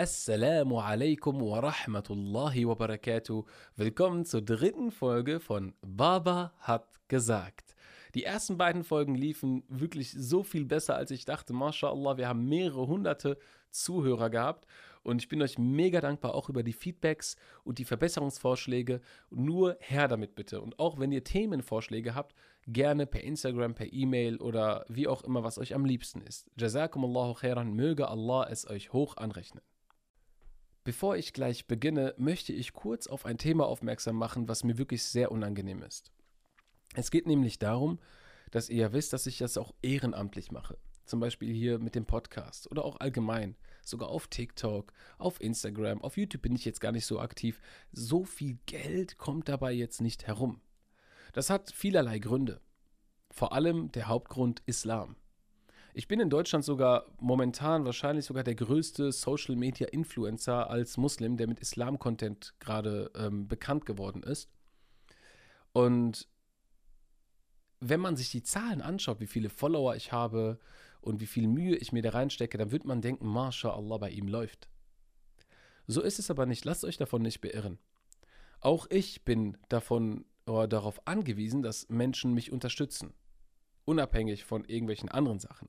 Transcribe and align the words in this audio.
Assalamu 0.00 0.78
alaikum 0.80 1.40
wa 1.40 1.58
rahmatullahi 1.58 2.64
wa 2.68 2.76
barakatuh. 2.76 3.44
Willkommen 3.74 4.24
zur 4.24 4.42
dritten 4.42 4.92
Folge 4.92 5.40
von 5.40 5.74
Baba 5.82 6.52
hat 6.60 6.86
gesagt. 7.08 7.74
Die 8.14 8.22
ersten 8.22 8.56
beiden 8.56 8.84
Folgen 8.84 9.16
liefen 9.16 9.64
wirklich 9.68 10.12
so 10.12 10.44
viel 10.44 10.64
besser, 10.66 10.94
als 10.94 11.10
ich 11.10 11.24
dachte. 11.24 11.52
MashaAllah, 11.52 12.16
wir 12.16 12.28
haben 12.28 12.48
mehrere 12.48 12.86
hunderte 12.86 13.38
Zuhörer 13.72 14.30
gehabt 14.30 14.68
und 15.02 15.20
ich 15.20 15.28
bin 15.28 15.42
euch 15.42 15.58
mega 15.58 16.00
dankbar 16.00 16.36
auch 16.36 16.48
über 16.48 16.62
die 16.62 16.74
Feedbacks 16.74 17.34
und 17.64 17.80
die 17.80 17.84
Verbesserungsvorschläge. 17.84 19.00
Nur 19.30 19.78
her 19.80 20.06
damit 20.06 20.36
bitte. 20.36 20.60
Und 20.60 20.78
auch 20.78 21.00
wenn 21.00 21.10
ihr 21.10 21.24
Themenvorschläge 21.24 22.14
habt, 22.14 22.36
gerne 22.68 23.06
per 23.06 23.24
Instagram, 23.24 23.74
per 23.74 23.92
E-Mail 23.92 24.36
oder 24.36 24.84
wie 24.88 25.08
auch 25.08 25.24
immer, 25.24 25.42
was 25.42 25.58
euch 25.58 25.74
am 25.74 25.84
liebsten 25.84 26.20
ist. 26.20 26.48
Jazakumullahu 26.56 27.34
khairan, 27.34 27.72
möge 27.72 28.06
Allah 28.06 28.46
es 28.48 28.64
euch 28.70 28.92
hoch 28.92 29.16
anrechnen. 29.16 29.64
Bevor 30.84 31.16
ich 31.16 31.32
gleich 31.32 31.66
beginne, 31.66 32.14
möchte 32.16 32.52
ich 32.52 32.72
kurz 32.72 33.06
auf 33.06 33.26
ein 33.26 33.38
Thema 33.38 33.66
aufmerksam 33.66 34.16
machen, 34.16 34.48
was 34.48 34.64
mir 34.64 34.78
wirklich 34.78 35.02
sehr 35.02 35.30
unangenehm 35.32 35.82
ist. 35.82 36.10
Es 36.94 37.10
geht 37.10 37.26
nämlich 37.26 37.58
darum, 37.58 37.98
dass 38.50 38.70
ihr 38.70 38.78
ja 38.78 38.92
wisst, 38.92 39.12
dass 39.12 39.26
ich 39.26 39.38
das 39.38 39.58
auch 39.58 39.74
ehrenamtlich 39.82 40.50
mache. 40.50 40.78
Zum 41.04 41.20
Beispiel 41.20 41.52
hier 41.52 41.78
mit 41.78 41.94
dem 41.94 42.06
Podcast 42.06 42.70
oder 42.70 42.84
auch 42.84 43.00
allgemein. 43.00 43.56
Sogar 43.82 44.10
auf 44.10 44.28
TikTok, 44.28 44.92
auf 45.16 45.40
Instagram, 45.40 46.02
auf 46.02 46.16
YouTube 46.16 46.42
bin 46.42 46.54
ich 46.54 46.64
jetzt 46.64 46.80
gar 46.80 46.92
nicht 46.92 47.06
so 47.06 47.20
aktiv. 47.20 47.60
So 47.92 48.24
viel 48.24 48.58
Geld 48.66 49.16
kommt 49.16 49.48
dabei 49.48 49.72
jetzt 49.72 50.00
nicht 50.00 50.26
herum. 50.26 50.60
Das 51.32 51.50
hat 51.50 51.70
vielerlei 51.70 52.18
Gründe. 52.18 52.60
Vor 53.30 53.52
allem 53.52 53.90
der 53.92 54.08
Hauptgrund 54.08 54.62
Islam. 54.66 55.16
Ich 55.98 56.06
bin 56.06 56.20
in 56.20 56.30
Deutschland 56.30 56.64
sogar 56.64 57.06
momentan 57.18 57.84
wahrscheinlich 57.84 58.24
sogar 58.24 58.44
der 58.44 58.54
größte 58.54 59.10
Social 59.10 59.56
Media 59.56 59.88
Influencer 59.88 60.70
als 60.70 60.96
Muslim, 60.96 61.36
der 61.36 61.48
mit 61.48 61.58
Islam-Content 61.58 62.54
gerade 62.60 63.10
ähm, 63.16 63.48
bekannt 63.48 63.84
geworden 63.84 64.22
ist. 64.22 64.48
Und 65.72 66.28
wenn 67.80 67.98
man 67.98 68.16
sich 68.16 68.30
die 68.30 68.44
Zahlen 68.44 68.80
anschaut, 68.80 69.18
wie 69.18 69.26
viele 69.26 69.50
Follower 69.50 69.96
ich 69.96 70.12
habe 70.12 70.60
und 71.00 71.20
wie 71.20 71.26
viel 71.26 71.48
Mühe 71.48 71.74
ich 71.74 71.90
mir 71.90 72.02
da 72.02 72.10
reinstecke, 72.10 72.58
dann 72.58 72.70
wird 72.70 72.84
man 72.84 73.02
denken, 73.02 73.26
MashaAllah, 73.26 73.98
bei 73.98 74.10
ihm 74.10 74.28
läuft. 74.28 74.68
So 75.88 76.00
ist 76.00 76.20
es 76.20 76.30
aber 76.30 76.46
nicht. 76.46 76.64
Lasst 76.64 76.84
euch 76.84 76.96
davon 76.96 77.22
nicht 77.22 77.40
beirren. 77.40 77.76
Auch 78.60 78.86
ich 78.88 79.24
bin 79.24 79.56
davon 79.68 80.26
oder 80.46 80.68
darauf 80.68 81.04
angewiesen, 81.08 81.60
dass 81.60 81.88
Menschen 81.88 82.34
mich 82.34 82.52
unterstützen. 82.52 83.14
Unabhängig 83.84 84.44
von 84.44 84.64
irgendwelchen 84.64 85.08
anderen 85.08 85.40
Sachen. 85.40 85.68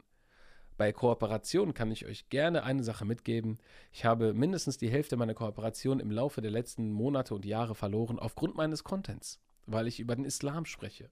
Bei 0.80 0.94
Kooperationen 0.94 1.74
kann 1.74 1.92
ich 1.92 2.06
euch 2.06 2.30
gerne 2.30 2.64
eine 2.64 2.86
Sache 2.86 3.04
mitgeben. 3.04 3.58
Ich 3.92 4.06
habe 4.06 4.34
mindestens 4.34 4.78
die 4.78 4.90
Hälfte 4.90 5.18
meiner 5.18 5.34
Kooperation 5.34 6.00
im 6.00 6.10
Laufe 6.10 6.40
der 6.40 6.52
letzten 6.52 6.94
Monate 6.94 7.36
und 7.36 7.44
Jahre 7.44 7.76
verloren 7.76 8.18
aufgrund 8.18 8.56
meines 8.56 8.86
Contents, 8.86 9.42
weil 9.66 9.88
ich 9.88 10.00
über 10.00 10.16
den 10.16 10.24
Islam 10.24 10.64
spreche. 10.64 11.10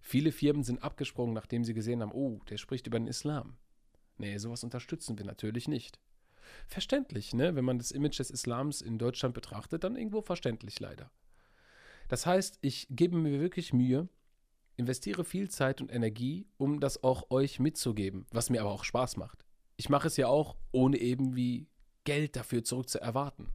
Viele 0.00 0.32
Firmen 0.32 0.64
sind 0.64 0.82
abgesprungen, 0.82 1.34
nachdem 1.36 1.62
sie 1.62 1.72
gesehen 1.72 2.02
haben, 2.02 2.10
oh, 2.10 2.40
der 2.50 2.56
spricht 2.56 2.88
über 2.88 2.98
den 2.98 3.06
Islam. 3.06 3.56
Nee, 4.18 4.38
sowas 4.38 4.64
unterstützen 4.64 5.16
wir 5.16 5.24
natürlich 5.24 5.68
nicht. 5.68 6.00
Verständlich, 6.66 7.32
ne? 7.32 7.54
Wenn 7.54 7.64
man 7.64 7.78
das 7.78 7.92
Image 7.92 8.18
des 8.18 8.32
Islams 8.32 8.82
in 8.82 8.98
Deutschland 8.98 9.36
betrachtet, 9.36 9.84
dann 9.84 9.94
irgendwo 9.94 10.20
verständlich 10.20 10.80
leider. 10.80 11.12
Das 12.08 12.26
heißt, 12.26 12.58
ich 12.60 12.88
gebe 12.90 13.16
mir 13.16 13.38
wirklich 13.38 13.72
Mühe, 13.72 14.08
investiere 14.76 15.24
viel 15.24 15.48
Zeit 15.48 15.80
und 15.80 15.92
Energie, 15.92 16.46
um 16.56 16.80
das 16.80 17.02
auch 17.02 17.30
euch 17.30 17.58
mitzugeben, 17.58 18.26
was 18.30 18.50
mir 18.50 18.60
aber 18.60 18.70
auch 18.70 18.84
Spaß 18.84 19.16
macht. 19.16 19.44
Ich 19.76 19.88
mache 19.88 20.08
es 20.08 20.16
ja 20.16 20.28
auch, 20.28 20.56
ohne 20.72 20.98
irgendwie 20.98 21.68
Geld 22.04 22.36
dafür 22.36 22.64
zurück 22.64 22.88
zu 22.88 23.00
erwarten. 23.00 23.52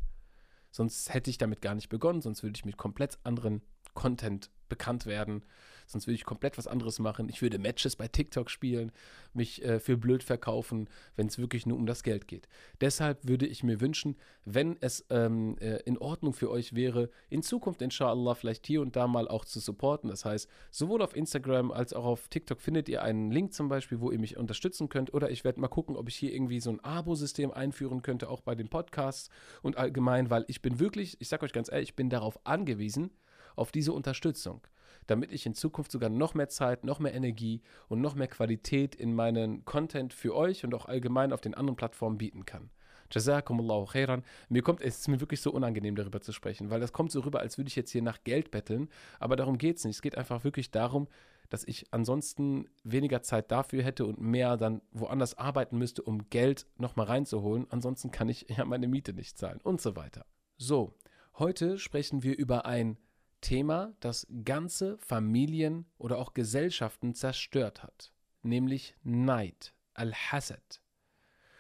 Sonst 0.71 1.13
hätte 1.13 1.29
ich 1.29 1.37
damit 1.37 1.61
gar 1.61 1.75
nicht 1.75 1.89
begonnen, 1.89 2.21
sonst 2.21 2.43
würde 2.43 2.57
ich 2.57 2.65
mit 2.65 2.77
komplett 2.77 3.19
anderen 3.23 3.61
Content 3.93 4.51
bekannt 4.71 5.05
werden. 5.05 5.43
Sonst 5.85 6.07
würde 6.07 6.15
ich 6.15 6.23
komplett 6.23 6.57
was 6.57 6.67
anderes 6.67 6.99
machen. 6.99 7.27
Ich 7.27 7.41
würde 7.41 7.59
Matches 7.59 7.97
bei 7.97 8.07
TikTok 8.07 8.49
spielen, 8.49 8.93
mich 9.33 9.61
äh, 9.65 9.79
für 9.79 9.97
blöd 9.97 10.23
verkaufen, 10.23 10.89
wenn 11.17 11.27
es 11.27 11.37
wirklich 11.37 11.65
nur 11.65 11.77
um 11.77 11.85
das 11.85 12.03
Geld 12.03 12.29
geht. 12.29 12.47
Deshalb 12.79 13.27
würde 13.27 13.45
ich 13.45 13.63
mir 13.63 13.81
wünschen, 13.81 14.15
wenn 14.45 14.77
es 14.79 15.05
ähm, 15.09 15.57
äh, 15.59 15.81
in 15.83 15.97
Ordnung 15.97 16.31
für 16.31 16.49
euch 16.49 16.73
wäre, 16.73 17.09
in 17.29 17.43
Zukunft 17.43 17.81
inshallah 17.81 18.35
vielleicht 18.35 18.65
hier 18.65 18.81
und 18.81 18.95
da 18.95 19.05
mal 19.05 19.27
auch 19.27 19.43
zu 19.43 19.59
supporten. 19.59 20.09
Das 20.09 20.23
heißt, 20.23 20.49
sowohl 20.69 21.01
auf 21.01 21.13
Instagram 21.13 21.71
als 21.71 21.91
auch 21.91 22.05
auf 22.05 22.29
TikTok 22.29 22.61
findet 22.61 22.87
ihr 22.87 23.03
einen 23.03 23.29
Link 23.29 23.53
zum 23.53 23.67
Beispiel, 23.67 23.99
wo 23.99 24.11
ihr 24.11 24.19
mich 24.19 24.37
unterstützen 24.37 24.87
könnt. 24.87 25.13
Oder 25.13 25.29
ich 25.29 25.43
werde 25.43 25.59
mal 25.59 25.67
gucken, 25.67 25.97
ob 25.97 26.07
ich 26.07 26.15
hier 26.15 26.33
irgendwie 26.33 26.61
so 26.61 26.69
ein 26.69 26.79
Abo-System 26.79 27.51
einführen 27.51 28.01
könnte, 28.01 28.29
auch 28.29 28.39
bei 28.39 28.55
den 28.55 28.69
Podcasts 28.69 29.29
und 29.61 29.77
allgemein, 29.77 30.29
weil 30.29 30.45
ich 30.47 30.61
bin 30.61 30.79
wirklich, 30.79 31.19
ich 31.19 31.27
sage 31.27 31.43
euch 31.43 31.51
ganz 31.51 31.69
ehrlich, 31.69 31.89
ich 31.89 31.95
bin 31.97 32.09
darauf 32.09 32.39
angewiesen, 32.45 33.11
auf 33.55 33.71
diese 33.71 33.93
Unterstützung, 33.93 34.61
damit 35.07 35.31
ich 35.31 35.45
in 35.45 35.53
Zukunft 35.53 35.91
sogar 35.91 36.09
noch 36.09 36.33
mehr 36.33 36.49
Zeit, 36.49 36.83
noch 36.83 36.99
mehr 36.99 37.13
Energie 37.13 37.61
und 37.87 38.01
noch 38.01 38.15
mehr 38.15 38.27
Qualität 38.27 38.95
in 38.95 39.13
meinen 39.13 39.65
Content 39.65 40.13
für 40.13 40.35
euch 40.35 40.63
und 40.63 40.73
auch 40.73 40.85
allgemein 40.85 41.33
auf 41.33 41.41
den 41.41 41.53
anderen 41.53 41.75
Plattformen 41.75 42.17
bieten 42.17 42.45
kann. 42.45 42.69
Jazakumullahu 43.11 43.85
khairan. 43.85 44.23
Mir 44.49 44.61
kommt 44.61 44.81
es 44.81 44.99
ist 44.99 45.07
mir 45.07 45.19
wirklich 45.19 45.41
so 45.41 45.51
unangenehm 45.51 45.95
darüber 45.95 46.21
zu 46.21 46.31
sprechen, 46.31 46.69
weil 46.69 46.79
das 46.79 46.93
kommt 46.93 47.11
so 47.11 47.21
rüber, 47.21 47.39
als 47.39 47.57
würde 47.57 47.67
ich 47.67 47.75
jetzt 47.75 47.91
hier 47.91 48.01
nach 48.01 48.23
Geld 48.23 48.51
betteln, 48.51 48.89
aber 49.19 49.35
darum 49.35 49.57
geht 49.57 49.77
es 49.77 49.85
nicht. 49.85 49.95
Es 49.95 50.01
geht 50.01 50.17
einfach 50.17 50.43
wirklich 50.43 50.71
darum, 50.71 51.07
dass 51.49 51.65
ich 51.65 51.93
ansonsten 51.93 52.69
weniger 52.83 53.21
Zeit 53.21 53.51
dafür 53.51 53.83
hätte 53.83 54.05
und 54.05 54.21
mehr 54.21 54.55
dann 54.55 54.81
woanders 54.93 55.37
arbeiten 55.37 55.77
müsste, 55.77 56.01
um 56.01 56.29
Geld 56.29 56.65
nochmal 56.77 57.07
reinzuholen. 57.07 57.67
Ansonsten 57.69 58.09
kann 58.11 58.29
ich 58.29 58.45
ja 58.57 58.65
meine 58.65 58.87
Miete 58.87 59.13
nicht 59.13 59.37
zahlen 59.37 59.59
und 59.61 59.81
so 59.81 59.95
weiter. 59.95 60.25
So, 60.57 60.95
heute 61.37 61.77
sprechen 61.77 62.23
wir 62.23 62.37
über 62.37 62.65
ein 62.65 62.97
Thema, 63.41 63.93
das 63.99 64.27
ganze 64.45 64.97
Familien 64.99 65.85
oder 65.97 66.17
auch 66.17 66.33
Gesellschaften 66.33 67.13
zerstört 67.13 67.83
hat, 67.83 68.13
nämlich 68.43 68.95
Neid, 69.03 69.73
Al-Hasad. 69.93 70.81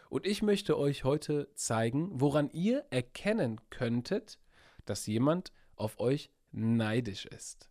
Und 0.09 0.25
ich 0.25 0.41
möchte 0.41 0.77
euch 0.77 1.03
heute 1.03 1.49
zeigen, 1.55 2.09
woran 2.13 2.49
ihr 2.51 2.85
erkennen 2.89 3.59
könntet, 3.69 4.39
dass 4.85 5.07
jemand 5.07 5.51
auf 5.75 5.99
euch 5.99 6.29
neidisch 6.51 7.25
ist. 7.25 7.69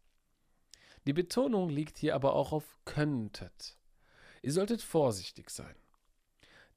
Die 1.07 1.13
Betonung 1.13 1.69
liegt 1.69 1.99
hier 1.99 2.15
aber 2.15 2.35
auch 2.35 2.53
auf 2.53 2.79
könntet. 2.85 3.79
Ihr 4.43 4.53
solltet 4.53 4.83
vorsichtig 4.83 5.51
sein. 5.51 5.75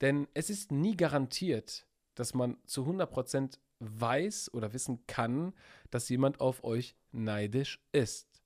Denn 0.02 0.28
es 0.34 0.50
ist 0.50 0.72
nie 0.72 0.98
garantiert, 0.98 1.86
dass 2.16 2.34
man 2.34 2.58
zu 2.66 2.84
100% 2.84 3.58
weiß 4.00 4.54
oder 4.54 4.74
wissen 4.74 5.06
kann, 5.08 5.54
dass 5.92 6.10
jemand 6.10 6.42
auf 6.42 6.64
euch 6.64 6.96
neidisch 7.12 7.80
ist. 7.92 8.42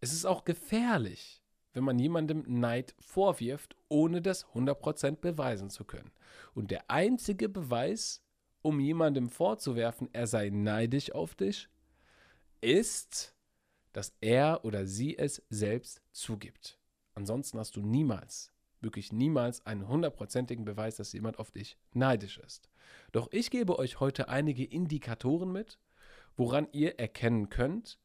Es 0.00 0.12
ist 0.12 0.24
auch 0.24 0.44
gefährlich, 0.44 1.42
wenn 1.72 1.84
man 1.84 1.98
jemandem 1.98 2.44
Neid 2.46 2.94
vorwirft, 3.00 3.76
ohne 3.88 4.22
das 4.22 4.46
100% 4.46 5.16
beweisen 5.16 5.70
zu 5.70 5.84
können. 5.84 6.12
Und 6.54 6.70
der 6.70 6.90
einzige 6.90 7.48
Beweis, 7.48 8.22
um 8.62 8.80
jemandem 8.80 9.28
vorzuwerfen, 9.28 10.08
er 10.12 10.26
sei 10.26 10.50
neidisch 10.50 11.12
auf 11.12 11.34
dich, 11.34 11.68
ist, 12.60 13.34
dass 13.92 14.14
er 14.20 14.64
oder 14.64 14.86
sie 14.86 15.18
es 15.18 15.42
selbst 15.50 16.02
zugibt. 16.12 16.78
Ansonsten 17.14 17.58
hast 17.58 17.76
du 17.76 17.80
niemals, 17.80 18.52
wirklich 18.80 19.12
niemals 19.12 19.64
einen 19.66 19.86
hundertprozentigen 19.86 20.64
Beweis, 20.64 20.96
dass 20.96 21.12
jemand 21.12 21.38
auf 21.38 21.50
dich 21.50 21.76
neidisch 21.92 22.38
ist. 22.38 22.68
Doch 23.12 23.28
ich 23.30 23.50
gebe 23.50 23.78
euch 23.78 24.00
heute 24.00 24.28
einige 24.28 24.64
Indikatoren 24.64 25.52
mit, 25.52 25.78
woran 26.36 26.68
ihr 26.72 26.98
erkennen 26.98 27.48
könnt, 27.48 27.98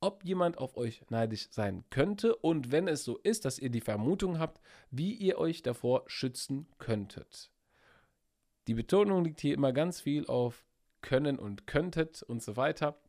ob 0.00 0.24
jemand 0.24 0.58
auf 0.58 0.76
euch 0.76 1.02
neidisch 1.10 1.48
sein 1.50 1.84
könnte 1.90 2.34
und 2.36 2.72
wenn 2.72 2.88
es 2.88 3.04
so 3.04 3.18
ist, 3.18 3.44
dass 3.44 3.58
ihr 3.58 3.70
die 3.70 3.82
Vermutung 3.82 4.38
habt, 4.38 4.60
wie 4.90 5.12
ihr 5.12 5.38
euch 5.38 5.62
davor 5.62 6.04
schützen 6.06 6.66
könntet. 6.78 7.50
Die 8.66 8.74
Betonung 8.74 9.24
liegt 9.24 9.40
hier 9.40 9.54
immer 9.54 9.72
ganz 9.72 10.00
viel 10.00 10.26
auf 10.26 10.64
können 11.02 11.38
und 11.38 11.66
könntet 11.66 12.22
und 12.22 12.42
so 12.42 12.56
weiter. 12.56 13.00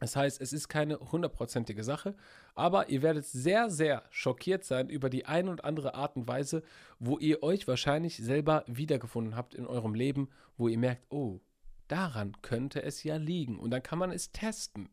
Das 0.00 0.16
heißt, 0.16 0.40
es 0.40 0.52
ist 0.52 0.68
keine 0.68 0.98
hundertprozentige 0.98 1.84
Sache, 1.84 2.16
aber 2.54 2.88
ihr 2.88 3.02
werdet 3.02 3.26
sehr, 3.26 3.70
sehr 3.70 4.02
schockiert 4.10 4.64
sein 4.64 4.88
über 4.88 5.08
die 5.08 5.26
ein 5.26 5.48
und 5.48 5.64
andere 5.64 5.94
Art 5.94 6.16
und 6.16 6.26
Weise, 6.26 6.62
wo 6.98 7.18
ihr 7.18 7.42
euch 7.42 7.68
wahrscheinlich 7.68 8.16
selber 8.16 8.64
wiedergefunden 8.66 9.36
habt 9.36 9.54
in 9.54 9.66
eurem 9.66 9.94
Leben, 9.94 10.28
wo 10.56 10.66
ihr 10.68 10.78
merkt, 10.78 11.06
oh, 11.10 11.40
Daran 11.88 12.40
könnte 12.40 12.82
es 12.82 13.02
ja 13.04 13.16
liegen 13.16 13.58
und 13.58 13.70
dann 13.70 13.82
kann 13.82 13.98
man 13.98 14.10
es 14.10 14.32
testen. 14.32 14.88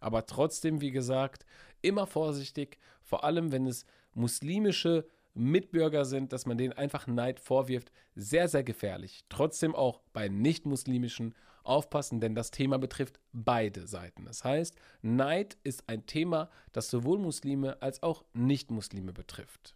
Aber 0.00 0.24
trotzdem, 0.26 0.80
wie 0.80 0.90
gesagt, 0.90 1.44
immer 1.82 2.06
vorsichtig, 2.06 2.78
vor 3.02 3.24
allem 3.24 3.52
wenn 3.52 3.66
es 3.66 3.84
muslimische 4.14 5.06
Mitbürger 5.34 6.04
sind, 6.04 6.32
dass 6.32 6.46
man 6.46 6.58
denen 6.58 6.72
einfach 6.72 7.06
Neid 7.06 7.38
vorwirft, 7.38 7.92
sehr, 8.14 8.48
sehr 8.48 8.64
gefährlich. 8.64 9.24
Trotzdem 9.28 9.74
auch 9.74 10.00
bei 10.12 10.28
nicht-muslimischen 10.28 11.34
aufpassen, 11.63 12.19
denn 12.19 12.35
das 12.35 12.51
Thema 12.51 12.77
betrifft 12.77 13.19
beide 13.33 13.87
Seiten. 13.87 14.25
Das 14.25 14.43
heißt, 14.43 14.75
Neid 15.01 15.57
ist 15.63 15.89
ein 15.89 16.05
Thema, 16.05 16.49
das 16.71 16.89
sowohl 16.89 17.17
Muslime 17.17 17.81
als 17.81 18.03
auch 18.03 18.23
Nicht-Muslime 18.33 19.13
betrifft. 19.13 19.75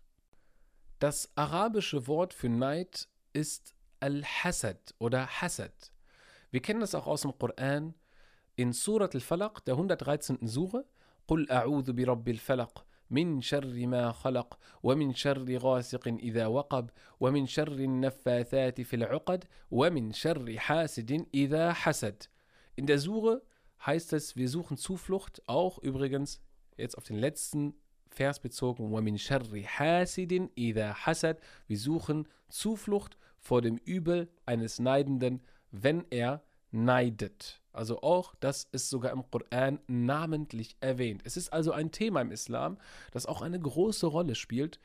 Das 0.99 1.31
arabische 1.35 2.07
Wort 2.07 2.33
für 2.33 2.49
Neid 2.49 3.07
ist 3.33 3.73
Al-Hasad 3.99 4.93
oder 4.99 5.27
Hasad. 5.27 5.91
Wir 6.51 6.61
kennen 6.61 6.81
das 6.81 6.95
auch 6.95 7.07
aus 7.07 7.21
dem 7.21 7.37
Koran 7.37 7.95
in 8.55 8.73
Surat 8.73 9.15
al-Falaq, 9.15 9.63
der 9.65 9.75
113. 9.75 10.47
Sure. 10.47 10.85
قل 11.29 11.51
أعوذ 11.51 11.93
برب 11.93 12.27
الفلق 12.29 12.85
من 13.13 13.41
شر 13.41 13.87
ما 13.87 14.11
خلق 14.11 14.59
ومن 14.83 15.13
شر 15.13 15.57
غاسق 15.57 16.07
إذا 16.07 16.47
وقب 16.47 16.89
ومن 17.19 17.47
شر 17.47 17.71
النفاثات 17.71 18.81
في 18.81 18.95
العقد 18.95 19.45
ومن 19.71 20.11
شر 20.13 20.57
حاسد 20.57 21.25
إذا 21.33 21.73
حسد. 21.73 22.23
In 22.75 22.85
der 22.85 22.99
Sure 22.99 23.41
heißt 23.85 24.13
es, 24.13 24.35
wir 24.35 24.47
suchen 24.49 24.77
Zuflucht, 24.77 25.41
auch 25.47 25.79
übrigens 25.79 26.41
jetzt 26.77 26.97
auf 26.97 27.03
den 27.03 27.17
letzten 27.17 27.73
Vers 28.09 28.39
bezogen, 28.39 28.91
وَمِن 28.91 29.17
شَرِّ 29.17 29.63
حَاسِدٍ 29.63 30.49
إِذَا 30.57 30.93
حَسَدٍ 30.93 31.37
Wir 31.67 31.77
suchen 31.77 32.27
Zuflucht 32.49 33.17
vor 33.37 33.61
dem 33.61 33.77
Übel 33.77 34.29
eines 34.45 34.79
Neidenden, 34.79 35.41
wenn 35.71 36.05
er 36.09 36.43
neidet. 36.71 37.61
Also 37.74 38.02
auch, 38.02 38.34
das 38.36 38.68
ist 38.70 38.88
sogar 38.88 39.12
im 39.12 39.28
Koran 39.28 39.80
namentlich 39.88 40.76
erwähnt. 40.80 41.22
Es 41.24 41.36
ist 41.36 41.52
also 41.52 41.72
ein 41.72 41.90
Thema 41.90 42.20
im 42.20 42.30
Islam, 42.30 42.78
das 43.10 43.26
auch 43.26 43.42
eine 43.42 43.58
große 43.58 44.06
Rolle 44.06 44.36
spielt 44.36 44.78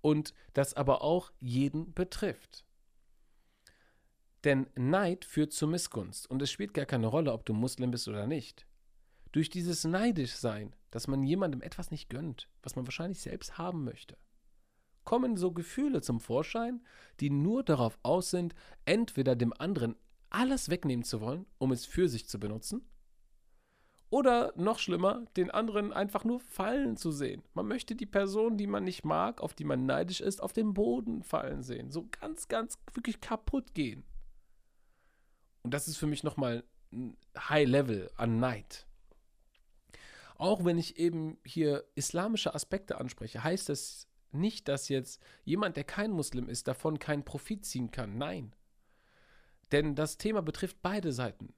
und 0.00 0.32
das 0.54 0.74
aber 0.74 1.02
auch 1.02 1.32
jeden 1.38 1.92
betrifft. 1.92 2.64
Denn 4.44 4.68
Neid 4.74 5.26
führt 5.26 5.52
zur 5.52 5.68
Missgunst 5.68 6.30
und 6.30 6.40
es 6.40 6.50
spielt 6.50 6.72
gar 6.72 6.86
keine 6.86 7.08
Rolle, 7.08 7.32
ob 7.32 7.44
du 7.44 7.52
Muslim 7.52 7.90
bist 7.90 8.08
oder 8.08 8.26
nicht. 8.26 8.66
Durch 9.32 9.50
dieses 9.50 9.84
Neidischsein, 9.84 10.74
dass 10.90 11.08
man 11.08 11.22
jemandem 11.22 11.60
etwas 11.60 11.90
nicht 11.90 12.08
gönnt, 12.08 12.48
was 12.62 12.74
man 12.74 12.86
wahrscheinlich 12.86 13.20
selbst 13.20 13.58
haben 13.58 13.84
möchte, 13.84 14.16
kommen 15.04 15.36
so 15.36 15.52
Gefühle 15.52 16.00
zum 16.00 16.20
Vorschein, 16.20 16.80
die 17.20 17.28
nur 17.28 17.62
darauf 17.62 17.98
aus 18.02 18.30
sind, 18.30 18.54
entweder 18.86 19.36
dem 19.36 19.52
anderen 19.52 19.94
alles 20.30 20.70
wegnehmen 20.70 21.04
zu 21.04 21.20
wollen, 21.20 21.46
um 21.58 21.72
es 21.72 21.84
für 21.84 22.08
sich 22.08 22.28
zu 22.28 22.40
benutzen, 22.40 22.90
oder 24.10 24.52
noch 24.56 24.80
schlimmer, 24.80 25.24
den 25.36 25.52
anderen 25.52 25.92
einfach 25.92 26.24
nur 26.24 26.40
fallen 26.40 26.96
zu 26.96 27.12
sehen. 27.12 27.44
Man 27.54 27.68
möchte 27.68 27.94
die 27.94 28.06
Person, 28.06 28.58
die 28.58 28.66
man 28.66 28.82
nicht 28.82 29.04
mag, 29.04 29.40
auf 29.40 29.54
die 29.54 29.64
man 29.64 29.86
neidisch 29.86 30.20
ist, 30.20 30.42
auf 30.42 30.52
den 30.52 30.74
Boden 30.74 31.22
fallen 31.22 31.62
sehen. 31.62 31.92
So 31.92 32.08
ganz, 32.20 32.48
ganz 32.48 32.76
wirklich 32.92 33.20
kaputt 33.20 33.72
gehen. 33.72 34.04
Und 35.62 35.72
das 35.74 35.86
ist 35.86 35.96
für 35.96 36.08
mich 36.08 36.24
nochmal 36.24 36.64
ein 36.92 37.16
High 37.38 37.68
Level 37.68 38.10
an 38.16 38.40
Neid. 38.40 38.88
Auch 40.36 40.64
wenn 40.64 40.78
ich 40.78 40.96
eben 40.96 41.38
hier 41.44 41.84
islamische 41.94 42.52
Aspekte 42.52 42.98
anspreche, 42.98 43.44
heißt 43.44 43.68
das 43.68 44.08
nicht, 44.32 44.66
dass 44.66 44.88
jetzt 44.88 45.22
jemand, 45.44 45.76
der 45.76 45.84
kein 45.84 46.10
Muslim 46.10 46.48
ist, 46.48 46.66
davon 46.66 46.98
keinen 46.98 47.24
Profit 47.24 47.64
ziehen 47.64 47.92
kann. 47.92 48.18
Nein. 48.18 48.56
Denn 49.72 49.94
das 49.94 50.18
Thema 50.18 50.42
betrifft 50.42 50.82
beide 50.82 51.12
Seiten. 51.12 51.54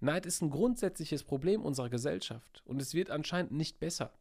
Neid 0.00 0.26
ist 0.26 0.40
ein 0.40 0.50
grundsätzliches 0.50 1.24
Problem 1.24 1.62
unserer 1.62 1.90
Gesellschaft 1.90 2.62
und 2.64 2.80
es 2.80 2.94
wird 2.94 3.10
anscheinend 3.10 3.52
nicht 3.52 3.80
besser. 3.80 4.12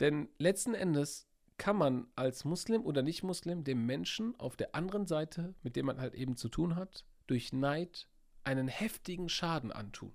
Denn 0.00 0.28
letzten 0.38 0.74
Endes 0.74 1.28
kann 1.56 1.76
man 1.76 2.08
als 2.16 2.44
Muslim 2.44 2.84
oder 2.84 3.02
Nicht-Muslim 3.02 3.64
dem 3.64 3.84
Menschen 3.84 4.34
auf 4.40 4.56
der 4.56 4.74
anderen 4.74 5.06
Seite, 5.06 5.54
mit 5.62 5.76
dem 5.76 5.86
man 5.86 6.00
halt 6.00 6.14
eben 6.14 6.36
zu 6.36 6.48
tun 6.48 6.74
hat, 6.74 7.04
durch 7.26 7.52
Neid 7.52 8.08
einen 8.42 8.66
heftigen 8.66 9.28
Schaden 9.28 9.70
antun. 9.70 10.12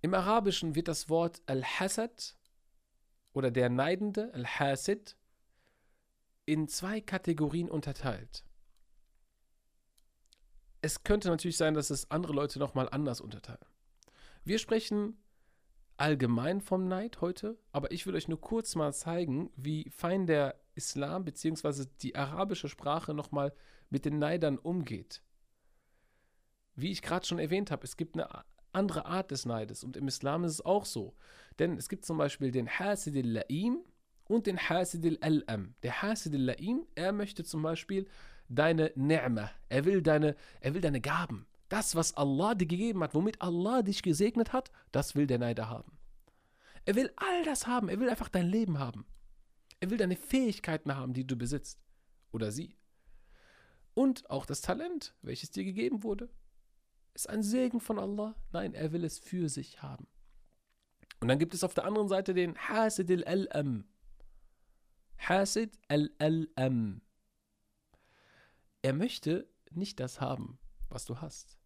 Im 0.00 0.14
Arabischen 0.14 0.74
wird 0.74 0.88
das 0.88 1.10
Wort 1.10 1.42
Al-Hasad 1.44 2.36
oder 3.34 3.50
der 3.50 3.68
Neidende, 3.68 4.32
Al-Hasid, 4.32 5.16
in 6.50 6.66
zwei 6.66 7.00
Kategorien 7.00 7.70
unterteilt. 7.70 8.42
Es 10.80 11.04
könnte 11.04 11.28
natürlich 11.28 11.56
sein, 11.56 11.74
dass 11.74 11.90
es 11.90 12.10
andere 12.10 12.32
Leute 12.32 12.58
nochmal 12.58 12.88
anders 12.90 13.20
unterteilen. 13.20 13.64
Wir 14.42 14.58
sprechen 14.58 15.16
allgemein 15.96 16.60
vom 16.60 16.88
Neid 16.88 17.20
heute, 17.20 17.56
aber 17.70 17.92
ich 17.92 18.04
will 18.04 18.16
euch 18.16 18.26
nur 18.26 18.40
kurz 18.40 18.74
mal 18.74 18.92
zeigen, 18.92 19.52
wie 19.54 19.88
fein 19.90 20.26
der 20.26 20.60
Islam 20.74 21.24
bzw. 21.24 21.84
die 22.02 22.16
arabische 22.16 22.68
Sprache 22.68 23.14
nochmal 23.14 23.54
mit 23.88 24.04
den 24.04 24.18
Neidern 24.18 24.58
umgeht. 24.58 25.22
Wie 26.74 26.90
ich 26.90 27.00
gerade 27.00 27.26
schon 27.26 27.38
erwähnt 27.38 27.70
habe, 27.70 27.84
es 27.84 27.96
gibt 27.96 28.16
eine 28.16 28.28
andere 28.72 29.06
Art 29.06 29.30
des 29.30 29.46
Neides 29.46 29.84
und 29.84 29.96
im 29.96 30.08
Islam 30.08 30.42
ist 30.42 30.54
es 30.54 30.64
auch 30.64 30.84
so. 30.84 31.14
Denn 31.60 31.76
es 31.76 31.88
gibt 31.88 32.04
zum 32.04 32.18
Beispiel 32.18 32.50
den 32.50 32.68
Hasid 32.68 33.14
al-La'im 33.14 33.84
und 34.30 34.46
den 34.46 34.58
Hasid 34.58 35.22
al-Am. 35.22 35.74
Der 35.82 36.02
Hasid 36.02 36.34
al-La'im, 36.34 36.86
er 36.94 37.12
möchte 37.12 37.44
zum 37.44 37.62
Beispiel 37.62 38.06
deine 38.48 38.88
Ni'mah, 38.96 39.50
er 39.68 39.84
will 39.84 40.02
deine, 40.02 40.36
er 40.60 40.74
will 40.74 40.80
deine 40.80 41.00
Gaben. 41.00 41.46
Das, 41.68 41.94
was 41.94 42.16
Allah 42.16 42.54
dir 42.54 42.66
gegeben 42.66 43.02
hat, 43.02 43.14
womit 43.14 43.40
Allah 43.42 43.82
dich 43.82 44.02
gesegnet 44.02 44.52
hat, 44.52 44.72
das 44.92 45.14
will 45.14 45.26
der 45.26 45.38
Neider 45.38 45.68
haben. 45.68 45.98
Er 46.84 46.96
will 46.96 47.12
all 47.16 47.44
das 47.44 47.66
haben. 47.66 47.88
Er 47.88 48.00
will 48.00 48.08
einfach 48.08 48.28
dein 48.28 48.48
Leben 48.48 48.78
haben. 48.78 49.06
Er 49.78 49.90
will 49.90 49.98
deine 49.98 50.16
Fähigkeiten 50.16 50.94
haben, 50.96 51.12
die 51.12 51.26
du 51.26 51.36
besitzt. 51.36 51.78
Oder 52.32 52.50
sie. 52.50 52.76
Und 53.94 54.28
auch 54.30 54.46
das 54.46 54.60
Talent, 54.60 55.14
welches 55.22 55.50
dir 55.50 55.64
gegeben 55.64 56.02
wurde, 56.02 56.28
ist 57.14 57.28
ein 57.28 57.42
Segen 57.42 57.80
von 57.80 57.98
Allah. 57.98 58.34
Nein, 58.52 58.74
er 58.74 58.92
will 58.92 59.04
es 59.04 59.18
für 59.18 59.48
sich 59.48 59.82
haben. 59.82 60.06
Und 61.20 61.28
dann 61.28 61.38
gibt 61.38 61.54
es 61.54 61.64
auf 61.64 61.74
der 61.74 61.84
anderen 61.84 62.08
Seite 62.08 62.34
den 62.34 62.56
Hasid 62.56 63.26
al-Am. 63.26 63.84
Hasid 65.20 65.78
al-Am. 65.88 67.02
Er 68.82 68.92
möchte 68.94 69.48
nicht 69.70 70.00
das 70.00 70.20
haben, 70.20 70.58
was 70.88 71.04
du 71.04 71.20
hast. 71.20 71.58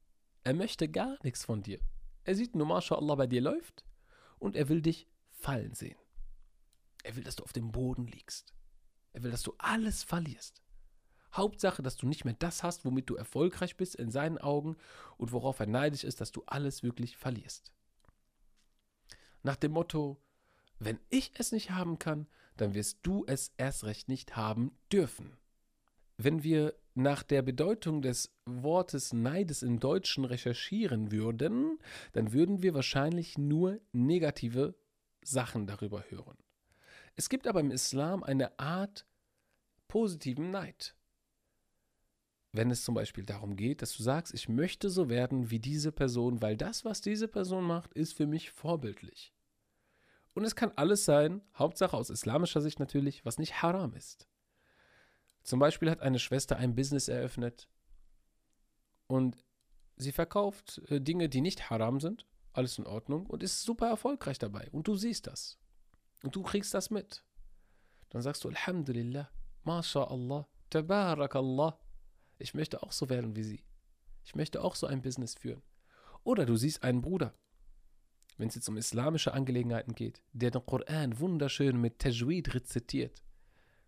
Er 0.43 0.55
möchte 0.55 0.89
gar 0.89 1.17
nichts 1.23 1.45
von 1.45 1.63
dir. 1.63 1.81
Er 2.25 2.35
sieht 2.35 2.55
nur, 2.55 2.67
MashaAllah, 2.67 3.15
bei 3.15 3.27
dir 3.27 3.41
läuft 3.41 3.85
und 4.39 4.57
er 4.57 4.69
will 4.69 4.83
dich 4.83 5.09
fallen 5.31 5.75
sehen. 5.75 5.99
Er 7.05 7.17
will, 7.17 7.23
dass 7.23 7.37
du 7.37 7.45
auf 7.45 7.53
dem 7.53 7.71
Boden 7.71 8.07
liegst. 8.07 8.55
Er 9.13 9.23
will, 9.23 9.31
dass 9.31 9.43
du 9.43 9.55
alles 9.59 10.03
verlierst. 10.03 10.63
Hauptsache, 11.33 11.83
dass 11.83 11.97
du 11.97 12.07
nicht 12.07 12.25
mehr 12.25 12.35
das 12.35 12.63
hast, 12.63 12.85
womit 12.85 13.09
du 13.11 13.17
erfolgreich 13.17 13.77
bist 13.77 13.95
in 13.95 14.11
seinen 14.11 14.39
Augen 14.39 14.77
und 15.17 15.33
worauf 15.33 15.61
er 15.61 15.67
neidisch 15.67 16.05
ist, 16.05 16.21
dass 16.21 16.33
du 16.33 16.43
alles 16.47 16.83
wirklich 16.83 17.17
verlierst. 17.17 17.73
Nach 19.43 19.57
dem 19.57 19.73
Motto, 19.73 20.21
wenn 20.79 20.99
ich 21.11 21.33
es 21.39 21.53
nicht 21.53 21.71
haben 21.71 21.99
kann, 21.99 22.27
dann 22.57 22.75
wirst 22.75 22.99
du 23.03 23.25
es 23.27 23.53
erst 23.57 23.85
recht 23.85 24.09
nicht 24.09 24.37
haben 24.37 24.77
dürfen. 24.93 25.37
Wenn 26.17 26.43
wir 26.45 26.75
nach 26.95 27.23
der 27.25 27.43
Bedeutung 27.43 28.03
des 28.03 28.33
Wortes 28.47 29.13
Neides 29.13 29.63
im 29.63 29.81
Deutschen 29.81 30.25
recherchieren 30.25 31.11
würden, 31.11 31.79
dann 32.13 32.33
würden 32.33 32.63
wir 32.63 32.75
wahrscheinlich 32.75 33.37
nur 33.37 33.81
negative 33.93 34.75
Sachen 35.23 35.67
darüber 35.67 36.05
hören. 36.09 36.37
Es 37.17 37.29
gibt 37.29 37.47
aber 37.47 37.61
im 37.61 37.71
Islam 37.71 38.23
eine 38.23 38.59
Art 38.59 39.07
positiven 39.89 40.51
Neid. 40.51 40.95
Wenn 42.53 42.71
es 42.71 42.85
zum 42.85 42.95
Beispiel 42.95 43.25
darum 43.25 43.57
geht, 43.57 43.83
dass 43.83 43.97
du 43.97 44.05
sagst, 44.05 44.33
ich 44.33 44.49
möchte 44.49 44.89
so 44.89 45.09
werden 45.09 45.51
wie 45.51 45.59
diese 45.59 45.91
Person, 45.91 46.41
weil 46.41 46.57
das, 46.57 46.85
was 46.85 47.01
diese 47.01 47.27
Person 47.27 47.65
macht, 47.65 47.93
ist 47.95 48.13
für 48.13 48.29
mich 48.29 48.53
vorbildlich. 48.53 49.34
Und 50.35 50.45
es 50.45 50.57
kann 50.57 50.73
alles 50.77 51.05
sein, 51.05 51.43
Hauptsache 51.57 51.97
aus 51.97 52.11
islamischer 52.11 52.61
Sicht 52.61 52.81
natürlich, 52.81 53.25
was 53.25 53.39
nicht 53.39 53.63
haram 53.63 53.95
ist. 53.95 54.29
Zum 55.43 55.61
Beispiel 55.61 55.91
hat 55.91 56.01
eine 56.01 56.19
Schwester 56.19 56.57
ein 56.57 56.75
Business 56.75 57.09
eröffnet 57.09 57.69
und 59.07 59.45
sie 59.97 60.13
verkauft 60.13 60.83
äh, 60.89 61.01
Dinge, 61.01 61.29
die 61.29 61.41
nicht 61.41 61.71
haram 61.71 62.01
sind, 62.01 62.27
alles 62.53 62.79
in 62.79 62.87
Ordnung 62.87 63.27
und 63.27 63.43
ist 63.43 63.63
super 63.63 63.89
erfolgreich 63.89 64.39
dabei. 64.39 64.69
Und 64.73 64.89
du 64.89 64.97
siehst 64.97 65.27
das. 65.27 65.59
Und 66.23 66.35
du 66.35 66.43
kriegst 66.43 66.75
das 66.75 66.91
mit. 66.91 67.25
Dann 68.11 68.23
sagst 68.23 68.43
du 68.45 68.49
Alhamdulillah, 68.49 69.31
MashaAllah, 69.65 70.49
Tabarakallah. 70.71 71.79
Ich 72.39 72.55
möchte 72.55 72.83
auch 72.83 72.93
so 72.93 73.09
werden 73.09 73.37
wie 73.37 73.45
sie. 73.45 73.65
Ich 74.25 74.35
möchte 74.35 74.63
auch 74.63 74.75
so 74.75 74.87
ein 74.87 75.03
Business 75.03 75.35
führen. 75.35 75.63
Oder 76.23 76.47
du 76.47 76.57
siehst 76.57 76.83
einen 76.83 77.03
Bruder, 77.03 77.35
wenn 78.37 78.49
es 78.49 78.55
jetzt 78.55 78.69
um 78.69 78.77
islamische 78.77 79.33
Angelegenheiten 79.33 79.95
geht, 79.95 80.23
der 80.33 80.51
den 80.51 80.65
Koran 80.65 81.19
wunderschön 81.19 81.81
mit 81.81 81.99
Tajweed 81.99 82.55
rezitiert 82.55 83.25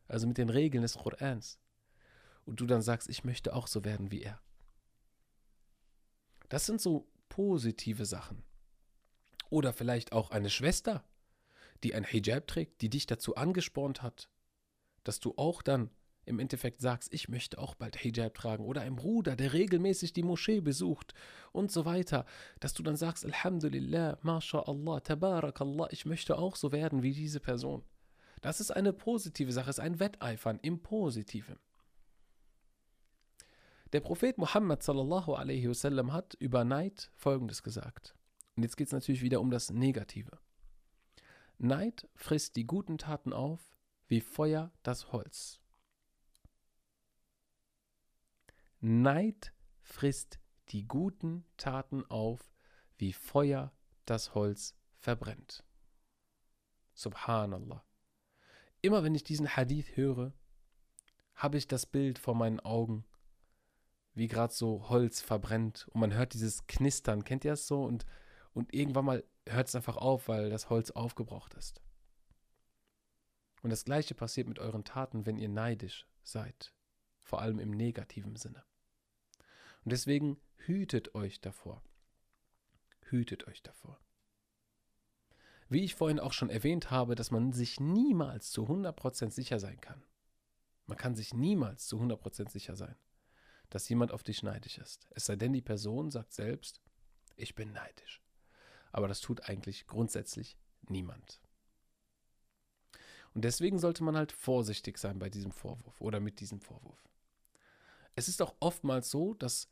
also 0.08 0.26
mit 0.26 0.38
den 0.38 0.50
Regeln 0.50 0.82
des 0.82 0.94
Korans. 0.94 1.58
Und 2.44 2.60
du 2.60 2.66
dann 2.66 2.82
sagst, 2.82 3.08
ich 3.08 3.24
möchte 3.24 3.54
auch 3.54 3.66
so 3.66 3.84
werden 3.84 4.10
wie 4.10 4.22
er. 4.22 4.40
Das 6.48 6.66
sind 6.66 6.80
so 6.80 7.08
positive 7.28 8.06
Sachen. 8.06 8.44
Oder 9.50 9.72
vielleicht 9.72 10.12
auch 10.12 10.30
eine 10.30 10.50
Schwester, 10.50 11.04
die 11.82 11.94
ein 11.94 12.04
Hijab 12.04 12.46
trägt, 12.46 12.80
die 12.82 12.88
dich 12.88 13.06
dazu 13.06 13.34
angespornt 13.34 14.02
hat, 14.02 14.28
dass 15.02 15.18
du 15.20 15.34
auch 15.36 15.62
dann 15.62 15.90
im 16.26 16.40
Endeffekt 16.40 16.80
sagst, 16.80 17.14
ich 17.14 17.28
möchte 17.28 17.58
auch 17.58 17.74
bald 17.76 17.96
Hijab 17.96 18.34
tragen. 18.34 18.64
Oder 18.64 18.82
ein 18.82 18.96
Bruder, 18.96 19.36
der 19.36 19.52
regelmäßig 19.52 20.12
die 20.12 20.24
Moschee 20.24 20.60
besucht 20.60 21.14
und 21.52 21.70
so 21.70 21.84
weiter. 21.84 22.26
Dass 22.60 22.74
du 22.74 22.82
dann 22.82 22.96
sagst, 22.96 23.24
Alhamdulillah, 23.24 24.18
MashaAllah, 24.22 25.00
Tabarakallah, 25.00 25.88
ich 25.90 26.04
möchte 26.04 26.36
auch 26.36 26.56
so 26.56 26.72
werden 26.72 27.02
wie 27.02 27.12
diese 27.12 27.40
Person 27.40 27.84
Das 28.42 28.60
ist 28.60 28.72
eine 28.72 28.92
positive 28.92 29.52
Sache, 29.52 29.70
ist 29.70 29.80
ein 29.80 30.00
Wetteifern 30.00 30.58
im 30.62 30.82
Positiven. 30.82 31.58
Der 33.92 34.00
Prophet 34.00 34.36
Muhammad 34.36 34.82
sallallahu 34.82 35.34
alaihi 35.34 35.68
wasallam 35.68 36.12
hat 36.12 36.34
über 36.34 36.64
Neid 36.64 37.10
folgendes 37.14 37.62
gesagt. 37.62 38.16
Und 38.56 38.64
jetzt 38.64 38.76
geht 38.76 38.88
es 38.88 38.92
natürlich 38.92 39.22
wieder 39.22 39.40
um 39.40 39.50
das 39.50 39.70
Negative. 39.70 40.38
Neid 41.58 42.08
frisst 42.16 42.56
die 42.56 42.66
guten 42.66 42.98
Taten 42.98 43.32
auf, 43.32 43.76
wie 44.08 44.20
Feuer 44.20 44.72
das 44.82 45.12
Holz. 45.12 45.60
Neid 48.80 49.52
frisst 49.80 50.38
die 50.68 50.86
guten 50.86 51.44
Taten 51.56 52.04
auf, 52.10 52.52
wie 52.98 53.12
Feuer 53.12 53.72
das 54.04 54.34
Holz 54.34 54.74
verbrennt. 54.96 55.64
Subhanallah. 56.94 57.84
Immer 58.82 59.02
wenn 59.02 59.14
ich 59.14 59.24
diesen 59.24 59.56
Hadith 59.56 59.96
höre, 59.96 60.32
habe 61.34 61.58
ich 61.58 61.68
das 61.68 61.86
Bild 61.86 62.18
vor 62.18 62.34
meinen 62.34 62.60
Augen, 62.60 63.04
wie 64.14 64.28
gerade 64.28 64.52
so 64.52 64.88
Holz 64.88 65.20
verbrennt 65.20 65.86
und 65.88 66.00
man 66.00 66.14
hört 66.14 66.32
dieses 66.32 66.66
Knistern. 66.66 67.24
Kennt 67.24 67.44
ihr 67.44 67.52
das 67.52 67.66
so? 67.66 67.84
Und, 67.84 68.06
und 68.54 68.72
irgendwann 68.72 69.04
mal 69.04 69.24
hört 69.46 69.68
es 69.68 69.74
einfach 69.74 69.96
auf, 69.96 70.28
weil 70.28 70.48
das 70.48 70.70
Holz 70.70 70.90
aufgebraucht 70.90 71.54
ist. 71.54 71.82
Und 73.62 73.70
das 73.70 73.84
gleiche 73.84 74.14
passiert 74.14 74.48
mit 74.48 74.58
euren 74.58 74.84
Taten, 74.84 75.26
wenn 75.26 75.36
ihr 75.36 75.48
neidisch 75.48 76.06
seid, 76.22 76.72
vor 77.26 77.42
allem 77.42 77.58
im 77.58 77.70
negativen 77.70 78.36
Sinne. 78.36 78.64
Und 79.84 79.92
deswegen 79.92 80.40
hütet 80.58 81.14
euch 81.14 81.40
davor. 81.40 81.82
Hütet 83.00 83.48
euch 83.48 83.62
davor. 83.62 84.00
Wie 85.68 85.82
ich 85.82 85.96
vorhin 85.96 86.20
auch 86.20 86.32
schon 86.32 86.50
erwähnt 86.50 86.92
habe, 86.92 87.16
dass 87.16 87.32
man 87.32 87.52
sich 87.52 87.80
niemals 87.80 88.50
zu 88.52 88.66
100% 88.66 89.30
sicher 89.30 89.58
sein 89.58 89.80
kann. 89.80 90.04
Man 90.86 90.96
kann 90.96 91.16
sich 91.16 91.34
niemals 91.34 91.88
zu 91.88 92.00
100% 92.00 92.48
sicher 92.48 92.76
sein, 92.76 92.96
dass 93.70 93.88
jemand 93.88 94.12
auf 94.12 94.22
dich 94.22 94.44
neidisch 94.44 94.78
ist. 94.78 95.08
Es 95.10 95.26
sei 95.26 95.34
denn, 95.34 95.52
die 95.52 95.62
Person 95.62 96.12
sagt 96.12 96.32
selbst, 96.32 96.80
ich 97.34 97.56
bin 97.56 97.72
neidisch. 97.72 98.22
Aber 98.92 99.08
das 99.08 99.20
tut 99.20 99.48
eigentlich 99.48 99.88
grundsätzlich 99.88 100.56
niemand. 100.88 101.40
Und 103.34 103.42
deswegen 103.42 103.80
sollte 103.80 104.04
man 104.04 104.16
halt 104.16 104.30
vorsichtig 104.30 104.96
sein 104.98 105.18
bei 105.18 105.28
diesem 105.28 105.50
Vorwurf 105.50 106.00
oder 106.00 106.20
mit 106.20 106.38
diesem 106.38 106.60
Vorwurf. 106.60 107.06
Es 108.16 108.28
ist 108.28 108.40
auch 108.40 108.56
oftmals 108.60 109.10
so, 109.10 109.34
dass 109.34 109.68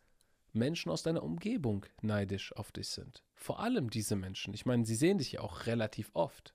Menschen 0.53 0.93
aus 0.93 1.03
deiner 1.03 1.23
Umgebung 1.23 1.87
neidisch 2.03 2.55
auf 2.55 2.71
dich 2.73 2.89
sind. 2.89 3.25
Vor 3.35 3.59
allem 3.59 3.91
diese 3.91 4.17
Menschen. 4.17 4.55
Ich 4.55 4.67
meine, 4.67 4.85
sie 4.85 4.95
sehen 4.95 5.19
dich 5.19 5.33
ja 5.33 5.41
auch 5.41 5.67
relativ 5.67 6.11
oft. 6.13 6.55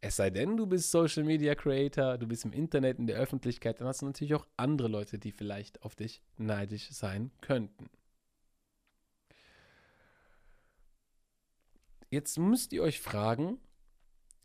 Es 0.00 0.16
sei 0.16 0.30
denn, 0.30 0.56
du 0.56 0.66
bist 0.66 0.90
Social 0.90 1.22
Media 1.22 1.54
Creator, 1.54 2.18
du 2.18 2.26
bist 2.26 2.44
im 2.44 2.52
Internet, 2.52 2.98
in 2.98 3.06
der 3.06 3.18
Öffentlichkeit, 3.18 3.80
dann 3.80 3.86
hast 3.86 4.02
du 4.02 4.06
natürlich 4.06 4.34
auch 4.34 4.48
andere 4.56 4.88
Leute, 4.88 5.18
die 5.18 5.30
vielleicht 5.30 5.82
auf 5.82 5.94
dich 5.94 6.22
neidisch 6.38 6.90
sein 6.90 7.30
könnten. 7.40 7.88
Jetzt 12.10 12.38
müsst 12.38 12.72
ihr 12.72 12.82
euch 12.82 13.00
fragen, 13.00 13.58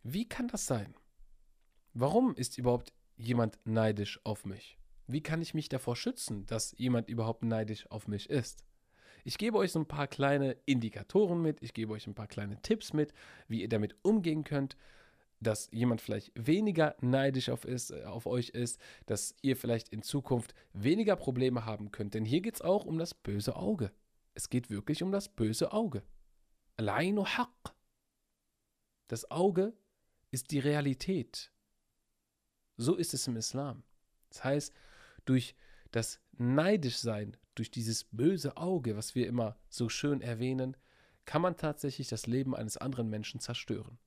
wie 0.03 0.29
kann 0.29 0.47
das 0.47 0.67
sein? 0.67 0.93
Warum 1.93 2.35
ist 2.35 2.57
überhaupt 2.57 2.93
jemand 3.15 3.57
neidisch 3.65 4.19
auf 4.23 4.45
mich? 4.45 4.77
Wie 5.07 5.21
kann 5.21 5.41
ich 5.41 5.53
mich 5.53 5.69
davor 5.69 5.95
schützen, 5.95 6.45
dass 6.45 6.75
jemand 6.77 7.09
überhaupt 7.09 7.43
neidisch 7.43 7.89
auf 7.89 8.07
mich 8.07 8.29
ist? 8.29 8.65
Ich 9.23 9.37
gebe 9.37 9.57
euch 9.57 9.71
so 9.71 9.79
ein 9.79 9.87
paar 9.87 10.07
kleine 10.07 10.57
Indikatoren 10.65 11.41
mit, 11.41 11.61
ich 11.61 11.73
gebe 11.73 11.93
euch 11.93 12.07
ein 12.07 12.15
paar 12.15 12.27
kleine 12.27 12.61
Tipps 12.61 12.93
mit, 12.93 13.13
wie 13.47 13.61
ihr 13.61 13.69
damit 13.69 13.95
umgehen 14.03 14.43
könnt, 14.43 14.77
dass 15.39 15.69
jemand 15.71 16.01
vielleicht 16.01 16.31
weniger 16.35 16.95
neidisch 17.01 17.49
auf, 17.49 17.63
ist, 17.65 17.91
äh, 17.91 18.03
auf 18.03 18.25
euch 18.25 18.49
ist, 18.49 18.79
dass 19.05 19.35
ihr 19.41 19.55
vielleicht 19.55 19.89
in 19.89 20.01
Zukunft 20.01 20.53
weniger 20.73 21.15
Probleme 21.15 21.65
haben 21.65 21.91
könnt. 21.91 22.13
Denn 22.13 22.25
hier 22.25 22.41
geht 22.41 22.55
es 22.55 22.61
auch 22.61 22.85
um 22.85 22.97
das 22.97 23.13
böse 23.13 23.55
Auge. 23.55 23.91
Es 24.33 24.49
geht 24.49 24.69
wirklich 24.69 25.03
um 25.03 25.11
das 25.11 25.29
böse 25.29 25.71
Auge. 25.71 26.03
Allein 26.75 27.17
haq. 27.17 27.75
Das 29.07 29.29
Auge 29.31 29.73
ist 30.31 30.51
die 30.51 30.59
Realität. 30.59 31.51
So 32.77 32.95
ist 32.95 33.13
es 33.13 33.27
im 33.27 33.37
Islam. 33.37 33.83
Das 34.29 34.43
heißt, 34.43 34.73
durch 35.27 35.55
das 35.91 36.19
Neidischsein, 36.37 37.37
durch 37.55 37.71
dieses 37.71 38.05
böse 38.05 38.57
Auge, 38.57 38.95
was 38.95 39.15
wir 39.15 39.27
immer 39.27 39.57
so 39.69 39.89
schön 39.89 40.21
erwähnen, 40.21 40.77
kann 41.25 41.41
man 41.41 41.57
tatsächlich 41.57 42.07
das 42.07 42.27
Leben 42.27 42.55
eines 42.55 42.77
anderen 42.77 43.09
Menschen 43.09 43.39
zerstören. 43.39 43.99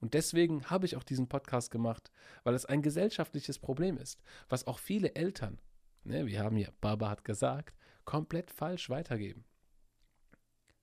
Und 0.00 0.14
deswegen 0.14 0.64
habe 0.66 0.86
ich 0.86 0.96
auch 0.96 1.02
diesen 1.02 1.28
Podcast 1.28 1.70
gemacht, 1.70 2.10
weil 2.44 2.54
es 2.54 2.66
ein 2.66 2.82
gesellschaftliches 2.82 3.58
Problem 3.58 3.98
ist, 3.98 4.22
was 4.48 4.66
auch 4.66 4.78
viele 4.78 5.14
Eltern, 5.14 5.58
ne, 6.04 6.26
wir 6.26 6.42
haben 6.42 6.56
ja, 6.56 6.68
Baba 6.80 7.10
hat 7.10 7.24
gesagt, 7.24 7.76
komplett 8.04 8.50
falsch 8.50 8.90
weitergeben. 8.90 9.44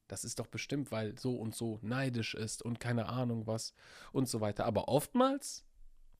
Das 0.07 0.23
ist 0.23 0.39
doch 0.39 0.47
bestimmt, 0.47 0.91
weil 0.91 1.17
so 1.17 1.35
und 1.35 1.55
so 1.55 1.79
neidisch 1.81 2.35
ist 2.35 2.61
und 2.61 2.79
keine 2.79 3.07
Ahnung 3.07 3.47
was 3.47 3.73
und 4.11 4.27
so 4.27 4.41
weiter. 4.41 4.65
Aber 4.65 4.87
oftmals 4.87 5.65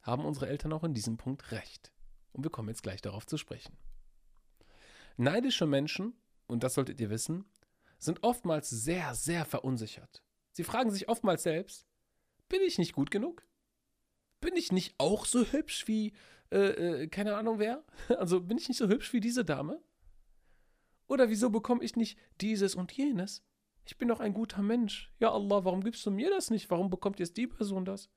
haben 0.01 0.25
unsere 0.25 0.47
Eltern 0.47 0.73
auch 0.73 0.83
in 0.83 0.93
diesem 0.93 1.17
Punkt 1.17 1.51
recht. 1.51 1.92
Und 2.33 2.43
wir 2.43 2.51
kommen 2.51 2.69
jetzt 2.69 2.83
gleich 2.83 3.01
darauf 3.01 3.25
zu 3.25 3.37
sprechen. 3.37 3.77
Neidische 5.17 5.65
Menschen, 5.65 6.13
und 6.47 6.63
das 6.63 6.73
solltet 6.73 6.99
ihr 6.99 7.09
wissen, 7.09 7.45
sind 7.97 8.23
oftmals 8.23 8.69
sehr, 8.69 9.15
sehr 9.15 9.45
verunsichert. 9.45 10.23
Sie 10.51 10.63
fragen 10.63 10.91
sich 10.91 11.07
oftmals 11.07 11.43
selbst, 11.43 11.87
bin 12.49 12.61
ich 12.61 12.77
nicht 12.77 12.93
gut 12.93 13.11
genug? 13.11 13.47
Bin 14.41 14.55
ich 14.55 14.71
nicht 14.71 14.95
auch 14.97 15.25
so 15.25 15.45
hübsch 15.45 15.87
wie, 15.87 16.13
äh, 16.51 17.03
äh, 17.03 17.07
keine 17.07 17.35
Ahnung 17.37 17.59
wer? 17.59 17.83
Also 18.17 18.41
bin 18.41 18.57
ich 18.57 18.67
nicht 18.67 18.77
so 18.77 18.87
hübsch 18.87 19.13
wie 19.13 19.21
diese 19.21 19.45
Dame? 19.45 19.81
Oder 21.07 21.29
wieso 21.29 21.49
bekomme 21.49 21.83
ich 21.83 21.95
nicht 21.95 22.17
dieses 22.41 22.75
und 22.75 22.91
jenes? 22.91 23.43
Ich 23.85 23.97
bin 23.97 24.07
doch 24.07 24.19
ein 24.19 24.33
guter 24.33 24.61
Mensch. 24.61 25.13
Ja, 25.19 25.31
Allah, 25.31 25.63
warum 25.63 25.83
gibst 25.83 26.05
du 26.05 26.11
mir 26.11 26.29
das 26.29 26.49
nicht? 26.49 26.69
Warum 26.69 26.89
bekommt 26.89 27.19
jetzt 27.19 27.37
die 27.37 27.47
Person 27.47 27.85
das? 27.85 28.09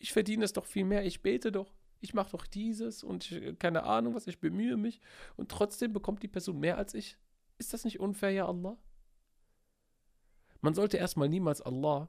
ich 0.00 0.12
verdiene 0.12 0.44
es 0.44 0.54
doch 0.54 0.64
viel 0.64 0.84
mehr, 0.84 1.04
ich 1.04 1.22
bete 1.22 1.52
doch, 1.52 1.72
ich 2.00 2.14
mache 2.14 2.30
doch 2.30 2.46
dieses 2.46 3.02
und 3.02 3.30
ich, 3.30 3.58
keine 3.58 3.84
Ahnung 3.84 4.14
was, 4.14 4.26
ich 4.26 4.40
bemühe 4.40 4.76
mich 4.76 5.00
und 5.36 5.50
trotzdem 5.50 5.92
bekommt 5.92 6.22
die 6.22 6.28
Person 6.28 6.58
mehr 6.58 6.78
als 6.78 6.94
ich. 6.94 7.18
Ist 7.58 7.72
das 7.72 7.84
nicht 7.84 8.00
unfair, 8.00 8.30
ja 8.30 8.46
Allah? 8.46 8.76
Man 10.62 10.74
sollte 10.74 10.96
erstmal 10.96 11.28
niemals 11.28 11.60
Allah, 11.60 12.08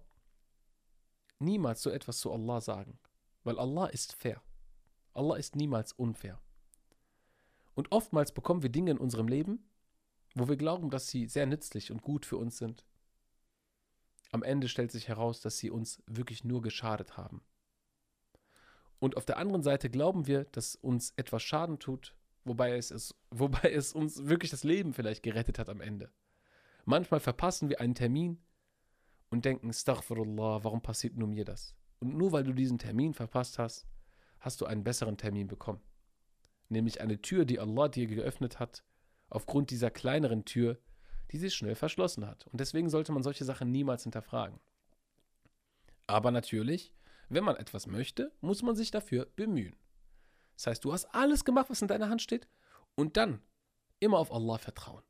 niemals 1.39 1.81
so 1.81 1.89
etwas 1.89 2.19
zu 2.19 2.31
Allah 2.31 2.61
sagen, 2.61 2.99
weil 3.43 3.59
Allah 3.59 3.87
ist 3.87 4.13
fair. 4.13 4.41
Allah 5.13 5.35
ist 5.35 5.55
niemals 5.55 5.93
unfair. 5.93 6.39
Und 7.75 7.91
oftmals 7.91 8.31
bekommen 8.31 8.63
wir 8.63 8.69
Dinge 8.69 8.91
in 8.91 8.97
unserem 8.97 9.27
Leben, 9.27 9.63
wo 10.35 10.47
wir 10.47 10.57
glauben, 10.57 10.89
dass 10.89 11.07
sie 11.07 11.27
sehr 11.27 11.45
nützlich 11.45 11.91
und 11.91 12.01
gut 12.01 12.25
für 12.25 12.37
uns 12.37 12.57
sind. 12.57 12.85
Am 14.31 14.43
Ende 14.43 14.69
stellt 14.69 14.91
sich 14.91 15.09
heraus, 15.09 15.41
dass 15.41 15.57
sie 15.57 15.69
uns 15.69 16.01
wirklich 16.05 16.45
nur 16.45 16.61
geschadet 16.61 17.17
haben. 17.17 17.41
Und 19.01 19.17
auf 19.17 19.25
der 19.25 19.37
anderen 19.37 19.63
Seite 19.63 19.89
glauben 19.89 20.27
wir, 20.27 20.45
dass 20.45 20.75
uns 20.75 21.13
etwas 21.15 21.41
Schaden 21.41 21.79
tut, 21.79 22.15
wobei 22.45 22.77
es, 22.77 22.91
ist, 22.91 23.15
wobei 23.31 23.71
es 23.71 23.93
uns 23.93 24.27
wirklich 24.27 24.51
das 24.51 24.63
Leben 24.63 24.93
vielleicht 24.93 25.23
gerettet 25.23 25.57
hat 25.57 25.69
am 25.69 25.81
Ende. 25.81 26.11
Manchmal 26.85 27.19
verpassen 27.19 27.67
wir 27.67 27.81
einen 27.81 27.95
Termin 27.95 28.39
und 29.31 29.43
denken, 29.43 29.69
Astaghfirullah, 29.69 30.63
warum 30.63 30.83
passiert 30.83 31.17
nur 31.17 31.27
mir 31.27 31.45
das? 31.45 31.75
Und 31.99 32.15
nur 32.15 32.31
weil 32.31 32.43
du 32.43 32.53
diesen 32.53 32.77
Termin 32.77 33.15
verpasst 33.15 33.57
hast, 33.57 33.87
hast 34.39 34.61
du 34.61 34.65
einen 34.65 34.83
besseren 34.83 35.17
Termin 35.17 35.47
bekommen. 35.47 35.81
Nämlich 36.69 37.01
eine 37.01 37.21
Tür, 37.21 37.45
die 37.45 37.59
Allah 37.59 37.87
dir 37.87 38.05
geöffnet 38.05 38.59
hat, 38.59 38.83
aufgrund 39.29 39.71
dieser 39.71 39.89
kleineren 39.89 40.45
Tür, 40.45 40.77
die 41.31 41.39
sich 41.39 41.55
schnell 41.55 41.75
verschlossen 41.75 42.27
hat. 42.27 42.45
Und 42.47 42.59
deswegen 42.59 42.89
sollte 42.89 43.13
man 43.13 43.23
solche 43.23 43.45
Sachen 43.45 43.71
niemals 43.71 44.03
hinterfragen. 44.03 44.59
Aber 46.05 46.29
natürlich 46.29 46.93
wenn 47.31 47.43
man 47.45 47.55
etwas 47.55 47.87
möchte, 47.87 48.31
muss 48.41 48.61
man 48.61 48.75
sich 48.75 48.91
dafür 48.91 49.25
bemühen. 49.35 49.75
Das 50.55 50.67
heißt, 50.67 50.83
du 50.83 50.93
hast 50.93 51.05
alles 51.05 51.45
gemacht, 51.45 51.69
was 51.69 51.81
in 51.81 51.87
deiner 51.87 52.09
Hand 52.09 52.21
steht, 52.21 52.47
und 52.95 53.17
dann 53.17 53.41
immer 53.99 54.17
auf 54.17 54.31
Allah 54.31 54.57
vertrauen. 54.57 55.03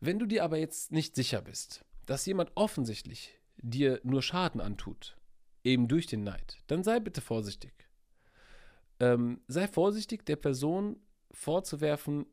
Wenn 0.00 0.18
du 0.18 0.26
dir 0.26 0.44
aber 0.44 0.58
jetzt 0.58 0.92
nicht 0.92 1.14
sicher 1.14 1.42
bist, 1.42 1.84
dass 2.06 2.26
jemand 2.26 2.52
offensichtlich 2.54 3.38
dir 3.56 4.00
nur 4.02 4.22
Schaden 4.22 4.60
antut, 4.60 5.16
eben 5.64 5.88
durch 5.88 6.06
den 6.06 6.24
Neid, 6.24 6.58
dann 6.66 6.82
sei 6.82 7.00
bitte 7.00 7.20
vorsichtig. 7.20 7.88
Ähm, 9.00 9.42
sei 9.46 9.68
vorsichtig, 9.68 10.26
der 10.26 10.36
Person 10.36 11.00
vorzuwerfen, 11.30 12.26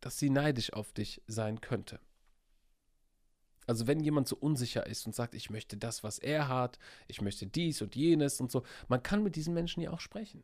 dass 0.00 0.18
sie 0.18 0.30
neidisch 0.30 0.72
auf 0.72 0.92
dich 0.92 1.22
sein 1.26 1.60
könnte. 1.60 2.00
Also 3.70 3.86
wenn 3.86 4.00
jemand 4.00 4.26
so 4.26 4.34
unsicher 4.34 4.84
ist 4.88 5.06
und 5.06 5.14
sagt, 5.14 5.32
ich 5.32 5.48
möchte 5.48 5.76
das, 5.76 6.02
was 6.02 6.18
er 6.18 6.48
hat, 6.48 6.80
ich 7.06 7.20
möchte 7.20 7.46
dies 7.46 7.80
und 7.80 7.94
jenes 7.94 8.40
und 8.40 8.50
so, 8.50 8.64
man 8.88 9.00
kann 9.00 9.22
mit 9.22 9.36
diesen 9.36 9.54
Menschen 9.54 9.80
ja 9.80 9.92
auch 9.92 10.00
sprechen. 10.00 10.42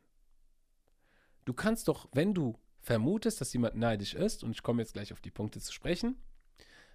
Du 1.45 1.53
kannst 1.53 1.89
doch, 1.89 2.09
wenn 2.13 2.35
du 2.35 2.57
vermutest, 2.79 3.41
dass 3.41 3.53
jemand 3.53 3.75
neidisch 3.75 4.15
ist, 4.15 4.45
und 4.45 4.53
ich 4.53 4.63
komme 4.63 4.81
jetzt 4.81 4.93
gleich 4.93 5.13
auf 5.13 5.21
die 5.21 5.33
Punkte 5.33 5.59
zu 5.59 5.73
sprechen, 5.73 6.23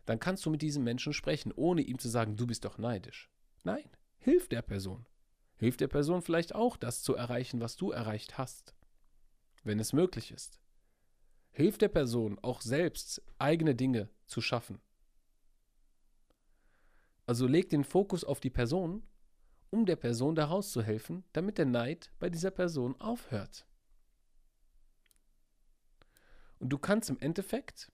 dann 0.05 0.21
kannst 0.21 0.45
du 0.45 0.49
mit 0.51 0.61
diesem 0.61 0.85
Menschen 0.85 1.11
sprechen, 1.11 1.51
ohne 1.53 1.81
ihm 1.81 1.99
zu 1.99 2.07
sagen, 2.07 2.37
du 2.37 2.47
bist 2.47 2.63
doch 2.63 2.77
neidisch. 2.77 3.29
Nein, 3.65 3.89
hilf 4.17 4.47
der 4.47 4.61
Person. 4.61 5.05
Hilft 5.57 5.81
der 5.81 5.89
Person 5.89 6.21
vielleicht 6.21 6.55
auch, 6.55 6.77
das 6.77 7.03
zu 7.03 7.13
erreichen, 7.13 7.59
was 7.59 7.75
du 7.75 7.91
erreicht 7.91 8.37
hast, 8.37 8.73
wenn 9.65 9.81
es 9.81 9.91
möglich 9.91 10.31
ist. 10.31 10.61
Hilft 11.51 11.81
der 11.81 11.89
Person 11.89 12.39
auch 12.41 12.61
selbst, 12.61 13.21
eigene 13.37 13.75
Dinge 13.75 14.07
zu 14.27 14.39
schaffen. 14.39 14.79
Also 17.25 17.47
leg 17.47 17.69
den 17.69 17.83
Fokus 17.83 18.23
auf 18.23 18.39
die 18.39 18.49
Person, 18.49 19.03
um 19.69 19.85
der 19.85 19.95
Person 19.95 20.35
daraus 20.35 20.71
zu 20.71 20.81
helfen, 20.81 21.23
damit 21.33 21.57
der 21.57 21.65
Neid 21.65 22.11
bei 22.19 22.29
dieser 22.29 22.51
Person 22.51 22.99
aufhört. 22.99 23.65
Und 26.59 26.69
du 26.69 26.77
kannst 26.77 27.09
im 27.09 27.19
Endeffekt 27.19 27.91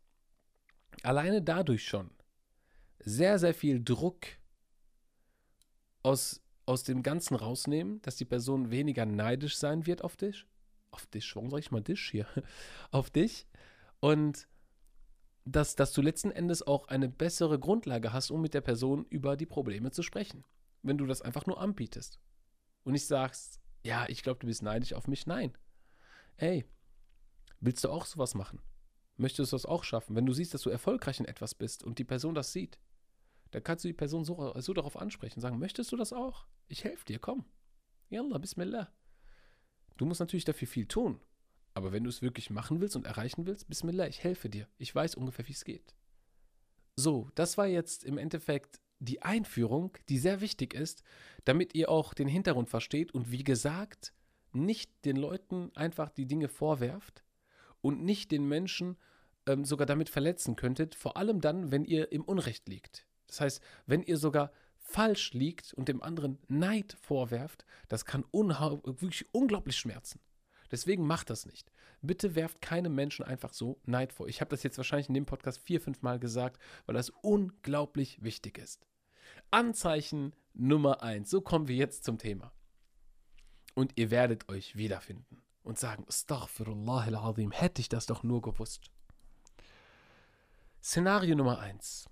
alleine 1.03 1.41
dadurch 1.41 1.87
schon 1.87 2.09
sehr, 2.99 3.39
sehr 3.39 3.53
viel 3.53 3.83
Druck 3.83 4.25
aus, 6.03 6.41
aus 6.65 6.83
dem 6.83 7.03
Ganzen 7.03 7.35
rausnehmen, 7.35 8.01
dass 8.01 8.17
die 8.17 8.25
Person 8.25 8.71
weniger 8.71 9.05
neidisch 9.05 9.57
sein 9.57 9.85
wird 9.85 10.03
auf 10.03 10.17
dich. 10.17 10.45
Auf 10.91 11.05
dich, 11.05 11.35
warum 11.35 11.49
sage 11.49 11.61
ich 11.61 11.71
mal 11.71 11.81
dich 11.81 12.01
hier? 12.09 12.27
auf 12.91 13.09
dich. 13.09 13.45
Und 13.99 14.47
dass, 15.47 15.75
dass 15.75 15.93
du 15.93 16.01
letzten 16.01 16.31
Endes 16.31 16.65
auch 16.65 16.87
eine 16.89 17.07
bessere 17.07 17.57
Grundlage 17.57 18.11
hast, 18.11 18.31
um 18.31 18.41
mit 18.41 18.53
der 18.53 18.61
Person 18.61 19.05
über 19.09 19.37
die 19.37 19.45
Probleme 19.45 19.91
zu 19.91 20.03
sprechen. 20.03 20.43
Wenn 20.81 20.97
du 20.97 21.05
das 21.05 21.21
einfach 21.21 21.45
nur 21.45 21.61
anbietest. 21.61 22.19
Und 22.83 22.93
nicht 22.93 23.07
sagst, 23.07 23.61
ja, 23.83 24.05
ich 24.09 24.23
glaube, 24.23 24.39
du 24.39 24.47
bist 24.47 24.61
neidisch 24.61 24.93
auf 24.93 25.07
mich. 25.07 25.25
Nein. 25.25 25.57
Ey, 26.35 26.65
willst 27.59 27.83
du 27.83 27.89
auch 27.89 28.05
sowas 28.05 28.35
machen? 28.35 28.61
Möchtest 29.15 29.51
du 29.51 29.55
das 29.55 29.65
auch 29.65 29.83
schaffen? 29.83 30.15
Wenn 30.15 30.25
du 30.25 30.33
siehst, 30.33 30.53
dass 30.53 30.61
du 30.61 30.69
erfolgreich 30.69 31.19
in 31.19 31.25
etwas 31.25 31.55
bist 31.55 31.83
und 31.83 31.97
die 31.97 32.03
Person 32.03 32.35
das 32.35 32.51
sieht, 32.51 32.77
dann 33.51 33.63
kannst 33.63 33.85
du 33.85 33.87
die 33.87 33.93
Person 33.93 34.25
so, 34.25 34.53
so 34.59 34.73
darauf 34.73 34.97
ansprechen, 34.97 35.39
sagen, 35.39 35.59
möchtest 35.59 35.91
du 35.91 35.95
das 35.95 36.11
auch? 36.11 36.45
Ich 36.67 36.83
helfe 36.83 37.05
dir, 37.05 37.19
komm. 37.19 37.45
Yallah, 38.09 38.37
Bismillah. 38.37 38.91
Du 39.95 40.05
musst 40.05 40.19
natürlich 40.19 40.45
dafür 40.45 40.67
viel 40.67 40.85
tun. 40.85 41.21
Aber 41.77 41.91
wenn 41.91 42.03
du 42.03 42.09
es 42.09 42.23
wirklich 42.23 42.49
machen 42.49 42.81
willst 42.81 42.95
und 42.95 43.05
erreichen 43.05 43.45
willst, 43.45 43.69
Bismillah, 43.69 44.07
ich 44.07 44.23
helfe 44.23 44.49
dir. 44.49 44.67
Ich 44.79 44.95
weiß 44.95 45.13
ungefähr, 45.13 45.47
wie 45.47 45.53
es 45.53 45.63
geht. 45.63 45.93
So, 46.95 47.29
das 47.35 47.55
war 47.59 47.67
jetzt 47.67 48.03
im 48.03 48.17
Endeffekt 48.17 48.81
die 48.97 49.21
Einführung, 49.21 49.95
die 50.09 50.17
sehr 50.17 50.41
wichtig 50.41 50.73
ist, 50.73 51.03
damit 51.45 51.75
ihr 51.75 51.89
auch 51.89 52.15
den 52.15 52.27
Hintergrund 52.27 52.67
versteht 52.67 53.13
und 53.13 53.31
wie 53.31 53.43
gesagt, 53.43 54.11
nicht 54.53 54.89
den 55.05 55.17
Leuten 55.17 55.69
einfach 55.75 56.09
die 56.09 56.25
Dinge 56.25 56.49
vorwerft 56.49 57.23
und 57.81 58.03
nicht 58.03 58.31
den 58.31 58.47
Menschen 58.47 58.97
ähm, 59.45 59.63
sogar 59.63 59.85
damit 59.85 60.09
verletzen 60.09 60.55
könntet, 60.55 60.95
vor 60.95 61.15
allem 61.15 61.41
dann, 61.41 61.71
wenn 61.71 61.85
ihr 61.85 62.11
im 62.11 62.23
Unrecht 62.23 62.67
liegt. 62.67 63.05
Das 63.27 63.39
heißt, 63.39 63.61
wenn 63.85 64.01
ihr 64.01 64.17
sogar 64.17 64.51
falsch 64.79 65.33
liegt 65.33 65.75
und 65.75 65.89
dem 65.89 66.01
anderen 66.01 66.39
Neid 66.47 66.97
vorwerft, 67.01 67.67
das 67.87 68.03
kann 68.03 68.23
wirklich 68.31 69.31
unglaublich 69.31 69.77
schmerzen. 69.77 70.19
Deswegen 70.71 71.05
macht 71.05 71.29
das 71.29 71.45
nicht. 71.45 71.71
Bitte 72.01 72.35
werft 72.35 72.61
keinem 72.61 72.93
Menschen 72.93 73.25
einfach 73.25 73.53
so 73.53 73.79
Neid 73.85 74.13
vor. 74.13 74.27
Ich 74.27 74.41
habe 74.41 74.49
das 74.49 74.63
jetzt 74.63 74.77
wahrscheinlich 74.77 75.07
in 75.07 75.13
dem 75.13 75.25
Podcast 75.25 75.59
vier, 75.59 75.81
fünf 75.81 76.01
Mal 76.01 76.19
gesagt, 76.19 76.61
weil 76.85 76.95
das 76.95 77.09
unglaublich 77.09 78.21
wichtig 78.21 78.57
ist. 78.57 78.85
Anzeichen 79.51 80.33
Nummer 80.53 81.01
eins. 81.01 81.29
So 81.29 81.41
kommen 81.41 81.67
wir 81.67 81.75
jetzt 81.75 82.03
zum 82.03 82.17
Thema. 82.17 82.51
Und 83.75 83.93
ihr 83.95 84.11
werdet 84.11 84.49
euch 84.49 84.75
wiederfinden 84.75 85.41
und 85.63 85.77
sagen, 85.77 86.05
Astaghfirullah 86.07 87.03
al-Azim, 87.03 87.51
hätte 87.51 87.81
ich 87.81 87.89
das 87.89 88.05
doch 88.05 88.23
nur 88.23 88.41
gewusst. 88.41 88.89
Szenario 90.81 91.35
Nummer 91.35 91.59
eins. 91.59 92.09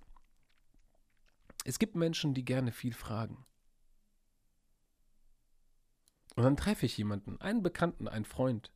Es 1.64 1.78
gibt 1.78 1.96
Menschen, 1.96 2.34
die 2.34 2.44
gerne 2.44 2.70
viel 2.70 2.92
fragen. 2.92 3.44
Und 6.36 6.44
dann 6.44 6.56
treffe 6.56 6.86
ich 6.86 6.96
jemanden, 6.98 7.40
einen 7.40 7.62
Bekannten, 7.62 8.08
einen 8.08 8.26
Freund, 8.26 8.70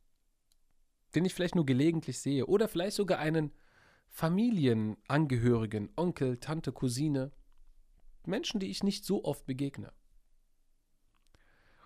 den 1.14 1.26
ich 1.26 1.34
vielleicht 1.34 1.54
nur 1.54 1.66
gelegentlich 1.66 2.18
sehe 2.18 2.46
oder 2.46 2.68
vielleicht 2.68 2.96
sogar 2.96 3.18
einen 3.18 3.52
Familienangehörigen, 4.08 5.90
Onkel, 5.94 6.38
Tante, 6.38 6.72
Cousine, 6.72 7.32
Menschen, 8.24 8.60
die 8.60 8.70
ich 8.70 8.82
nicht 8.82 9.04
so 9.04 9.24
oft 9.24 9.44
begegne. 9.44 9.92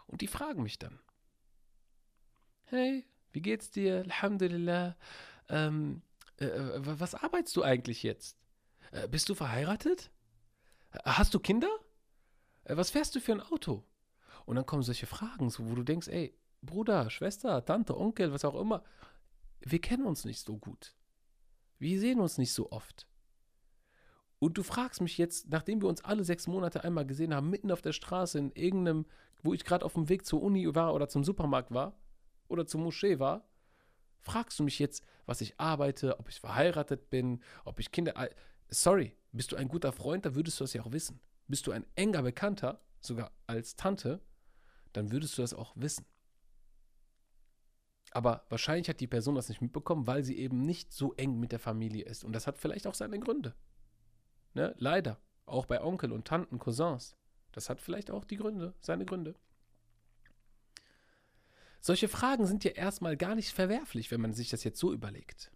Und 0.06 0.20
die 0.20 0.28
fragen 0.28 0.62
mich 0.62 0.78
dann, 0.78 1.00
hey, 2.64 3.04
wie 3.32 3.42
geht's 3.42 3.70
dir? 3.70 3.98
Alhamdulillah. 3.98 4.96
Ähm, 5.48 6.02
äh, 6.38 6.46
äh 6.46 6.80
was 7.00 7.16
arbeitest 7.16 7.56
du 7.56 7.64
eigentlich 7.64 8.04
jetzt? 8.04 8.38
Äh, 8.92 9.08
bist 9.08 9.28
du 9.28 9.34
verheiratet? 9.34 10.12
Hast 11.04 11.34
du 11.34 11.40
Kinder? 11.40 11.70
Äh, 12.62 12.76
was 12.76 12.90
fährst 12.90 13.16
du 13.16 13.20
für 13.20 13.32
ein 13.32 13.40
Auto? 13.40 13.84
Und 14.44 14.56
dann 14.56 14.66
kommen 14.66 14.82
solche 14.82 15.06
Fragen, 15.06 15.50
so, 15.50 15.68
wo 15.68 15.74
du 15.74 15.82
denkst, 15.82 16.08
ey, 16.08 16.36
Bruder, 16.62 17.10
Schwester, 17.10 17.64
Tante, 17.64 17.96
Onkel, 17.96 18.32
was 18.32 18.44
auch 18.44 18.58
immer, 18.58 18.82
wir 19.60 19.80
kennen 19.80 20.06
uns 20.06 20.24
nicht 20.24 20.40
so 20.40 20.58
gut. 20.58 20.94
Wir 21.78 21.98
sehen 21.98 22.20
uns 22.20 22.38
nicht 22.38 22.52
so 22.52 22.70
oft. 22.70 23.06
Und 24.38 24.58
du 24.58 24.62
fragst 24.62 25.00
mich 25.00 25.16
jetzt, 25.16 25.48
nachdem 25.48 25.80
wir 25.80 25.88
uns 25.88 26.04
alle 26.04 26.24
sechs 26.24 26.46
Monate 26.46 26.84
einmal 26.84 27.06
gesehen 27.06 27.34
haben, 27.34 27.48
mitten 27.48 27.70
auf 27.70 27.82
der 27.82 27.92
Straße 27.92 28.38
in 28.38 28.52
irgendeinem, 28.52 29.06
wo 29.42 29.54
ich 29.54 29.64
gerade 29.64 29.84
auf 29.84 29.94
dem 29.94 30.08
Weg 30.08 30.26
zur 30.26 30.42
Uni 30.42 30.74
war 30.74 30.94
oder 30.94 31.08
zum 31.08 31.24
Supermarkt 31.24 31.72
war 31.72 31.98
oder 32.48 32.66
zur 32.66 32.80
Moschee 32.80 33.18
war, 33.18 33.48
fragst 34.20 34.58
du 34.58 34.64
mich 34.64 34.78
jetzt, 34.78 35.04
was 35.26 35.40
ich 35.40 35.58
arbeite, 35.58 36.18
ob 36.18 36.28
ich 36.28 36.40
verheiratet 36.40 37.10
bin, 37.10 37.42
ob 37.64 37.80
ich 37.80 37.92
Kinder. 37.92 38.14
Sorry, 38.68 39.16
bist 39.32 39.52
du 39.52 39.56
ein 39.56 39.68
guter 39.68 39.92
Freund, 39.92 40.26
dann 40.26 40.34
würdest 40.34 40.60
du 40.60 40.64
das 40.64 40.74
ja 40.74 40.82
auch 40.82 40.92
wissen. 40.92 41.20
Bist 41.46 41.66
du 41.66 41.72
ein 41.72 41.86
enger 41.94 42.22
Bekannter, 42.22 42.80
sogar 43.00 43.32
als 43.46 43.76
Tante, 43.76 44.20
dann 44.94 45.12
würdest 45.12 45.36
du 45.36 45.42
das 45.42 45.52
auch 45.52 45.72
wissen. 45.76 46.06
Aber 48.12 48.46
wahrscheinlich 48.48 48.88
hat 48.88 49.00
die 49.00 49.08
Person 49.08 49.34
das 49.34 49.48
nicht 49.48 49.60
mitbekommen, 49.60 50.06
weil 50.06 50.22
sie 50.22 50.38
eben 50.38 50.62
nicht 50.62 50.92
so 50.92 51.14
eng 51.14 51.40
mit 51.40 51.52
der 51.52 51.58
Familie 51.58 52.04
ist. 52.04 52.24
Und 52.24 52.32
das 52.32 52.46
hat 52.46 52.56
vielleicht 52.56 52.86
auch 52.86 52.94
seine 52.94 53.18
Gründe. 53.18 53.54
Ne? 54.54 54.74
Leider. 54.78 55.20
Auch 55.46 55.66
bei 55.66 55.82
Onkel 55.82 56.12
und 56.12 56.26
Tanten, 56.26 56.58
Cousins. 56.58 57.16
Das 57.50 57.68
hat 57.68 57.80
vielleicht 57.80 58.10
auch 58.10 58.24
die 58.24 58.36
Gründe, 58.36 58.74
seine 58.80 59.04
Gründe. 59.04 59.34
Solche 61.80 62.08
Fragen 62.08 62.46
sind 62.46 62.64
ja 62.64 62.70
erstmal 62.70 63.16
gar 63.16 63.34
nicht 63.34 63.52
verwerflich, 63.52 64.10
wenn 64.10 64.20
man 64.20 64.32
sich 64.32 64.48
das 64.48 64.64
jetzt 64.64 64.78
so 64.78 64.92
überlegt. 64.92 65.52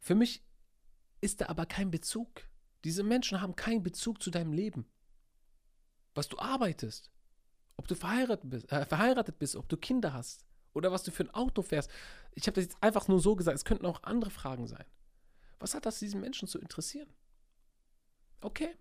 Für 0.00 0.14
mich 0.14 0.42
ist 1.20 1.40
da 1.40 1.46
aber 1.46 1.66
kein 1.66 1.90
Bezug. 1.90 2.48
Diese 2.84 3.02
Menschen 3.02 3.40
haben 3.40 3.54
keinen 3.54 3.82
Bezug 3.82 4.22
zu 4.22 4.30
deinem 4.30 4.52
Leben. 4.52 4.86
Was 6.16 6.28
du 6.28 6.38
arbeitest, 6.38 7.10
ob 7.76 7.86
du 7.86 7.94
verheiratet 7.94 8.50
bist, 8.50 8.72
äh, 8.72 8.84
verheiratet 8.84 9.38
bist, 9.38 9.54
ob 9.54 9.68
du 9.68 9.76
Kinder 9.76 10.12
hast 10.12 10.44
oder 10.72 10.90
was 10.90 11.04
du 11.04 11.12
für 11.12 11.22
ein 11.22 11.30
Auto 11.30 11.62
fährst. 11.62 11.90
Ich 12.34 12.46
habe 12.48 12.54
das 12.56 12.64
jetzt 12.64 12.82
einfach 12.82 13.06
nur 13.06 13.20
so 13.20 13.36
gesagt, 13.36 13.56
es 13.56 13.64
könnten 13.64 13.86
auch 13.86 14.02
andere 14.02 14.30
Fragen 14.30 14.66
sein. 14.66 14.84
Was 15.60 15.74
hat 15.74 15.86
das 15.86 16.00
diesen 16.00 16.20
Menschen 16.20 16.48
zu 16.48 16.58
interessieren? 16.58 17.08
Okay. 18.40 18.76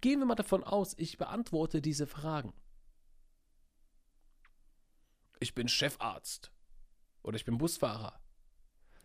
Gehen 0.00 0.20
wir 0.20 0.26
mal 0.26 0.36
davon 0.36 0.62
aus, 0.62 0.94
ich 0.96 1.18
beantworte 1.18 1.82
diese 1.82 2.06
Fragen. 2.06 2.54
Ich 5.40 5.54
bin 5.54 5.68
Chefarzt 5.68 6.52
oder 7.22 7.36
ich 7.36 7.44
bin 7.44 7.58
Busfahrer 7.58 8.22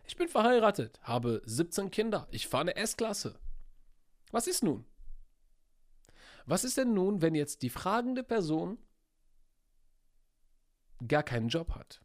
ich 0.08 0.16
bin 0.16 0.28
verheiratet, 0.28 0.98
habe 1.02 1.42
17 1.44 1.90
Kinder, 1.90 2.26
ich 2.30 2.48
fahre 2.48 2.62
eine 2.62 2.76
S-Klasse. 2.76 3.38
Was 4.30 4.46
ist 4.46 4.62
nun? 4.62 4.86
Was 6.48 6.64
ist 6.64 6.78
denn 6.78 6.94
nun, 6.94 7.22
wenn 7.22 7.34
jetzt 7.34 7.62
die 7.62 7.70
fragende 7.70 8.22
Person 8.22 8.78
gar 11.06 11.22
keinen 11.22 11.48
Job 11.48 11.74
hat? 11.74 12.00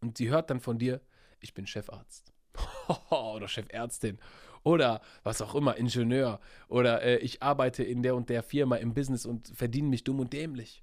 Und 0.00 0.16
sie 0.16 0.30
hört 0.30 0.50
dann 0.50 0.60
von 0.60 0.78
dir, 0.78 1.02
ich 1.40 1.52
bin 1.54 1.66
Chefarzt. 1.66 2.32
oder 3.10 3.48
Chefärztin. 3.48 4.18
Oder 4.62 5.02
was 5.22 5.42
auch 5.42 5.54
immer, 5.54 5.76
Ingenieur. 5.76 6.40
Oder 6.68 7.02
äh, 7.02 7.18
ich 7.18 7.42
arbeite 7.42 7.84
in 7.84 8.02
der 8.02 8.16
und 8.16 8.28
der 8.30 8.42
Firma 8.42 8.76
im 8.76 8.94
Business 8.94 9.26
und 9.26 9.48
verdiene 9.48 9.88
mich 9.88 10.04
dumm 10.04 10.20
und 10.20 10.32
dämlich 10.32 10.82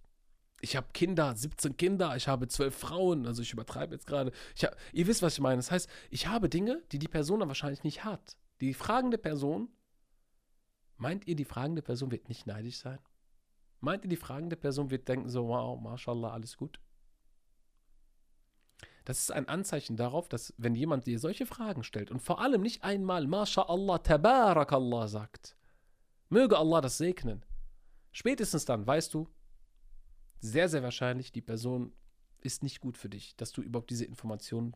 ich 0.62 0.76
habe 0.76 0.88
Kinder, 0.94 1.36
17 1.36 1.78
Kinder, 1.78 2.16
ich 2.16 2.28
habe 2.28 2.48
12 2.48 2.76
Frauen, 2.76 3.28
also 3.28 3.42
ich 3.42 3.54
übertreibe 3.54 3.94
jetzt 3.94 4.08
gerade. 4.08 4.32
ihr 4.92 5.08
wisst, 5.08 5.22
was 5.22 5.34
ich 5.34 5.40
meine. 5.40 5.58
Das 5.58 5.72
heißt, 5.72 5.90
ich 6.10 6.28
habe 6.28 6.50
Dinge, 6.50 6.82
die 6.92 7.00
die 7.00 7.08
Person 7.08 7.40
dann 7.40 7.48
wahrscheinlich 7.48 7.84
nicht 7.84 8.04
hat. 8.04 8.38
Die 8.60 8.74
fragende 8.74 9.18
Person, 9.18 9.70
meint 10.98 11.28
ihr, 11.28 11.36
die 11.36 11.46
fragende 11.46 11.82
Person 11.82 12.12
wird 12.12 12.30
nicht 12.30 12.48
neidisch 12.48 12.78
sein? 12.78 13.00
Meint 13.80 14.04
ihr, 14.04 14.10
die 14.10 14.18
fragende 14.18 14.56
Person 14.56 14.90
wird 14.90 15.08
denken 15.08 15.30
so, 15.30 15.48
wow, 15.48 15.80
mashallah, 15.80 16.32
alles 16.32 16.58
gut? 16.58 16.80
Das 19.06 19.20
ist 19.20 19.32
ein 19.32 19.48
Anzeichen 19.48 19.96
darauf, 19.96 20.28
dass 20.28 20.54
wenn 20.58 20.76
jemand 20.76 21.08
dir 21.08 21.18
solche 21.18 21.46
Fragen 21.46 21.84
stellt 21.84 22.12
und 22.12 22.20
vor 22.20 22.42
allem 22.42 22.62
nicht 22.62 22.84
einmal 22.84 23.26
mashallah, 23.26 24.00
tabarakallah 24.00 25.08
sagt, 25.08 25.56
möge 26.30 26.58
Allah 26.58 26.82
das 26.82 26.98
segnen. 26.98 27.46
Spätestens 28.12 28.66
dann 28.66 28.86
weißt 28.86 29.14
du, 29.14 29.30
sehr, 30.40 30.68
sehr 30.68 30.84
wahrscheinlich, 30.84 31.32
die 31.32 31.42
Person 31.42 31.94
ist 32.42 32.64
nicht 32.64 32.82
gut 32.82 32.98
für 32.98 33.10
dich, 33.10 33.36
dass 33.38 33.52
du 33.52 33.62
überhaupt 33.62 33.90
diese 33.90 34.06
Informationen 34.06 34.76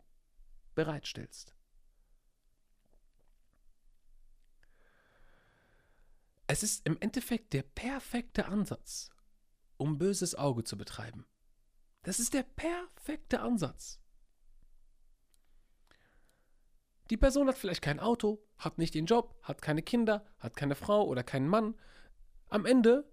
bereitstellst. 0.75 1.55
Es 6.51 6.63
ist 6.63 6.85
im 6.85 6.97
Endeffekt 6.99 7.53
der 7.53 7.63
perfekte 7.63 8.47
Ansatz, 8.47 9.09
um 9.77 9.97
böses 9.97 10.35
Auge 10.35 10.65
zu 10.65 10.77
betreiben. 10.77 11.25
Das 12.03 12.19
ist 12.19 12.33
der 12.33 12.43
perfekte 12.43 13.39
Ansatz. 13.39 14.01
Die 17.09 17.15
Person 17.15 17.47
hat 17.47 17.57
vielleicht 17.57 17.81
kein 17.81 18.01
Auto, 18.01 18.43
hat 18.57 18.79
nicht 18.79 18.95
den 18.95 19.05
Job, 19.05 19.39
hat 19.43 19.61
keine 19.61 19.81
Kinder, 19.81 20.25
hat 20.39 20.57
keine 20.57 20.75
Frau 20.75 21.07
oder 21.07 21.23
keinen 21.23 21.47
Mann. 21.47 21.73
Am 22.49 22.65
Ende, 22.65 23.09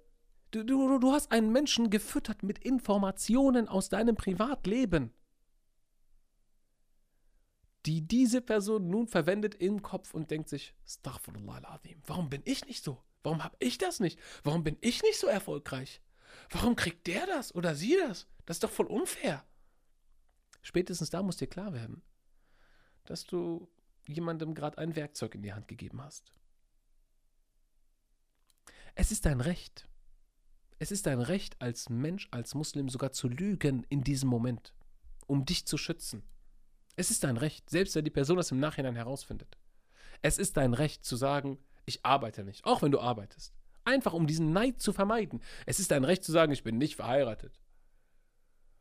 du, 0.50 0.64
du, 0.64 0.98
du 0.98 1.12
hast 1.12 1.30
einen 1.30 1.52
Menschen 1.52 1.90
gefüttert 1.90 2.42
mit 2.42 2.58
Informationen 2.58 3.68
aus 3.68 3.88
deinem 3.88 4.16
Privatleben, 4.16 5.14
die 7.86 8.04
diese 8.04 8.40
Person 8.40 8.90
nun 8.90 9.06
verwendet 9.06 9.54
im 9.54 9.80
Kopf 9.80 10.12
und 10.12 10.32
denkt 10.32 10.48
sich, 10.48 10.74
warum 12.04 12.30
bin 12.30 12.42
ich 12.44 12.66
nicht 12.66 12.82
so? 12.82 13.00
Warum 13.22 13.44
habe 13.44 13.56
ich 13.60 13.78
das 13.78 14.00
nicht? 14.00 14.18
Warum 14.42 14.64
bin 14.64 14.76
ich 14.80 15.02
nicht 15.02 15.18
so 15.18 15.26
erfolgreich? 15.26 16.00
Warum 16.50 16.76
kriegt 16.76 17.06
der 17.06 17.26
das 17.26 17.54
oder 17.54 17.74
sie 17.74 17.96
das? 17.96 18.26
Das 18.46 18.56
ist 18.56 18.64
doch 18.64 18.70
voll 18.70 18.86
unfair. 18.86 19.44
Spätestens 20.62 21.10
da 21.10 21.22
muss 21.22 21.36
dir 21.36 21.46
klar 21.46 21.72
werden, 21.72 22.02
dass 23.04 23.24
du 23.24 23.68
jemandem 24.06 24.54
gerade 24.54 24.78
ein 24.78 24.96
Werkzeug 24.96 25.34
in 25.34 25.42
die 25.42 25.52
Hand 25.52 25.68
gegeben 25.68 26.02
hast. 26.02 26.32
Es 28.94 29.12
ist 29.12 29.26
dein 29.26 29.40
Recht. 29.40 29.88
Es 30.78 30.90
ist 30.90 31.06
dein 31.06 31.20
Recht 31.20 31.60
als 31.60 31.88
Mensch, 31.88 32.28
als 32.30 32.54
Muslim 32.54 32.88
sogar 32.88 33.12
zu 33.12 33.28
lügen 33.28 33.84
in 33.88 34.02
diesem 34.02 34.28
Moment, 34.28 34.72
um 35.26 35.44
dich 35.44 35.66
zu 35.66 35.76
schützen. 35.76 36.22
Es 36.96 37.10
ist 37.10 37.24
dein 37.24 37.36
Recht, 37.36 37.70
selbst 37.70 37.94
wenn 37.94 38.04
die 38.04 38.10
Person 38.10 38.36
das 38.36 38.50
im 38.50 38.60
Nachhinein 38.60 38.96
herausfindet. 38.96 39.56
Es 40.22 40.38
ist 40.38 40.56
dein 40.56 40.74
Recht 40.74 41.04
zu 41.04 41.16
sagen, 41.16 41.58
ich 41.88 42.04
arbeite 42.04 42.44
nicht, 42.44 42.64
auch 42.64 42.82
wenn 42.82 42.92
du 42.92 43.00
arbeitest. 43.00 43.52
Einfach 43.84 44.12
um 44.12 44.26
diesen 44.26 44.52
Neid 44.52 44.80
zu 44.80 44.92
vermeiden. 44.92 45.40
Es 45.66 45.80
ist 45.80 45.90
dein 45.90 46.04
Recht 46.04 46.22
zu 46.22 46.30
sagen, 46.30 46.52
ich 46.52 46.62
bin 46.62 46.78
nicht 46.78 46.96
verheiratet. 46.96 47.58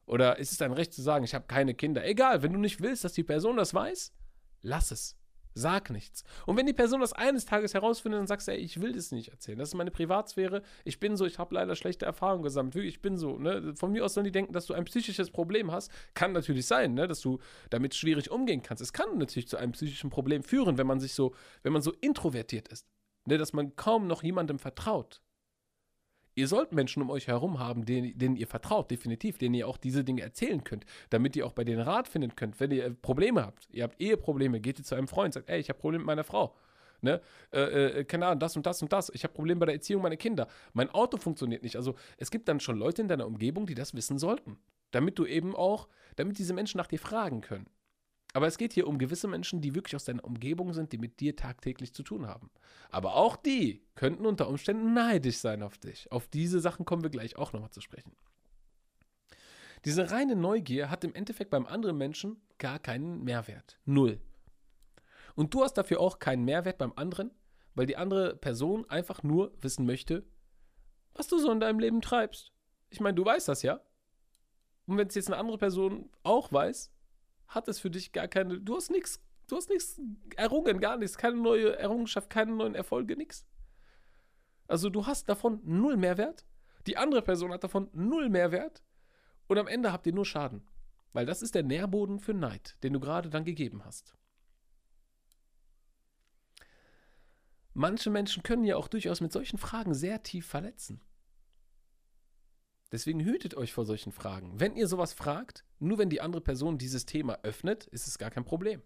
Oder 0.05 0.39
es 0.39 0.51
ist 0.51 0.61
dein 0.61 0.73
Recht 0.73 0.93
zu 0.93 1.01
sagen, 1.01 1.25
ich 1.25 1.33
habe 1.33 1.47
keine 1.47 1.73
Kinder. 1.73 2.05
Egal, 2.05 2.43
wenn 2.43 2.53
du 2.53 2.59
nicht 2.59 2.81
willst, 2.81 3.03
dass 3.03 3.13
die 3.13 3.23
Person 3.23 3.57
das 3.57 3.73
weiß, 3.73 4.13
lass 4.61 4.91
es. 4.91 5.15
Sag 5.53 5.89
nichts. 5.89 6.23
Und 6.45 6.55
wenn 6.55 6.67
die 6.67 6.73
Person 6.73 7.01
das 7.01 7.13
eines 7.13 7.45
Tages 7.45 7.73
herausfindet, 7.73 8.19
dann 8.19 8.27
sagst 8.27 8.47
du, 8.47 8.51
ey, 8.51 8.59
ich 8.59 8.79
will 8.79 8.93
das 8.93 9.11
nicht 9.11 9.29
erzählen. 9.29 9.57
Das 9.57 9.69
ist 9.69 9.73
meine 9.73 9.89
Privatsphäre. 9.89 10.61
Ich 10.85 10.99
bin 10.99 11.17
so, 11.17 11.25
ich 11.25 11.39
habe 11.39 11.55
leider 11.55 11.75
schlechte 11.75 12.05
Erfahrungen 12.05 12.43
gesammelt. 12.43 12.75
Ich 12.75 13.01
bin 13.01 13.17
so. 13.17 13.39
Ne? 13.39 13.73
Von 13.75 13.91
mir 13.91 14.05
aus 14.05 14.13
sollen 14.13 14.25
die 14.25 14.31
denken, 14.31 14.53
dass 14.53 14.67
du 14.67 14.75
ein 14.75 14.85
psychisches 14.85 15.31
Problem 15.31 15.71
hast. 15.71 15.91
Kann 16.13 16.31
natürlich 16.31 16.67
sein, 16.67 16.93
ne? 16.93 17.07
dass 17.07 17.21
du 17.21 17.39
damit 17.71 17.95
schwierig 17.95 18.29
umgehen 18.29 18.61
kannst. 18.61 18.83
Es 18.83 18.93
kann 18.93 19.17
natürlich 19.17 19.47
zu 19.47 19.57
einem 19.57 19.71
psychischen 19.71 20.11
Problem 20.11 20.43
führen, 20.43 20.77
wenn 20.77 20.85
man 20.85 20.99
sich 20.99 21.15
so, 21.15 21.33
wenn 21.63 21.73
man 21.73 21.81
so 21.81 21.91
introvertiert 22.01 22.67
ist. 22.67 22.85
Ne? 23.27 23.37
Dass 23.37 23.53
man 23.53 23.75
kaum 23.75 24.07
noch 24.07 24.23
jemandem 24.23 24.57
vertraut. 24.57 25.21
Ihr 26.33 26.47
sollt 26.47 26.71
Menschen 26.71 27.01
um 27.01 27.09
euch 27.09 27.27
herum 27.27 27.59
haben, 27.59 27.83
denen, 27.85 28.17
denen, 28.17 28.35
ihr 28.35 28.47
vertraut, 28.47 28.91
definitiv, 28.91 29.37
denen 29.39 29.55
ihr 29.55 29.67
auch 29.67 29.77
diese 29.77 30.03
Dinge 30.03 30.21
erzählen 30.21 30.63
könnt, 30.63 30.85
damit 31.09 31.35
ihr 31.35 31.45
auch 31.45 31.53
bei 31.53 31.63
denen 31.63 31.81
Rat 31.81 32.07
finden 32.07 32.35
könnt, 32.35 32.59
wenn 32.59 32.71
ihr 32.71 32.85
äh, 32.85 32.91
Probleme 32.91 33.43
habt. 33.43 33.67
Ihr 33.71 33.83
habt 33.83 33.99
Eheprobleme, 33.99 34.61
geht 34.61 34.79
ihr 34.79 34.85
zu 34.85 34.95
einem 34.95 35.07
Freund, 35.07 35.33
sagt, 35.33 35.49
ey, 35.49 35.59
ich 35.59 35.69
habe 35.69 35.79
Probleme 35.79 36.03
mit 36.03 36.07
meiner 36.07 36.23
Frau. 36.23 36.55
Ne? 37.01 37.21
Äh, 37.51 37.61
äh, 37.99 38.03
keine 38.05 38.27
Ahnung, 38.27 38.39
das 38.39 38.55
und 38.55 38.65
das 38.65 38.81
und 38.81 38.93
das. 38.93 39.09
Ich 39.13 39.23
habe 39.23 39.33
Probleme 39.33 39.59
bei 39.59 39.65
der 39.65 39.75
Erziehung 39.75 40.03
meiner 40.03 40.15
Kinder. 40.15 40.47
Mein 40.73 40.89
Auto 40.91 41.17
funktioniert 41.17 41.63
nicht. 41.63 41.75
Also 41.75 41.95
es 42.17 42.31
gibt 42.31 42.47
dann 42.47 42.59
schon 42.59 42.77
Leute 42.77 43.01
in 43.01 43.07
deiner 43.07 43.25
Umgebung, 43.25 43.65
die 43.65 43.75
das 43.75 43.93
wissen 43.95 44.19
sollten. 44.19 44.57
Damit 44.91 45.17
du 45.19 45.25
eben 45.25 45.55
auch, 45.55 45.87
damit 46.15 46.37
diese 46.37 46.53
Menschen 46.53 46.77
nach 46.77 46.87
dir 46.87 46.99
fragen 46.99 47.41
können. 47.41 47.67
Aber 48.33 48.47
es 48.47 48.57
geht 48.57 48.73
hier 48.73 48.87
um 48.87 48.97
gewisse 48.97 49.27
Menschen, 49.27 49.61
die 49.61 49.73
wirklich 49.73 49.95
aus 49.95 50.05
deiner 50.05 50.23
Umgebung 50.23 50.73
sind, 50.73 50.91
die 50.91 50.97
mit 50.97 51.19
dir 51.19 51.35
tagtäglich 51.35 51.93
zu 51.93 52.03
tun 52.03 52.27
haben. 52.27 52.51
Aber 52.89 53.15
auch 53.15 53.35
die 53.35 53.83
könnten 53.95 54.25
unter 54.25 54.47
Umständen 54.47 54.93
neidisch 54.93 55.37
sein 55.37 55.63
auf 55.63 55.77
dich. 55.77 56.11
Auf 56.11 56.27
diese 56.27 56.59
Sachen 56.59 56.85
kommen 56.85 57.03
wir 57.03 57.09
gleich 57.09 57.37
auch 57.37 57.53
nochmal 57.53 57.71
zu 57.71 57.81
sprechen. 57.81 58.15
Diese 59.85 60.11
reine 60.11 60.35
Neugier 60.35 60.89
hat 60.89 61.03
im 61.03 61.15
Endeffekt 61.15 61.51
beim 61.51 61.65
anderen 61.65 61.97
Menschen 61.97 62.41
gar 62.57 62.79
keinen 62.79 63.23
Mehrwert. 63.23 63.79
Null. 63.85 64.19
Und 65.35 65.53
du 65.53 65.63
hast 65.63 65.73
dafür 65.73 65.99
auch 65.99 66.19
keinen 66.19 66.45
Mehrwert 66.45 66.77
beim 66.77 66.93
anderen, 66.95 67.31
weil 67.75 67.85
die 67.85 67.97
andere 67.97 68.35
Person 68.35 68.89
einfach 68.89 69.23
nur 69.23 69.53
wissen 69.61 69.85
möchte, 69.85 70.25
was 71.13 71.27
du 71.27 71.37
so 71.37 71.51
in 71.51 71.59
deinem 71.59 71.79
Leben 71.79 72.01
treibst. 72.01 72.51
Ich 72.89 72.99
meine, 72.99 73.15
du 73.15 73.23
weißt 73.23 73.47
das 73.47 73.61
ja. 73.61 73.81
Und 74.87 74.97
wenn 74.97 75.07
es 75.07 75.15
jetzt 75.15 75.27
eine 75.27 75.37
andere 75.37 75.57
Person 75.57 76.09
auch 76.23 76.51
weiß, 76.51 76.91
hat 77.47 77.67
es 77.67 77.79
für 77.79 77.89
dich 77.89 78.11
gar 78.11 78.27
keine, 78.27 78.59
du 78.59 78.75
hast 78.75 78.91
nichts, 78.91 79.21
du 79.47 79.55
hast 79.55 79.69
nichts 79.69 79.99
errungen, 80.35 80.79
gar 80.79 80.97
nichts, 80.97 81.17
keine 81.17 81.37
neue 81.37 81.77
Errungenschaft, 81.77 82.29
keine 82.29 82.53
neuen 82.53 82.75
Erfolge, 82.75 83.15
nichts. 83.15 83.45
Also 84.67 84.89
du 84.89 85.05
hast 85.05 85.29
davon 85.29 85.61
null 85.63 85.97
Mehrwert, 85.97 86.45
die 86.87 86.97
andere 86.97 87.21
Person 87.21 87.51
hat 87.51 87.63
davon 87.63 87.89
null 87.93 88.29
Mehrwert 88.29 88.83
und 89.47 89.57
am 89.57 89.67
Ende 89.67 89.91
habt 89.91 90.05
ihr 90.07 90.13
nur 90.13 90.25
Schaden. 90.25 90.67
Weil 91.13 91.25
das 91.25 91.41
ist 91.41 91.55
der 91.55 91.63
Nährboden 91.63 92.19
für 92.19 92.33
Neid, 92.33 92.77
den 92.83 92.93
du 92.93 92.99
gerade 92.99 93.29
dann 93.29 93.45
gegeben 93.45 93.83
hast. 93.85 94.15
Manche 97.73 98.09
Menschen 98.09 98.43
können 98.43 98.63
ja 98.63 98.75
auch 98.75 98.87
durchaus 98.87 99.21
mit 99.21 99.31
solchen 99.31 99.57
Fragen 99.57 99.93
sehr 99.93 100.23
tief 100.23 100.47
verletzen. 100.47 101.01
Deswegen 102.91 103.19
hütet 103.19 103.55
euch 103.55 103.73
vor 103.73 103.85
solchen 103.85 104.11
Fragen. 104.11 104.59
Wenn 104.59 104.75
ihr 104.75 104.87
sowas 104.87 105.13
fragt, 105.13 105.65
nur 105.79 105.97
wenn 105.97 106.09
die 106.09 106.21
andere 106.21 106.41
Person 106.41 106.77
dieses 106.77 107.05
Thema 107.05 107.39
öffnet, 107.43 107.85
ist 107.87 108.07
es 108.07 108.17
gar 108.17 108.31
kein 108.31 108.45
Problem. 108.45 108.81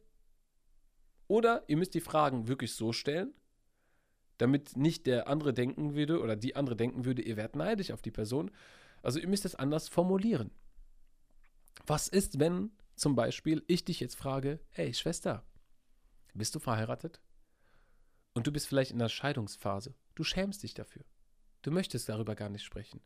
Oder 1.27 1.63
ihr 1.67 1.77
müsst 1.77 1.93
die 1.93 2.01
Fragen 2.01 2.47
wirklich 2.47 2.73
so 2.73 2.93
stellen, 2.93 3.33
damit 4.37 4.75
nicht 4.75 5.05
der 5.05 5.27
andere 5.27 5.53
denken 5.53 5.93
würde 5.93 6.19
oder 6.19 6.35
die 6.35 6.55
andere 6.55 6.75
denken 6.75 7.05
würde, 7.05 7.21
ihr 7.21 7.37
werdet 7.37 7.55
neidisch 7.55 7.91
auf 7.91 8.01
die 8.01 8.11
Person. 8.11 8.49
Also 9.03 9.19
ihr 9.19 9.27
müsst 9.27 9.45
es 9.45 9.55
anders 9.55 9.87
formulieren. 9.87 10.51
Was 11.85 12.07
ist, 12.07 12.39
wenn 12.39 12.71
zum 12.95 13.15
Beispiel 13.15 13.63
ich 13.67 13.85
dich 13.85 13.99
jetzt 13.99 14.15
frage, 14.15 14.59
hey 14.69 14.93
Schwester, 14.93 15.45
bist 16.33 16.55
du 16.55 16.59
verheiratet? 16.59 17.21
Und 18.33 18.47
du 18.47 18.51
bist 18.51 18.67
vielleicht 18.67 18.91
in 18.91 18.99
der 18.99 19.09
Scheidungsphase. 19.09 19.93
Du 20.15 20.23
schämst 20.23 20.63
dich 20.63 20.73
dafür. 20.73 21.03
Du 21.61 21.71
möchtest 21.71 22.09
darüber 22.09 22.35
gar 22.35 22.49
nicht 22.49 22.63
sprechen. 22.63 23.01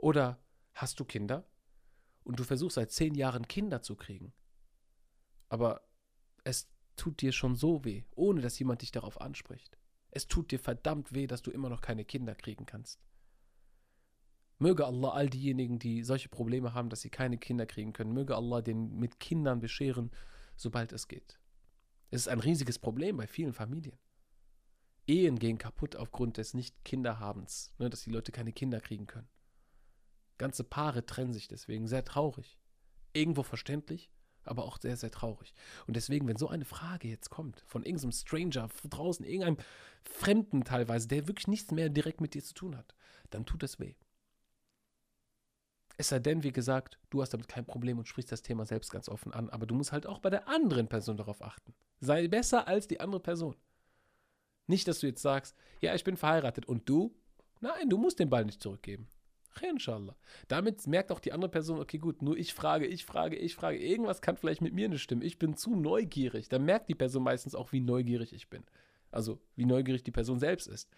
Oder 0.00 0.42
hast 0.72 0.98
du 0.98 1.04
Kinder 1.04 1.46
und 2.24 2.38
du 2.38 2.44
versuchst 2.44 2.76
seit 2.76 2.90
zehn 2.90 3.14
Jahren 3.14 3.46
Kinder 3.46 3.82
zu 3.82 3.96
kriegen. 3.96 4.32
Aber 5.48 5.82
es 6.42 6.70
tut 6.96 7.20
dir 7.20 7.32
schon 7.32 7.54
so 7.54 7.84
weh, 7.84 8.04
ohne 8.14 8.40
dass 8.40 8.58
jemand 8.58 8.80
dich 8.80 8.92
darauf 8.92 9.20
anspricht. 9.20 9.76
Es 10.10 10.26
tut 10.26 10.52
dir 10.52 10.58
verdammt 10.58 11.12
weh, 11.12 11.26
dass 11.26 11.42
du 11.42 11.50
immer 11.50 11.68
noch 11.68 11.82
keine 11.82 12.06
Kinder 12.06 12.34
kriegen 12.34 12.64
kannst. 12.64 12.98
Möge 14.58 14.86
Allah 14.86 15.10
all 15.10 15.28
diejenigen, 15.28 15.78
die 15.78 16.02
solche 16.02 16.30
Probleme 16.30 16.72
haben, 16.72 16.88
dass 16.88 17.02
sie 17.02 17.10
keine 17.10 17.36
Kinder 17.36 17.66
kriegen 17.66 17.92
können, 17.92 18.12
möge 18.12 18.36
Allah 18.36 18.62
den 18.62 18.96
mit 18.96 19.20
Kindern 19.20 19.60
bescheren, 19.60 20.10
sobald 20.56 20.92
es 20.92 21.08
geht. 21.08 21.38
Es 22.10 22.22
ist 22.22 22.28
ein 22.28 22.40
riesiges 22.40 22.78
Problem 22.78 23.18
bei 23.18 23.26
vielen 23.26 23.52
Familien. 23.52 23.98
Ehen 25.06 25.38
gehen 25.38 25.58
kaputt 25.58 25.94
aufgrund 25.96 26.38
des 26.38 26.54
Nicht-Kinderhabens, 26.54 27.74
ne, 27.78 27.90
dass 27.90 28.02
die 28.02 28.10
Leute 28.10 28.32
keine 28.32 28.52
Kinder 28.52 28.80
kriegen 28.80 29.06
können. 29.06 29.28
Ganze 30.40 30.64
Paare 30.64 31.04
trennen 31.04 31.34
sich 31.34 31.48
deswegen. 31.48 31.86
Sehr 31.86 32.02
traurig. 32.02 32.56
Irgendwo 33.12 33.42
verständlich, 33.42 34.10
aber 34.42 34.64
auch 34.64 34.80
sehr, 34.80 34.96
sehr 34.96 35.10
traurig. 35.10 35.52
Und 35.86 35.96
deswegen, 35.96 36.26
wenn 36.26 36.38
so 36.38 36.48
eine 36.48 36.64
Frage 36.64 37.08
jetzt 37.08 37.28
kommt, 37.28 37.62
von 37.66 37.82
irgendeinem 37.82 38.12
Stranger 38.12 38.70
draußen, 38.88 39.26
irgendeinem 39.26 39.58
Fremden 40.02 40.64
teilweise, 40.64 41.08
der 41.08 41.28
wirklich 41.28 41.46
nichts 41.46 41.72
mehr 41.72 41.90
direkt 41.90 42.22
mit 42.22 42.32
dir 42.32 42.42
zu 42.42 42.54
tun 42.54 42.74
hat, 42.74 42.94
dann 43.28 43.44
tut 43.44 43.62
es 43.62 43.78
weh. 43.78 43.96
Es 45.98 46.08
sei 46.08 46.20
denn, 46.20 46.42
wie 46.42 46.52
gesagt, 46.52 46.98
du 47.10 47.20
hast 47.20 47.34
damit 47.34 47.48
kein 47.48 47.66
Problem 47.66 47.98
und 47.98 48.08
sprichst 48.08 48.32
das 48.32 48.40
Thema 48.40 48.64
selbst 48.64 48.90
ganz 48.90 49.10
offen 49.10 49.34
an, 49.34 49.50
aber 49.50 49.66
du 49.66 49.74
musst 49.74 49.92
halt 49.92 50.06
auch 50.06 50.20
bei 50.20 50.30
der 50.30 50.48
anderen 50.48 50.88
Person 50.88 51.18
darauf 51.18 51.42
achten. 51.42 51.74
Sei 52.00 52.28
besser 52.28 52.66
als 52.66 52.88
die 52.88 53.00
andere 53.00 53.20
Person. 53.20 53.56
Nicht, 54.68 54.88
dass 54.88 55.00
du 55.00 55.06
jetzt 55.06 55.20
sagst, 55.20 55.54
ja, 55.82 55.94
ich 55.94 56.04
bin 56.04 56.16
verheiratet 56.16 56.64
und 56.64 56.88
du? 56.88 57.14
Nein, 57.60 57.90
du 57.90 57.98
musst 57.98 58.18
den 58.18 58.30
Ball 58.30 58.46
nicht 58.46 58.62
zurückgeben. 58.62 59.10
Inshallah. 59.62 60.16
Damit 60.48 60.86
merkt 60.86 61.12
auch 61.12 61.20
die 61.20 61.32
andere 61.32 61.50
Person, 61.50 61.80
okay, 61.80 61.98
gut, 61.98 62.22
nur 62.22 62.36
ich 62.36 62.54
frage, 62.54 62.86
ich 62.86 63.04
frage, 63.04 63.36
ich 63.36 63.54
frage. 63.54 63.78
Irgendwas 63.78 64.20
kann 64.20 64.36
vielleicht 64.36 64.60
mit 64.60 64.74
mir 64.74 64.88
nicht 64.88 65.02
stimmen. 65.02 65.22
Ich 65.22 65.38
bin 65.38 65.56
zu 65.56 65.74
neugierig. 65.74 66.48
Dann 66.48 66.64
merkt 66.64 66.88
die 66.88 66.94
Person 66.94 67.22
meistens 67.22 67.54
auch, 67.54 67.72
wie 67.72 67.80
neugierig 67.80 68.32
ich 68.32 68.48
bin. 68.48 68.64
Also, 69.10 69.40
wie 69.56 69.66
neugierig 69.66 70.02
die 70.02 70.12
Person 70.12 70.38
selbst 70.38 70.66
ist. 70.66 70.88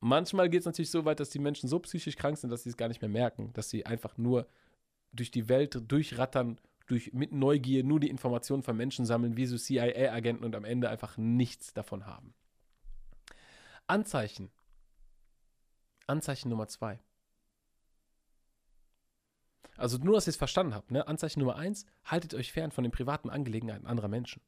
Manchmal 0.00 0.48
geht 0.48 0.60
es 0.60 0.66
natürlich 0.66 0.90
so 0.90 1.04
weit, 1.04 1.20
dass 1.20 1.30
die 1.30 1.38
Menschen 1.38 1.68
so 1.68 1.78
psychisch 1.80 2.16
krank 2.16 2.38
sind, 2.38 2.50
dass 2.50 2.62
sie 2.62 2.70
es 2.70 2.76
gar 2.76 2.88
nicht 2.88 3.00
mehr 3.00 3.10
merken. 3.10 3.52
Dass 3.54 3.70
sie 3.70 3.86
einfach 3.86 4.16
nur 4.18 4.46
durch 5.12 5.30
die 5.30 5.48
Welt 5.48 5.80
durchrattern, 5.88 6.60
durch, 6.86 7.12
mit 7.12 7.32
Neugier 7.32 7.84
nur 7.84 8.00
die 8.00 8.10
Informationen 8.10 8.62
von 8.62 8.76
Menschen 8.76 9.06
sammeln, 9.06 9.36
wie 9.36 9.46
so 9.46 9.56
CIA-Agenten 9.56 10.44
und 10.44 10.54
am 10.54 10.64
Ende 10.64 10.90
einfach 10.90 11.16
nichts 11.16 11.72
davon 11.72 12.06
haben. 12.06 12.34
Anzeichen. 13.86 14.50
Anzeichen 16.06 16.50
Nummer 16.50 16.68
zwei. 16.68 17.00
Also 19.76 19.98
nur, 19.98 20.14
dass 20.14 20.26
ihr 20.26 20.30
es 20.30 20.36
verstanden 20.36 20.74
habt. 20.74 20.90
Ne? 20.90 21.06
Anzeichen 21.06 21.40
Nummer 21.40 21.56
eins, 21.56 21.86
haltet 22.04 22.34
euch 22.34 22.52
fern 22.52 22.70
von 22.70 22.84
den 22.84 22.92
privaten 22.92 23.30
Angelegenheiten 23.30 23.86
anderer 23.86 24.08
Menschen. 24.08 24.42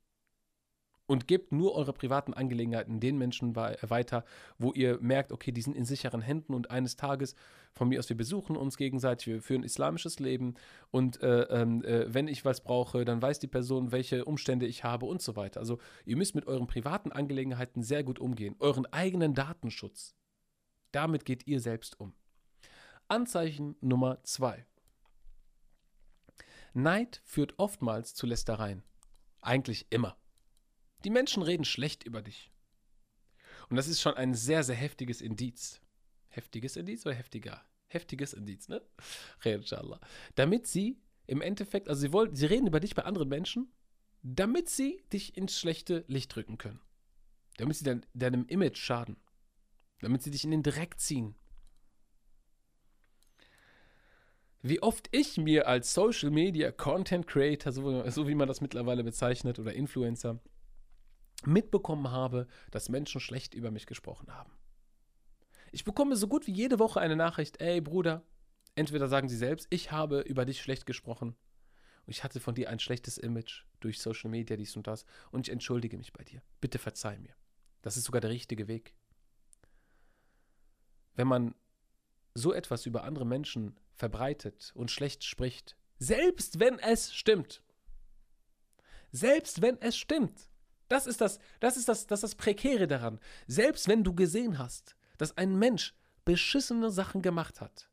Und 1.08 1.28
gebt 1.28 1.52
nur 1.52 1.76
eure 1.76 1.92
privaten 1.92 2.34
Angelegenheiten 2.34 2.98
den 2.98 3.16
Menschen 3.16 3.54
weiter, 3.54 4.24
wo 4.58 4.72
ihr 4.72 4.98
merkt, 5.00 5.30
okay, 5.30 5.52
die 5.52 5.62
sind 5.62 5.76
in 5.76 5.84
sicheren 5.84 6.20
Händen 6.20 6.52
und 6.52 6.72
eines 6.72 6.96
Tages, 6.96 7.36
von 7.74 7.88
mir 7.88 8.00
aus, 8.00 8.08
wir 8.08 8.16
besuchen 8.16 8.56
uns 8.56 8.76
gegenseitig, 8.76 9.28
wir 9.28 9.40
führen 9.40 9.62
islamisches 9.62 10.18
Leben 10.18 10.54
und 10.90 11.22
äh, 11.22 11.42
ähm, 11.42 11.84
äh, 11.84 12.12
wenn 12.12 12.26
ich 12.26 12.44
was 12.44 12.60
brauche, 12.60 13.04
dann 13.04 13.22
weiß 13.22 13.38
die 13.38 13.46
Person, 13.46 13.92
welche 13.92 14.24
Umstände 14.24 14.66
ich 14.66 14.82
habe 14.82 15.06
und 15.06 15.22
so 15.22 15.36
weiter. 15.36 15.60
Also 15.60 15.78
ihr 16.06 16.16
müsst 16.16 16.34
mit 16.34 16.48
euren 16.48 16.66
privaten 16.66 17.12
Angelegenheiten 17.12 17.84
sehr 17.84 18.02
gut 18.02 18.18
umgehen. 18.18 18.56
Euren 18.58 18.86
eigenen 18.86 19.34
Datenschutz, 19.34 20.16
damit 20.90 21.24
geht 21.24 21.46
ihr 21.46 21.60
selbst 21.60 22.00
um. 22.00 22.14
Anzeichen 23.06 23.76
Nummer 23.80 24.18
zwei. 24.24 24.66
Neid 26.76 27.22
führt 27.24 27.58
oftmals 27.58 28.14
zu 28.14 28.26
Lästereien. 28.26 28.82
Eigentlich 29.40 29.86
immer. 29.90 30.16
Die 31.04 31.10
Menschen 31.10 31.42
reden 31.42 31.64
schlecht 31.64 32.04
über 32.04 32.22
dich. 32.22 32.52
Und 33.68 33.76
das 33.76 33.88
ist 33.88 34.00
schon 34.00 34.14
ein 34.14 34.34
sehr, 34.34 34.62
sehr 34.62 34.76
heftiges 34.76 35.20
Indiz. 35.20 35.80
Heftiges 36.28 36.76
Indiz 36.76 37.06
oder 37.06 37.14
heftiger? 37.14 37.64
Heftiges 37.86 38.34
Indiz, 38.34 38.68
ne? 38.68 38.82
Inshallah. 39.44 40.00
Damit 40.34 40.66
sie 40.66 41.00
im 41.26 41.40
Endeffekt, 41.40 41.88
also 41.88 42.00
sie 42.02 42.12
wollen, 42.12 42.34
sie 42.34 42.46
reden 42.46 42.66
über 42.66 42.80
dich 42.80 42.94
bei 42.94 43.04
anderen 43.04 43.28
Menschen, 43.28 43.72
damit 44.22 44.68
sie 44.68 45.02
dich 45.12 45.36
ins 45.36 45.58
schlechte 45.58 46.04
Licht 46.08 46.34
drücken 46.34 46.58
können. 46.58 46.80
Damit 47.56 47.76
sie 47.76 47.84
dein, 47.84 48.04
deinem 48.12 48.46
Image 48.46 48.78
schaden. 48.78 49.16
Damit 50.00 50.22
sie 50.22 50.30
dich 50.30 50.44
in 50.44 50.50
den 50.50 50.62
Dreck 50.62 51.00
ziehen. 51.00 51.36
Wie 54.68 54.82
oft 54.82 55.08
ich 55.12 55.36
mir 55.36 55.68
als 55.68 55.94
Social 55.94 56.30
Media 56.30 56.72
Content 56.72 57.28
Creator, 57.28 57.70
so, 57.70 58.10
so 58.10 58.26
wie 58.26 58.34
man 58.34 58.48
das 58.48 58.60
mittlerweile 58.60 59.04
bezeichnet, 59.04 59.60
oder 59.60 59.72
Influencer, 59.72 60.40
mitbekommen 61.44 62.10
habe, 62.10 62.48
dass 62.72 62.88
Menschen 62.88 63.20
schlecht 63.20 63.54
über 63.54 63.70
mich 63.70 63.86
gesprochen 63.86 64.34
haben. 64.34 64.50
Ich 65.70 65.84
bekomme 65.84 66.16
so 66.16 66.26
gut 66.26 66.48
wie 66.48 66.52
jede 66.52 66.80
Woche 66.80 67.00
eine 67.00 67.14
Nachricht, 67.14 67.60
ey 67.60 67.80
Bruder, 67.80 68.24
entweder 68.74 69.06
sagen 69.06 69.28
sie 69.28 69.36
selbst, 69.36 69.68
ich 69.70 69.92
habe 69.92 70.22
über 70.22 70.44
dich 70.44 70.60
schlecht 70.60 70.84
gesprochen 70.84 71.36
und 72.04 72.10
ich 72.10 72.24
hatte 72.24 72.40
von 72.40 72.56
dir 72.56 72.68
ein 72.68 72.80
schlechtes 72.80 73.18
Image 73.18 73.62
durch 73.78 74.00
Social 74.00 74.30
Media, 74.30 74.56
dies 74.56 74.74
und 74.74 74.88
das 74.88 75.06
und 75.30 75.46
ich 75.46 75.52
entschuldige 75.52 75.96
mich 75.96 76.12
bei 76.12 76.24
dir. 76.24 76.42
Bitte 76.60 76.78
verzeih 76.78 77.20
mir. 77.20 77.36
Das 77.82 77.96
ist 77.96 78.04
sogar 78.04 78.20
der 78.20 78.30
richtige 78.30 78.66
Weg. 78.66 78.96
Wenn 81.14 81.28
man 81.28 81.54
so 82.34 82.52
etwas 82.52 82.84
über 82.84 83.04
andere 83.04 83.24
Menschen 83.24 83.78
verbreitet 83.96 84.72
und 84.74 84.90
schlecht 84.90 85.24
spricht, 85.24 85.76
selbst 85.98 86.60
wenn 86.60 86.78
es 86.78 87.14
stimmt, 87.14 87.62
selbst 89.10 89.62
wenn 89.62 89.80
es 89.80 89.96
stimmt, 89.96 90.48
das 90.88 91.06
ist 91.06 91.20
das, 91.20 91.38
das 91.60 91.76
ist 91.76 91.88
das, 91.88 92.06
das 92.06 92.20
das 92.20 92.34
Prekäre 92.34 92.86
daran. 92.86 93.18
Selbst 93.46 93.88
wenn 93.88 94.04
du 94.04 94.14
gesehen 94.14 94.58
hast, 94.58 94.96
dass 95.18 95.36
ein 95.36 95.58
Mensch 95.58 95.94
beschissene 96.24 96.90
Sachen 96.90 97.22
gemacht 97.22 97.60
hat, 97.60 97.88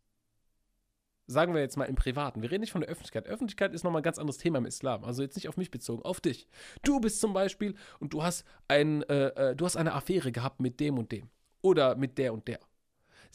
sagen 1.25 1.53
wir 1.53 1.61
jetzt 1.61 1.77
mal 1.77 1.85
im 1.85 1.95
Privaten, 1.95 2.41
wir 2.41 2.51
reden 2.51 2.61
nicht 2.61 2.71
von 2.71 2.81
der 2.81 2.89
Öffentlichkeit. 2.89 3.25
Öffentlichkeit 3.25 3.73
ist 3.73 3.83
nochmal 3.83 4.01
ein 4.01 4.03
ganz 4.03 4.19
anderes 4.19 4.37
Thema 4.37 4.57
im 4.57 4.65
Islam, 4.65 5.03
also 5.03 5.21
jetzt 5.21 5.35
nicht 5.35 5.47
auf 5.47 5.57
mich 5.57 5.71
bezogen, 5.71 6.03
auf 6.03 6.19
dich. 6.19 6.47
Du 6.83 6.99
bist 6.99 7.19
zum 7.19 7.33
Beispiel 7.33 7.75
und 7.99 8.13
du 8.13 8.21
hast, 8.23 8.45
ein, 8.67 9.01
äh, 9.03 9.27
äh, 9.29 9.55
du 9.55 9.65
hast 9.65 9.77
eine 9.77 9.93
Affäre 9.93 10.31
gehabt 10.31 10.59
mit 10.59 10.79
dem 10.79 10.97
und 10.97 11.11
dem 11.11 11.29
oder 11.61 11.95
mit 11.95 12.17
der 12.17 12.33
und 12.33 12.47
der. 12.47 12.59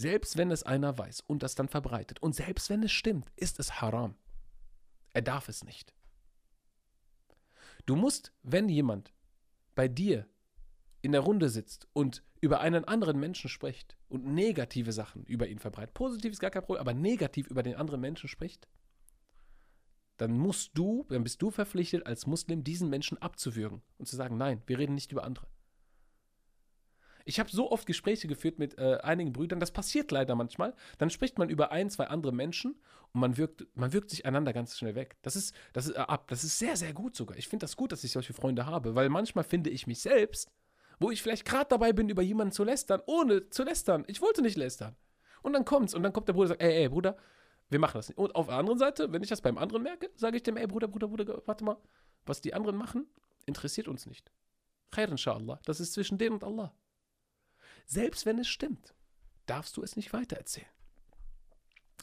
Selbst 0.00 0.36
wenn 0.36 0.52
es 0.52 0.62
einer 0.62 0.96
weiß 0.96 1.22
und 1.26 1.42
das 1.42 1.56
dann 1.56 1.68
verbreitet 1.68 2.22
und 2.22 2.32
selbst 2.32 2.70
wenn 2.70 2.84
es 2.84 2.92
stimmt, 2.92 3.32
ist 3.34 3.58
es 3.58 3.80
haram. 3.80 4.14
Er 5.12 5.22
darf 5.22 5.48
es 5.48 5.64
nicht. 5.64 5.92
Du 7.84 7.96
musst, 7.96 8.32
wenn 8.44 8.68
jemand 8.68 9.12
bei 9.74 9.88
dir 9.88 10.28
in 11.02 11.10
der 11.10 11.22
Runde 11.22 11.48
sitzt 11.48 11.88
und 11.94 12.22
über 12.40 12.60
einen 12.60 12.84
anderen 12.84 13.18
Menschen 13.18 13.50
spricht 13.50 13.96
und 14.08 14.24
negative 14.24 14.92
Sachen 14.92 15.24
über 15.24 15.48
ihn 15.48 15.58
verbreitet, 15.58 15.94
positiv 15.94 16.30
ist 16.30 16.38
gar 16.38 16.52
kein 16.52 16.62
Problem, 16.62 16.80
aber 16.80 16.94
negativ 16.94 17.48
über 17.48 17.64
den 17.64 17.74
anderen 17.74 18.00
Menschen 18.00 18.28
spricht, 18.28 18.68
dann 20.16 20.38
musst 20.38 20.78
du, 20.78 21.06
dann 21.08 21.24
bist 21.24 21.42
du 21.42 21.50
verpflichtet, 21.50 22.06
als 22.06 22.24
Muslim 22.24 22.62
diesen 22.62 22.88
Menschen 22.88 23.18
abzuwürgen 23.18 23.82
und 23.96 24.06
zu 24.06 24.14
sagen, 24.14 24.36
nein, 24.36 24.62
wir 24.66 24.78
reden 24.78 24.94
nicht 24.94 25.10
über 25.10 25.24
andere. 25.24 25.48
Ich 27.28 27.38
habe 27.38 27.50
so 27.50 27.70
oft 27.70 27.84
Gespräche 27.84 28.26
geführt 28.26 28.58
mit 28.58 28.78
äh, 28.78 29.00
einigen 29.02 29.34
Brüdern, 29.34 29.60
das 29.60 29.70
passiert 29.70 30.10
leider 30.10 30.34
manchmal. 30.34 30.74
Dann 30.96 31.10
spricht 31.10 31.36
man 31.36 31.50
über 31.50 31.70
ein, 31.72 31.90
zwei 31.90 32.06
andere 32.06 32.32
Menschen 32.32 32.80
und 33.12 33.20
man 33.20 33.36
wirkt, 33.36 33.66
man 33.74 33.92
wirkt 33.92 34.08
sich 34.08 34.24
einander 34.24 34.54
ganz 34.54 34.78
schnell 34.78 34.94
weg. 34.94 35.18
Das 35.20 35.36
ist, 35.36 35.54
das 35.74 35.88
ist 35.88 35.96
äh, 35.96 35.98
ab. 35.98 36.28
Das 36.28 36.42
ist 36.42 36.58
sehr, 36.58 36.74
sehr 36.74 36.94
gut 36.94 37.16
sogar. 37.16 37.36
Ich 37.36 37.46
finde 37.46 37.64
das 37.64 37.76
gut, 37.76 37.92
dass 37.92 38.02
ich 38.02 38.12
solche 38.12 38.32
Freunde 38.32 38.64
habe, 38.64 38.94
weil 38.94 39.10
manchmal 39.10 39.44
finde 39.44 39.68
ich 39.68 39.86
mich 39.86 40.00
selbst, 40.00 40.50
wo 41.00 41.10
ich 41.10 41.20
vielleicht 41.20 41.44
gerade 41.44 41.66
dabei 41.68 41.92
bin, 41.92 42.08
über 42.08 42.22
jemanden 42.22 42.52
zu 42.52 42.64
lästern, 42.64 43.02
ohne 43.04 43.50
zu 43.50 43.62
lästern. 43.62 44.04
Ich 44.06 44.22
wollte 44.22 44.40
nicht 44.40 44.56
lästern. 44.56 44.96
Und 45.42 45.52
dann 45.52 45.66
kommt's 45.66 45.92
und 45.92 46.02
dann 46.04 46.14
kommt 46.14 46.28
der 46.28 46.32
Bruder 46.32 46.44
und 46.44 46.48
sagt, 46.48 46.62
ey, 46.62 46.84
ey, 46.84 46.88
Bruder, 46.88 47.18
wir 47.68 47.78
machen 47.78 47.98
das 47.98 48.08
nicht. 48.08 48.16
Und 48.16 48.36
auf 48.36 48.46
der 48.46 48.56
anderen 48.56 48.78
Seite, 48.78 49.12
wenn 49.12 49.22
ich 49.22 49.28
das 49.28 49.42
beim 49.42 49.58
anderen 49.58 49.82
merke, 49.82 50.08
sage 50.16 50.38
ich 50.38 50.44
dem, 50.44 50.56
ey, 50.56 50.66
Bruder, 50.66 50.88
Bruder, 50.88 51.08
Bruder, 51.08 51.42
warte 51.44 51.62
mal, 51.62 51.76
was 52.24 52.40
die 52.40 52.54
anderen 52.54 52.78
machen, 52.78 53.06
interessiert 53.44 53.86
uns 53.86 54.06
nicht. 54.06 54.32
Khair, 54.90 55.10
inshallah. 55.10 55.60
Das 55.66 55.78
ist 55.78 55.92
zwischen 55.92 56.16
denen 56.16 56.36
und 56.36 56.44
Allah. 56.44 56.72
Selbst 57.88 58.26
wenn 58.26 58.38
es 58.38 58.48
stimmt, 58.48 58.94
darfst 59.46 59.78
du 59.78 59.82
es 59.82 59.96
nicht 59.96 60.12
weitererzählen. 60.12 60.68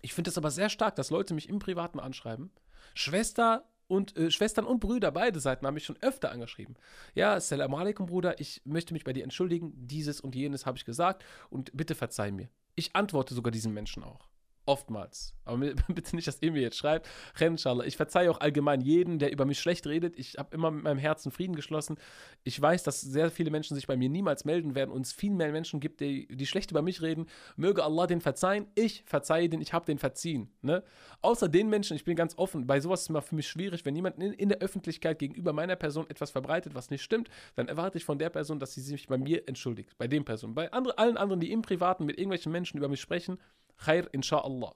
Ich 0.01 0.15
finde 0.15 0.31
es 0.31 0.37
aber 0.37 0.49
sehr 0.49 0.69
stark, 0.69 0.95
dass 0.95 1.11
Leute 1.11 1.35
mich 1.35 1.47
im 1.47 1.59
Privaten 1.59 1.99
anschreiben. 1.99 2.51
Schwester 2.95 3.69
und 3.87 4.17
äh, 4.17 4.31
Schwestern 4.31 4.65
und 4.65 4.79
Brüder, 4.79 5.11
beide 5.11 5.39
Seiten, 5.39 5.65
haben 5.67 5.75
mich 5.75 5.85
schon 5.85 6.01
öfter 6.01 6.31
angeschrieben. 6.31 6.75
Ja, 7.13 7.35
Assalamu 7.35 7.77
alaikum, 7.77 8.07
Bruder, 8.07 8.39
ich 8.39 8.63
möchte 8.65 8.93
mich 8.93 9.03
bei 9.03 9.13
dir 9.13 9.23
entschuldigen. 9.23 9.73
Dieses 9.75 10.21
und 10.21 10.33
jenes 10.33 10.65
habe 10.65 10.77
ich 10.77 10.85
gesagt 10.85 11.23
und 11.51 11.69
bitte 11.77 11.93
verzeih 11.93 12.31
mir. 12.31 12.49
Ich 12.73 12.95
antworte 12.95 13.35
sogar 13.35 13.51
diesen 13.51 13.71
Menschen 13.71 14.03
auch. 14.03 14.27
Oftmals. 14.67 15.35
Aber 15.45 15.57
bitte 15.87 16.15
nicht, 16.15 16.27
dass 16.27 16.41
ihr 16.41 16.51
mir 16.51 16.61
jetzt 16.61 16.77
schreibt. 16.77 17.07
Inshallah. 17.39 17.85
Ich 17.85 17.97
verzeihe 17.97 18.31
auch 18.31 18.39
allgemein 18.39 18.81
jeden, 18.81 19.19
der 19.19 19.31
über 19.31 19.45
mich 19.45 19.59
schlecht 19.59 19.85
redet. 19.85 20.17
Ich 20.17 20.37
habe 20.37 20.55
immer 20.55 20.71
mit 20.71 20.83
meinem 20.83 20.97
Herzen 20.97 21.31
Frieden 21.31 21.55
geschlossen. 21.55 21.97
Ich 22.43 22.59
weiß, 22.59 22.83
dass 22.83 23.01
sehr 23.01 23.29
viele 23.29 23.51
Menschen 23.51 23.75
sich 23.75 23.85
bei 23.85 23.95
mir 23.95 24.09
niemals 24.09 24.43
melden 24.43 24.73
werden 24.73 24.91
und 24.91 25.05
es 25.05 25.13
viel 25.13 25.33
mehr 25.33 25.51
Menschen 25.51 25.79
gibt, 25.79 26.01
die, 26.01 26.27
die 26.27 26.47
schlecht 26.47 26.71
über 26.71 26.81
mich 26.81 27.01
reden. 27.01 27.27
Möge 27.57 27.83
Allah 27.83 28.07
den 28.07 28.21
verzeihen. 28.21 28.65
Ich 28.73 29.03
verzeihe 29.05 29.49
den, 29.49 29.61
ich 29.61 29.71
habe 29.71 29.85
den 29.85 29.99
verziehen. 29.99 30.49
Ne? 30.61 30.83
Außer 31.21 31.47
den 31.47 31.69
Menschen, 31.69 31.95
ich 31.95 32.03
bin 32.03 32.15
ganz 32.15 32.37
offen, 32.37 32.65
bei 32.65 32.79
sowas 32.79 33.01
ist 33.01 33.05
es 33.05 33.09
immer 33.09 33.21
für 33.21 33.35
mich 33.35 33.47
schwierig, 33.47 33.85
wenn 33.85 33.95
jemand 33.95 34.17
in, 34.17 34.33
in 34.33 34.49
der 34.49 34.59
Öffentlichkeit 34.59 35.19
gegenüber 35.19 35.53
meiner 35.53 35.75
Person 35.75 36.09
etwas 36.09 36.31
verbreitet, 36.31 36.73
was 36.73 36.89
nicht 36.89 37.03
stimmt, 37.03 37.29
dann 37.55 37.67
erwarte 37.67 37.99
ich 37.99 38.05
von 38.05 38.17
der 38.17 38.31
Person, 38.31 38.59
dass 38.59 38.73
sie 38.73 38.81
sich 38.81 39.07
bei 39.07 39.17
mir 39.17 39.47
entschuldigt. 39.47 39.95
Bei 39.99 40.07
den 40.07 40.25
Personen. 40.25 40.55
Bei 40.55 40.71
andre, 40.73 40.97
allen 40.97 41.17
anderen, 41.17 41.39
die 41.39 41.51
im 41.51 41.61
Privaten 41.61 42.05
mit 42.05 42.17
irgendwelchen 42.17 42.51
Menschen 42.51 42.77
über 42.77 42.87
mich 42.87 43.01
sprechen, 43.01 43.37
Khair, 43.77 44.07
inshallah. 44.13 44.75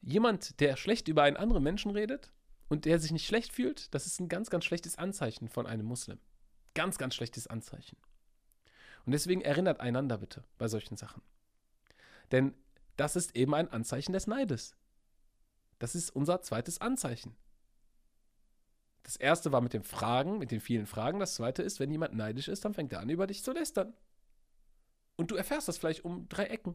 Jemand, 0.00 0.60
der 0.60 0.76
schlecht 0.76 1.08
über 1.08 1.22
einen 1.22 1.36
anderen 1.36 1.62
Menschen 1.62 1.90
redet 1.90 2.32
und 2.68 2.84
der 2.84 2.98
sich 2.98 3.12
nicht 3.12 3.26
schlecht 3.26 3.52
fühlt, 3.52 3.94
das 3.94 4.06
ist 4.06 4.20
ein 4.20 4.28
ganz, 4.28 4.50
ganz 4.50 4.64
schlechtes 4.64 4.98
Anzeichen 4.98 5.48
von 5.48 5.66
einem 5.66 5.86
Muslim. 5.86 6.18
Ganz, 6.74 6.98
ganz 6.98 7.14
schlechtes 7.14 7.46
Anzeichen. 7.46 7.96
Und 9.04 9.12
deswegen 9.12 9.42
erinnert 9.42 9.80
einander 9.80 10.18
bitte 10.18 10.44
bei 10.58 10.68
solchen 10.68 10.96
Sachen. 10.96 11.22
Denn 12.30 12.54
das 12.96 13.16
ist 13.16 13.36
eben 13.36 13.54
ein 13.54 13.68
Anzeichen 13.68 14.12
des 14.12 14.26
Neides. 14.26 14.76
Das 15.78 15.94
ist 15.94 16.10
unser 16.10 16.42
zweites 16.42 16.80
Anzeichen. 16.80 17.36
Das 19.02 19.16
erste 19.16 19.50
war 19.52 19.60
mit 19.60 19.72
den 19.72 19.82
Fragen, 19.82 20.38
mit 20.38 20.50
den 20.50 20.60
vielen 20.60 20.86
Fragen. 20.86 21.18
Das 21.18 21.34
zweite 21.34 21.62
ist, 21.62 21.80
wenn 21.80 21.90
jemand 21.90 22.14
neidisch 22.14 22.48
ist, 22.48 22.64
dann 22.64 22.74
fängt 22.74 22.92
er 22.92 23.00
an, 23.00 23.08
über 23.08 23.26
dich 23.26 23.42
zu 23.42 23.52
lästern. 23.52 23.92
Und 25.22 25.30
du 25.30 25.36
erfährst 25.36 25.68
das 25.68 25.78
vielleicht 25.78 26.04
um 26.04 26.28
drei 26.28 26.46
Ecken. 26.46 26.74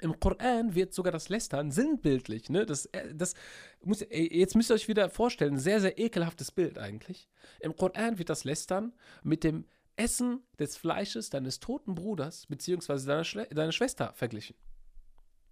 Im 0.00 0.18
Koran 0.18 0.74
wird 0.74 0.94
sogar 0.94 1.12
das 1.12 1.28
Lästern 1.28 1.70
sinnbildlich. 1.70 2.48
Ne? 2.48 2.64
Das, 2.64 2.86
äh, 2.86 3.14
das 3.14 3.34
muss, 3.82 4.00
jetzt 4.08 4.54
müsst 4.54 4.70
ihr 4.70 4.74
euch 4.74 4.88
wieder 4.88 5.10
vorstellen, 5.10 5.56
ein 5.56 5.60
sehr, 5.60 5.82
sehr 5.82 5.98
ekelhaftes 5.98 6.50
Bild 6.50 6.78
eigentlich. 6.78 7.28
Im 7.60 7.76
Koran 7.76 8.16
wird 8.16 8.30
das 8.30 8.44
Lästern 8.44 8.94
mit 9.22 9.44
dem 9.44 9.66
Essen 9.96 10.42
des 10.58 10.78
Fleisches 10.78 11.28
deines 11.28 11.60
toten 11.60 11.94
Bruders 11.94 12.46
bzw. 12.46 13.04
Deiner, 13.04 13.46
deiner 13.48 13.72
Schwester 13.72 14.14
verglichen. 14.14 14.56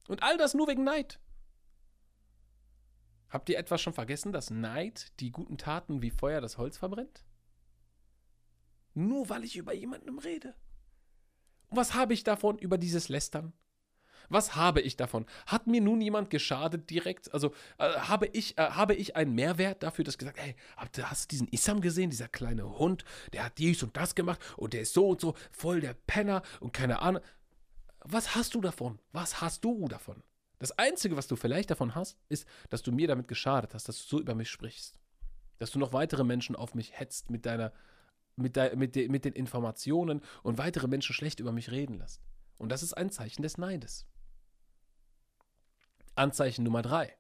Und 0.09 0.23
all 0.23 0.39
das 0.39 0.55
nur 0.55 0.69
wegen 0.69 0.85
Neid. 0.85 1.21
Habt 3.29 3.51
ihr 3.51 3.59
etwas 3.59 3.83
schon 3.83 3.93
vergessen, 3.93 4.33
dass 4.33 4.49
Neid 4.49 5.13
die 5.21 5.33
guten 5.33 5.59
Taten 5.59 6.01
wie 6.01 6.13
Feuer 6.13 6.41
das 6.41 6.57
Holz 6.57 6.79
verbrennt? 6.79 7.27
Nur 8.95 9.29
weil 9.29 9.45
ich 9.45 9.59
über 9.59 9.75
jemanden 9.75 10.19
rede. 10.19 10.55
Was 11.71 11.95
habe 11.95 12.15
ich 12.15 12.25
davon 12.25 12.59
über 12.59 12.79
dieses 12.79 13.09
Lästern? 13.09 13.53
Was 14.31 14.55
habe 14.55 14.81
ich 14.81 14.97
davon? 14.97 15.27
Hat 15.47 15.67
mir 15.67 15.81
nun 15.81 16.01
jemand 16.01 16.31
geschadet 16.31 16.89
direkt? 16.89 17.35
Also 17.35 17.53
äh, 17.79 17.89
habe, 17.93 18.27
ich, 18.27 18.57
äh, 18.59 18.63
habe 18.71 18.95
ich 18.95 19.17
einen 19.17 19.35
Mehrwert 19.35 19.83
dafür, 19.83 20.05
dass 20.05 20.19
gesagt, 20.19 20.39
hey, 20.39 20.55
hast 20.77 21.25
du 21.25 21.29
diesen 21.29 21.49
Isam 21.49 21.81
gesehen, 21.81 22.11
dieser 22.11 22.29
kleine 22.29 22.79
Hund, 22.79 23.05
der 23.33 23.45
hat 23.45 23.59
dies 23.59 23.83
und 23.83 23.97
das 23.97 24.15
gemacht 24.15 24.41
und 24.57 24.73
der 24.73 24.83
ist 24.83 24.95
so 24.95 25.09
und 25.09 25.21
so, 25.21 25.35
voll 25.51 25.81
der 25.81 25.95
Penner 26.07 26.43
und 26.61 26.73
keine 26.73 27.03
Ahnung. 27.03 27.23
Was 28.05 28.37
hast 28.37 28.55
du 28.55 28.61
davon? 28.61 29.01
Was 29.13 29.41
hast 29.41 29.65
du 29.65 29.89
davon? 29.89 30.23
Das 30.61 30.79
Einzige, 30.79 31.17
was 31.17 31.27
du 31.27 31.37
vielleicht 31.37 31.71
davon 31.71 31.95
hast, 31.95 32.19
ist, 32.29 32.47
dass 32.69 32.83
du 32.83 32.93
mir 32.93 33.09
damit 33.09 33.29
geschadet 33.29 33.75
hast, 33.75 33.89
dass 33.89 33.97
du 33.97 34.17
so 34.17 34.21
über 34.21 34.35
mich 34.35 34.49
sprichst. 34.49 34.99
Dass 35.59 35.71
du 35.71 35.79
noch 35.79 35.93
weitere 35.93 36.23
Menschen 36.23 36.55
auf 36.55 36.75
mich 36.75 36.99
hetzt 36.99 37.31
mit 37.31 37.47
deiner, 37.47 37.73
mit, 38.41 38.57
de, 38.57 38.75
mit, 38.77 38.95
de, 38.95 39.09
mit 39.09 39.25
den 39.25 39.33
Informationen 39.33 40.23
und 40.43 40.59
weitere 40.59 40.89
Menschen 40.89 41.15
schlecht 41.15 41.41
über 41.41 41.53
mich 41.53 41.71
reden 41.71 41.99
lässt. 41.99 42.21
Und 42.59 42.71
das 42.71 42.83
ist 42.83 42.95
ein 42.95 43.11
Zeichen 43.11 43.43
des 43.43 43.59
Neides. 43.59 44.07
Anzeichen 46.15 46.65
Nummer 46.65 46.83
drei. 46.83 47.17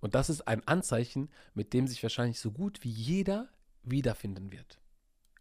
Und 0.00 0.14
das 0.14 0.30
ist 0.30 0.48
ein 0.48 0.66
Anzeichen, 0.66 1.30
mit 1.54 1.72
dem 1.72 1.86
sich 1.86 2.02
wahrscheinlich 2.02 2.40
so 2.40 2.50
gut 2.50 2.82
wie 2.82 2.90
jeder 2.90 3.48
wiederfinden 3.82 4.50
wird. 4.50 4.80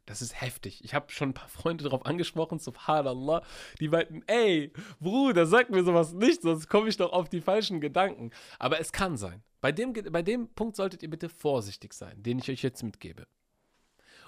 Das 0.05 0.21
ist 0.21 0.41
heftig. 0.41 0.83
Ich 0.83 0.95
habe 0.95 1.11
schon 1.11 1.29
ein 1.29 1.33
paar 1.35 1.49
Freunde 1.49 1.83
darauf 1.83 2.05
angesprochen, 2.05 2.57
subhanallah. 2.57 3.43
Die 3.79 3.89
meinten, 3.89 4.23
ey, 4.25 4.73
Bruder, 4.99 5.45
sag 5.45 5.69
mir 5.69 5.83
sowas 5.83 6.13
nicht, 6.13 6.41
sonst 6.41 6.67
komme 6.67 6.89
ich 6.89 6.97
doch 6.97 7.13
auf 7.13 7.29
die 7.29 7.41
falschen 7.41 7.79
Gedanken. 7.79 8.31
Aber 8.57 8.79
es 8.79 8.91
kann 8.91 9.17
sein. 9.17 9.43
Bei 9.61 9.71
dem, 9.71 9.93
bei 9.93 10.21
dem 10.21 10.53
Punkt 10.53 10.75
solltet 10.75 11.03
ihr 11.03 11.09
bitte 11.09 11.29
vorsichtig 11.29 11.93
sein, 11.93 12.21
den 12.23 12.39
ich 12.39 12.49
euch 12.49 12.63
jetzt 12.63 12.83
mitgebe. 12.83 13.27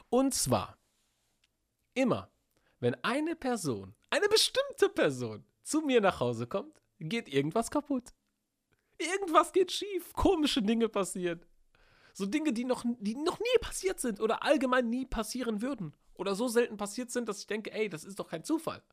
Und 0.09 0.33
zwar, 0.33 0.77
immer, 1.93 2.29
wenn 2.79 2.95
eine 3.03 3.35
Person, 3.35 3.95
eine 4.09 4.27
bestimmte 4.27 4.89
Person 4.89 5.45
zu 5.63 5.81
mir 5.81 6.01
nach 6.01 6.19
Hause 6.19 6.47
kommt, 6.47 6.81
geht 6.99 7.29
irgendwas 7.29 7.71
kaputt. 7.71 8.13
Irgendwas 8.97 9.53
geht 9.53 9.71
schief, 9.71 10.13
komische 10.13 10.61
Dinge 10.61 10.89
passieren. 10.89 11.45
So 12.13 12.25
Dinge, 12.25 12.51
die 12.51 12.65
noch, 12.65 12.83
die 12.99 13.15
noch 13.15 13.39
nie 13.39 13.59
passiert 13.61 13.99
sind 13.99 14.19
oder 14.19 14.43
allgemein 14.43 14.89
nie 14.89 15.05
passieren 15.05 15.61
würden. 15.61 15.95
Oder 16.13 16.35
so 16.35 16.47
selten 16.47 16.77
passiert 16.77 17.09
sind, 17.09 17.29
dass 17.29 17.39
ich 17.39 17.47
denke, 17.47 17.71
ey, 17.71 17.89
das 17.89 18.03
ist 18.03 18.19
doch 18.19 18.27
kein 18.27 18.43
Zufall. 18.43 18.83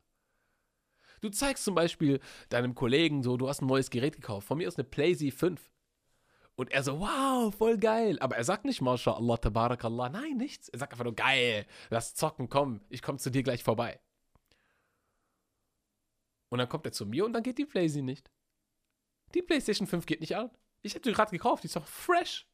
Du 1.21 1.29
zeigst 1.29 1.65
zum 1.65 1.75
Beispiel 1.75 2.21
deinem 2.47 2.75
Kollegen 2.75 3.23
so, 3.23 3.35
du 3.35 3.49
hast 3.49 3.61
ein 3.61 3.67
neues 3.67 3.89
Gerät 3.89 4.15
gekauft. 4.15 4.47
Von 4.47 4.57
mir 4.57 4.67
ist 4.67 4.79
eine 4.79 4.87
PlayZ 4.87 5.33
5. 5.33 5.69
Und 6.59 6.71
er 6.71 6.83
so, 6.83 6.99
wow, 6.99 7.55
voll 7.55 7.77
geil. 7.77 8.19
Aber 8.19 8.35
er 8.35 8.43
sagt 8.43 8.65
nicht, 8.65 8.81
MashaAllah, 8.81 9.37
Tabarakallah. 9.37 10.09
Nein, 10.09 10.35
nichts. 10.35 10.67
Er 10.67 10.79
sagt 10.79 10.91
einfach 10.91 11.05
nur, 11.05 11.15
geil, 11.15 11.65
lass 11.89 12.15
zocken, 12.15 12.49
komm, 12.49 12.81
ich 12.89 13.01
komme 13.01 13.17
zu 13.17 13.29
dir 13.29 13.43
gleich 13.43 13.63
vorbei. 13.63 14.01
Und 16.49 16.57
dann 16.57 16.67
kommt 16.67 16.85
er 16.85 16.91
zu 16.91 17.05
mir 17.05 17.23
und 17.23 17.31
dann 17.31 17.43
geht 17.43 17.59
die 17.59 17.65
PlayZ 17.65 17.95
nicht. 18.01 18.29
Die 19.35 19.41
PlayStation 19.41 19.87
5 19.87 20.05
geht 20.05 20.19
nicht 20.19 20.35
an. 20.35 20.51
Ich 20.81 20.95
hätte 20.95 21.07
die 21.07 21.15
gerade 21.15 21.31
gekauft, 21.31 21.63
die 21.63 21.67
ist 21.67 21.77
doch 21.77 21.87
fresh 21.87 22.45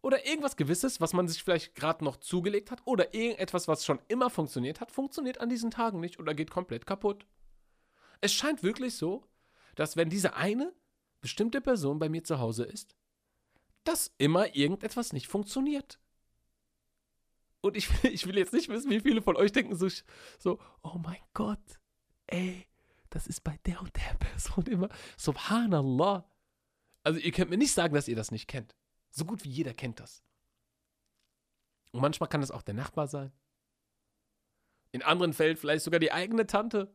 oder 0.00 0.26
irgendwas 0.26 0.56
Gewisses, 0.56 1.00
was 1.00 1.12
man 1.12 1.28
sich 1.28 1.44
vielleicht 1.44 1.76
gerade 1.76 2.04
noch 2.04 2.16
zugelegt 2.16 2.72
hat 2.72 2.82
oder 2.86 3.14
irgendetwas, 3.14 3.68
was 3.68 3.84
schon 3.84 4.00
immer 4.08 4.30
funktioniert 4.30 4.80
hat, 4.80 4.90
funktioniert 4.90 5.40
an 5.40 5.48
diesen 5.48 5.70
Tagen 5.70 6.00
nicht 6.00 6.18
oder 6.18 6.34
geht 6.34 6.50
komplett 6.50 6.86
kaputt. 6.86 7.24
Es 8.20 8.32
scheint 8.32 8.64
wirklich 8.64 8.96
so, 8.96 9.28
dass 9.76 9.96
wenn 9.96 10.10
diese 10.10 10.34
eine 10.34 10.74
bestimmte 11.20 11.60
Person 11.60 12.00
bei 12.00 12.08
mir 12.08 12.24
zu 12.24 12.40
Hause 12.40 12.64
ist, 12.64 12.96
dass 13.84 14.12
immer 14.18 14.54
irgendetwas 14.54 15.12
nicht 15.12 15.28
funktioniert. 15.28 15.98
Und 17.60 17.76
ich, 17.76 17.88
ich 18.04 18.26
will 18.26 18.38
jetzt 18.38 18.52
nicht 18.52 18.68
wissen, 18.68 18.90
wie 18.90 19.00
viele 19.00 19.22
von 19.22 19.36
euch 19.36 19.52
denken 19.52 19.76
so, 19.76 19.88
so, 20.38 20.58
oh 20.82 20.98
mein 20.98 21.20
Gott, 21.34 21.80
ey, 22.26 22.66
das 23.10 23.26
ist 23.26 23.44
bei 23.44 23.58
der 23.66 23.80
und 23.80 23.94
der 23.96 24.14
Person 24.14 24.66
immer, 24.66 24.88
subhanallah. 25.16 26.28
Also 27.04 27.18
ihr 27.18 27.32
könnt 27.32 27.50
mir 27.50 27.58
nicht 27.58 27.72
sagen, 27.72 27.94
dass 27.94 28.08
ihr 28.08 28.16
das 28.16 28.30
nicht 28.30 28.48
kennt. 28.48 28.74
So 29.10 29.24
gut 29.24 29.44
wie 29.44 29.50
jeder 29.50 29.74
kennt 29.74 30.00
das. 30.00 30.22
Und 31.92 32.00
manchmal 32.00 32.28
kann 32.28 32.42
es 32.42 32.50
auch 32.50 32.62
der 32.62 32.74
Nachbar 32.74 33.06
sein. 33.06 33.32
In 34.92 35.02
anderen 35.02 35.32
Fällen 35.32 35.56
vielleicht 35.56 35.84
sogar 35.84 36.00
die 36.00 36.12
eigene 36.12 36.46
Tante, 36.46 36.94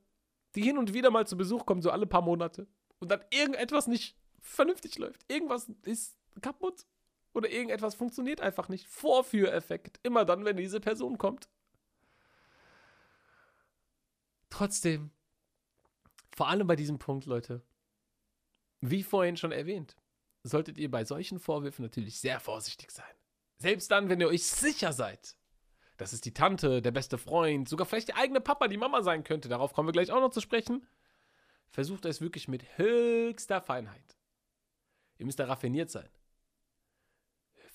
die 0.56 0.63
hin 0.63 0.78
und 0.78 0.93
wieder 0.93 1.12
mal 1.12 1.28
zu 1.28 1.38
Besuch 1.38 1.65
kommt, 1.65 1.84
so 1.84 1.91
alle 1.91 2.08
paar 2.08 2.21
Monate. 2.21 2.67
Und 3.00 3.12
dann 3.12 3.23
irgendetwas 3.32 3.88
nicht 3.88 4.17
vernünftig 4.39 4.97
läuft. 4.97 5.23
Irgendwas 5.32 5.69
ist 5.84 6.17
kaputt. 6.41 6.86
Oder 7.34 7.50
irgendetwas 7.50 7.95
funktioniert 7.95 8.41
einfach 8.41 8.69
nicht. 8.69 8.88
Vorführeffekt. 8.88 10.00
Immer 10.04 10.26
dann, 10.26 10.45
wenn 10.45 10.58
diese 10.58 10.80
Person 10.80 11.17
kommt. 11.17 11.50
Trotzdem, 14.50 15.12
vor 16.36 16.47
allem 16.47 16.65
bei 16.65 16.76
diesem 16.76 16.97
Punkt, 16.97 17.26
Leute, 17.26 17.62
wie 18.82 19.04
vorhin 19.04 19.38
schon 19.38 19.52
erwähnt, 19.52 19.95
solltet 20.43 20.78
ihr 20.78 20.89
bei 20.89 21.06
solchen 21.06 21.39
Vorwürfen 21.39 21.84
natürlich 21.84 22.19
sehr 22.19 22.39
vorsichtig 22.39 22.91
sein. 22.91 23.06
Selbst 23.58 23.91
dann, 23.91 24.10
wenn 24.10 24.21
ihr 24.21 24.28
euch 24.28 24.43
sicher 24.43 24.93
seid, 24.93 25.36
dass 25.97 26.13
es 26.13 26.21
die 26.21 26.34
Tante, 26.34 26.82
der 26.82 26.91
beste 26.91 27.17
Freund, 27.17 27.67
sogar 27.67 27.86
vielleicht 27.86 28.10
die 28.10 28.15
eigene 28.15 28.39
Papa, 28.39 28.67
die 28.67 28.78
Mama 28.78 29.02
sein 29.02 29.23
könnte, 29.23 29.50
darauf 29.50 29.73
kommen 29.73 29.88
wir 29.88 29.93
gleich 29.93 30.12
auch 30.12 30.21
noch 30.21 30.32
zu 30.32 30.41
sprechen, 30.41 30.88
versucht 31.69 32.06
es 32.06 32.21
wirklich 32.21 32.47
mit 32.47 32.78
höchster 32.78 33.62
Feinheit. 33.62 34.17
Ihr 35.17 35.26
müsst 35.26 35.39
da 35.39 35.45
raffiniert 35.45 35.89
sein. 35.89 36.10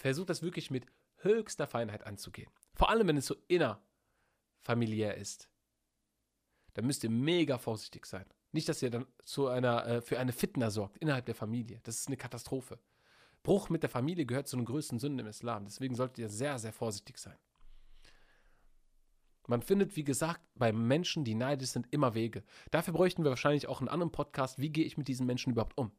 Versucht 0.03 0.31
das 0.31 0.43
wirklich 0.43 0.73
mit 0.73 0.87
höchster 1.19 1.69
Feinheit 1.69 2.05
anzugehen. 2.05 2.51
Vor 2.75 2.91
allem, 2.91 3.07
wenn 3.07 3.17
es 3.17 3.27
so 3.27 3.37
innerfamiliär 3.47 5.17
ist. 5.17 5.49
Da 6.75 6.83
müsst 6.83 7.05
ihr 7.05 7.11
mega 7.11 7.57
vorsichtig 7.57 8.07
sein. 8.07 8.27
Nicht, 8.51 8.69
dass 8.69 8.83
ihr 8.83 8.91
dann 8.91 9.07
zu 9.25 9.47
einer, 9.47 9.87
äh, 9.87 10.01
für 10.03 10.19
eine 10.19 10.33
Fitna 10.33 10.71
sorgt 10.71 10.97
innerhalb 10.97 11.27
der 11.27 11.37
Familie. 11.37 11.79
Das 11.85 12.01
ist 12.01 12.09
eine 12.09 12.17
Katastrophe. 12.17 12.81
Bruch 13.45 13.69
mit 13.69 13.85
der 13.85 13.91
Familie 13.91 14.27
gehört 14.27 14.49
zu 14.49 14.57
den 14.57 14.65
größten 14.65 14.99
Sünden 14.99 15.21
im 15.21 15.29
Islam. 15.29 15.67
Deswegen 15.67 15.95
solltet 15.95 16.19
ihr 16.19 16.29
sehr, 16.29 16.59
sehr 16.59 16.73
vorsichtig 16.73 17.19
sein. 17.19 17.39
Man 19.47 19.63
findet, 19.63 19.95
wie 19.95 20.05
gesagt, 20.05 20.41
bei 20.57 20.73
Menschen, 20.73 21.23
die 21.23 21.37
neidisch 21.37 21.71
sind, 21.71 21.87
immer 21.93 22.15
Wege. 22.15 22.43
Dafür 22.73 22.93
bräuchten 22.93 23.23
wir 23.23 23.31
wahrscheinlich 23.31 23.69
auch 23.69 23.79
einen 23.79 23.89
anderen 23.89 24.11
Podcast. 24.11 24.59
Wie 24.59 24.71
gehe 24.71 24.85
ich 24.85 24.99
mit 24.99 25.07
diesen 25.07 25.27
Menschen 25.27 25.53
überhaupt 25.53 25.79
um? 25.79 25.93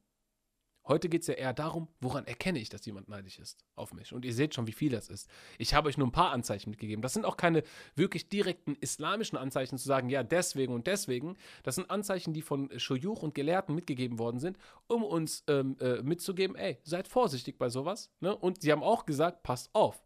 Heute 0.85 1.07
geht 1.07 1.21
es 1.21 1.27
ja 1.27 1.35
eher 1.35 1.53
darum, 1.53 1.87
woran 2.01 2.25
erkenne 2.25 2.59
ich, 2.59 2.67
dass 2.67 2.85
jemand 2.85 3.07
neidisch 3.07 3.39
ist 3.39 3.63
auf 3.75 3.93
mich. 3.93 4.11
Und 4.11 4.25
ihr 4.25 4.33
seht 4.33 4.53
schon, 4.53 4.67
wie 4.67 4.73
viel 4.73 4.91
das 4.91 5.07
ist. 5.07 5.29
Ich 5.57 5.73
habe 5.73 5.87
euch 5.87 5.97
nur 5.97 6.07
ein 6.07 6.11
paar 6.11 6.31
Anzeichen 6.31 6.69
mitgegeben. 6.71 7.01
Das 7.01 7.13
sind 7.13 7.25
auch 7.25 7.37
keine 7.37 7.63
wirklich 7.95 8.27
direkten 8.27 8.75
islamischen 8.81 9.37
Anzeichen 9.37 9.77
zu 9.77 9.87
sagen, 9.87 10.09
ja, 10.09 10.23
deswegen 10.23 10.73
und 10.73 10.87
deswegen. 10.87 11.37
Das 11.63 11.75
sind 11.75 11.89
Anzeichen, 11.89 12.33
die 12.33 12.41
von 12.41 12.69
Shuyuch 12.77 13.23
und 13.23 13.33
Gelehrten 13.33 13.75
mitgegeben 13.75 14.19
worden 14.19 14.39
sind, 14.39 14.57
um 14.87 15.03
uns 15.03 15.45
ähm, 15.47 15.77
äh, 15.79 16.01
mitzugeben, 16.01 16.57
ey, 16.57 16.77
seid 16.83 17.07
vorsichtig 17.07 17.57
bei 17.57 17.69
sowas. 17.69 18.11
Ne? 18.19 18.35
Und 18.35 18.61
sie 18.61 18.71
haben 18.71 18.83
auch 18.83 19.05
gesagt, 19.05 19.43
passt 19.43 19.69
auf. 19.73 20.03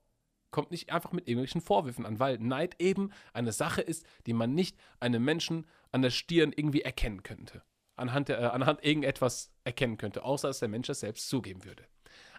Kommt 0.51 0.69
nicht 0.69 0.91
einfach 0.91 1.11
mit 1.11 1.27
irgendwelchen 1.27 1.61
Vorwürfen 1.61 2.05
an, 2.05 2.19
weil 2.19 2.37
Neid 2.37 2.75
eben 2.79 3.09
eine 3.33 3.51
Sache 3.51 3.81
ist, 3.81 4.05
die 4.27 4.33
man 4.33 4.53
nicht 4.53 4.77
einem 4.99 5.23
Menschen 5.25 5.65
an 5.91 6.03
der 6.03 6.11
Stirn 6.11 6.53
irgendwie 6.55 6.81
erkennen 6.81 7.23
könnte 7.23 7.63
anhand, 7.97 8.29
der, 8.29 8.39
äh, 8.39 8.45
anhand 8.45 8.83
irgendetwas 8.83 9.51
erkennen 9.63 9.97
könnte, 9.97 10.23
außer 10.23 10.47
dass 10.47 10.59
der 10.59 10.69
Mensch 10.69 10.89
es 10.89 11.01
selbst 11.01 11.27
zugeben 11.27 11.65
würde. 11.65 11.83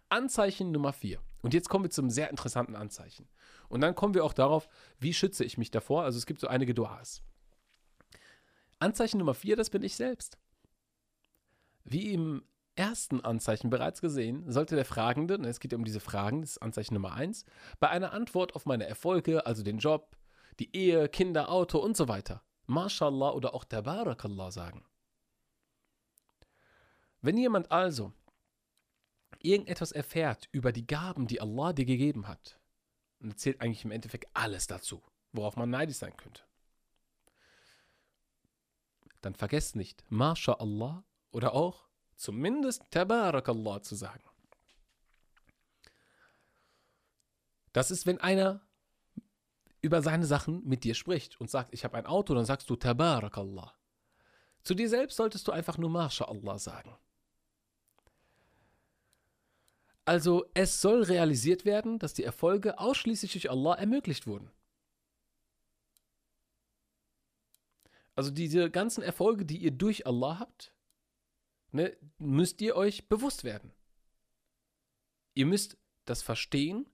Anzeichen 0.08 0.72
Nummer 0.72 0.92
4. 0.92 1.20
Und 1.42 1.52
jetzt 1.54 1.68
kommen 1.68 1.84
wir 1.84 1.90
zum 1.90 2.08
sehr 2.08 2.30
interessanten 2.30 2.74
Anzeichen. 2.74 3.28
Und 3.68 3.82
dann 3.82 3.94
kommen 3.94 4.14
wir 4.14 4.24
auch 4.24 4.32
darauf, 4.32 4.68
wie 4.98 5.12
schütze 5.12 5.44
ich 5.44 5.58
mich 5.58 5.70
davor. 5.70 6.04
Also 6.04 6.18
es 6.18 6.26
gibt 6.26 6.40
so 6.40 6.48
einige 6.48 6.72
Duas. 6.72 7.22
Anzeichen 8.78 9.18
Nummer 9.18 9.34
4, 9.34 9.56
das 9.56 9.70
bin 9.70 9.82
ich 9.82 9.96
selbst. 9.96 10.38
Wie 11.84 12.12
im 12.12 12.42
ersten 12.76 13.20
Anzeichen 13.20 13.70
bereits 13.70 14.00
gesehen, 14.00 14.50
sollte 14.50 14.76
der 14.76 14.84
Fragende, 14.84 15.34
es 15.48 15.58
geht 15.58 15.74
um 15.74 15.84
diese 15.84 16.00
Fragen, 16.00 16.42
das 16.42 16.52
ist 16.52 16.62
Anzeichen 16.62 16.94
Nummer 16.94 17.12
1, 17.12 17.44
bei 17.80 17.88
einer 17.88 18.12
Antwort 18.12 18.54
auf 18.54 18.66
meine 18.66 18.86
Erfolge, 18.86 19.44
also 19.46 19.62
den 19.62 19.78
Job, 19.78 20.16
die 20.60 20.74
Ehe, 20.76 21.08
Kinder, 21.08 21.50
Auto 21.50 21.78
und 21.78 21.96
so 21.96 22.08
weiter, 22.08 22.42
Mashallah 22.66 23.30
oder 23.30 23.54
auch 23.54 23.64
Tabarakallah 23.64 24.52
sagen. 24.52 24.84
Wenn 27.20 27.36
jemand 27.36 27.70
also 27.70 28.12
irgendetwas 29.40 29.92
erfährt 29.92 30.48
über 30.52 30.72
die 30.72 30.86
Gaben, 30.86 31.26
die 31.26 31.40
Allah 31.40 31.72
dir 31.72 31.84
gegeben 31.84 32.28
hat, 32.28 32.58
und 33.20 33.30
erzählt 33.30 33.60
eigentlich 33.60 33.84
im 33.84 33.90
Endeffekt 33.90 34.28
alles 34.34 34.66
dazu, 34.66 35.02
worauf 35.32 35.56
man 35.56 35.70
neidisch 35.70 35.96
sein 35.96 36.16
könnte, 36.16 36.42
dann 39.20 39.34
vergesst 39.34 39.74
nicht, 39.74 40.04
MashaAllah 40.10 41.04
oder 41.32 41.52
auch 41.54 41.88
zumindest 42.14 42.90
Tabarakallah 42.90 43.82
zu 43.82 43.96
sagen. 43.96 44.22
Das 47.72 47.90
ist, 47.90 48.06
wenn 48.06 48.18
einer 48.18 48.66
über 49.80 50.02
seine 50.02 50.26
Sachen 50.26 50.64
mit 50.66 50.84
dir 50.84 50.94
spricht 50.94 51.40
und 51.40 51.50
sagt, 51.50 51.72
ich 51.72 51.84
habe 51.84 51.96
ein 51.96 52.06
Auto, 52.06 52.34
dann 52.34 52.44
sagst 52.44 52.70
du 52.70 52.76
Tabarakallah. 52.76 53.74
Zu 54.62 54.74
dir 54.74 54.88
selbst 54.88 55.16
solltest 55.16 55.46
du 55.46 55.52
einfach 55.52 55.78
nur 55.78 55.90
MashaAllah 55.90 56.58
sagen. 56.58 56.96
Also 60.08 60.46
es 60.54 60.80
soll 60.80 61.02
realisiert 61.02 61.66
werden, 61.66 61.98
dass 61.98 62.14
die 62.14 62.24
Erfolge 62.24 62.78
ausschließlich 62.78 63.32
durch 63.32 63.50
Allah 63.50 63.74
ermöglicht 63.74 64.26
wurden. 64.26 64.50
Also 68.14 68.30
diese 68.30 68.70
ganzen 68.70 69.02
Erfolge, 69.02 69.44
die 69.44 69.58
ihr 69.58 69.70
durch 69.70 70.06
Allah 70.06 70.38
habt, 70.38 70.72
ne, 71.72 71.94
müsst 72.16 72.62
ihr 72.62 72.74
euch 72.74 73.06
bewusst 73.10 73.44
werden. 73.44 73.70
Ihr 75.34 75.44
müsst 75.44 75.76
das 76.06 76.22
verstehen 76.22 76.88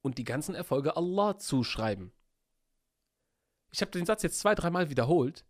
und 0.00 0.16
die 0.16 0.24
ganzen 0.24 0.54
Erfolge 0.54 0.96
Allah 0.96 1.36
zuschreiben. 1.36 2.12
Ich 3.72 3.82
habe 3.82 3.90
den 3.90 4.06
Satz 4.06 4.22
jetzt 4.22 4.40
zwei, 4.40 4.54
dreimal 4.54 4.88
wiederholt, 4.88 5.44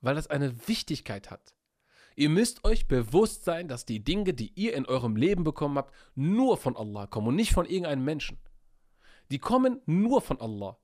weil 0.00 0.16
das 0.16 0.26
eine 0.26 0.66
Wichtigkeit 0.66 1.30
hat. 1.30 1.54
Ihr 2.16 2.28
müsst 2.28 2.64
euch 2.64 2.88
bewusst 2.88 3.44
sein, 3.44 3.68
dass 3.68 3.86
die 3.86 4.02
Dinge, 4.02 4.34
die 4.34 4.52
ihr 4.54 4.74
in 4.74 4.86
eurem 4.86 5.16
Leben 5.16 5.44
bekommen 5.44 5.78
habt, 5.78 5.94
nur 6.14 6.56
von 6.56 6.76
Allah 6.76 7.06
kommen 7.06 7.28
und 7.28 7.36
nicht 7.36 7.52
von 7.52 7.66
irgendeinem 7.66 8.04
Menschen. 8.04 8.38
Die 9.30 9.38
kommen 9.38 9.80
nur 9.86 10.20
von 10.20 10.40
Allah. 10.40 10.76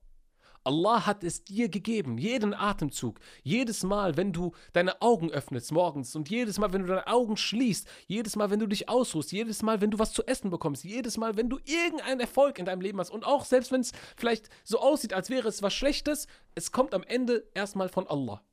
Allah 0.67 1.05
hat 1.05 1.23
es 1.23 1.45
dir 1.45 1.69
gegeben, 1.69 2.17
jeden 2.17 2.53
Atemzug, 2.53 3.21
jedes 3.41 3.83
Mal, 3.83 4.17
wenn 4.17 4.33
du 4.33 4.51
deine 4.73 5.01
Augen 5.01 5.31
öffnest 5.31 5.71
morgens 5.71 6.13
und 6.13 6.29
jedes 6.29 6.59
Mal, 6.59 6.73
wenn 6.73 6.81
du 6.81 6.89
deine 6.89 7.07
Augen 7.07 7.37
schließt, 7.37 7.87
jedes 8.07 8.35
Mal, 8.35 8.49
wenn 8.49 8.59
du 8.59 8.67
dich 8.67 8.89
ausruhst, 8.89 9.31
jedes 9.31 9.63
Mal, 9.63 9.79
wenn 9.79 9.91
du 9.91 9.99
was 9.99 10.11
zu 10.11 10.27
essen 10.27 10.49
bekommst, 10.49 10.83
jedes 10.83 11.17
Mal, 11.17 11.37
wenn 11.37 11.49
du 11.49 11.57
irgendeinen 11.63 12.19
Erfolg 12.19 12.59
in 12.59 12.65
deinem 12.65 12.81
Leben 12.81 12.99
hast 12.99 13.11
und 13.11 13.25
auch 13.25 13.45
selbst 13.45 13.71
wenn 13.71 13.79
es 13.79 13.93
vielleicht 14.17 14.49
so 14.65 14.79
aussieht, 14.79 15.13
als 15.13 15.29
wäre 15.29 15.47
es 15.47 15.61
was 15.61 15.73
Schlechtes, 15.73 16.27
es 16.53 16.73
kommt 16.73 16.93
am 16.93 17.03
Ende 17.03 17.47
erstmal 17.53 17.87
von 17.87 18.05
Allah. 18.05 18.43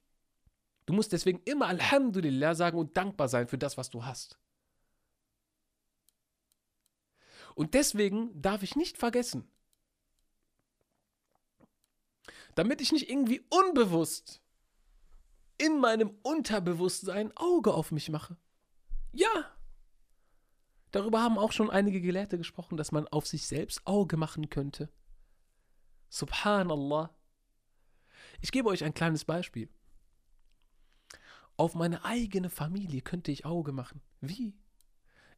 Du 0.87 0.93
musst 0.93 1.12
deswegen 1.12 1.41
immer 1.45 1.66
Alhamdulillah 1.66 2.55
sagen 2.55 2.78
und 2.78 2.97
dankbar 2.97 3.28
sein 3.28 3.49
für 3.49 3.59
das, 3.59 3.76
was 3.76 3.91
du 3.91 4.05
hast. 4.05 4.39
Und 7.55 7.74
deswegen 7.74 8.41
darf 8.41 8.62
ich 8.62 8.76
nicht 8.76 8.99
vergessen, 8.99 9.49
damit 12.55 12.80
ich 12.80 12.93
nicht 12.93 13.09
irgendwie 13.09 13.45
unbewusst 13.49 14.41
in 15.57 15.78
meinem 15.78 16.16
Unterbewusstsein 16.22 17.35
Auge 17.37 17.72
auf 17.72 17.93
mich 17.93 18.11
mache. 18.11 18.37
Ja. 19.12 19.53
Darüber 20.91 21.22
haben 21.22 21.39
auch 21.39 21.53
schon 21.53 21.70
einige 21.70 22.01
Gelehrte 22.01 22.39
gesprochen, 22.39 22.76
dass 22.76 22.93
man 22.93 23.09
auf 23.09 23.26
sich 23.26 23.47
selbst 23.47 23.87
Auge 23.87 24.16
machen 24.16 24.51
könnte. 24.51 24.93
Subhanallah. 26.09 27.14
Ich 28.41 28.53
gebe 28.53 28.68
euch 28.68 28.85
ein 28.85 28.95
kleines 28.95 29.24
Beispiel. 29.24 29.68
Auf 31.57 31.74
meine 31.74 32.05
eigene 32.05 32.50
Familie 32.50 33.00
könnte 33.00 33.30
ich 33.30 33.46
Auge 33.46 33.72
machen. 33.72 34.00
Wie? 34.20 34.55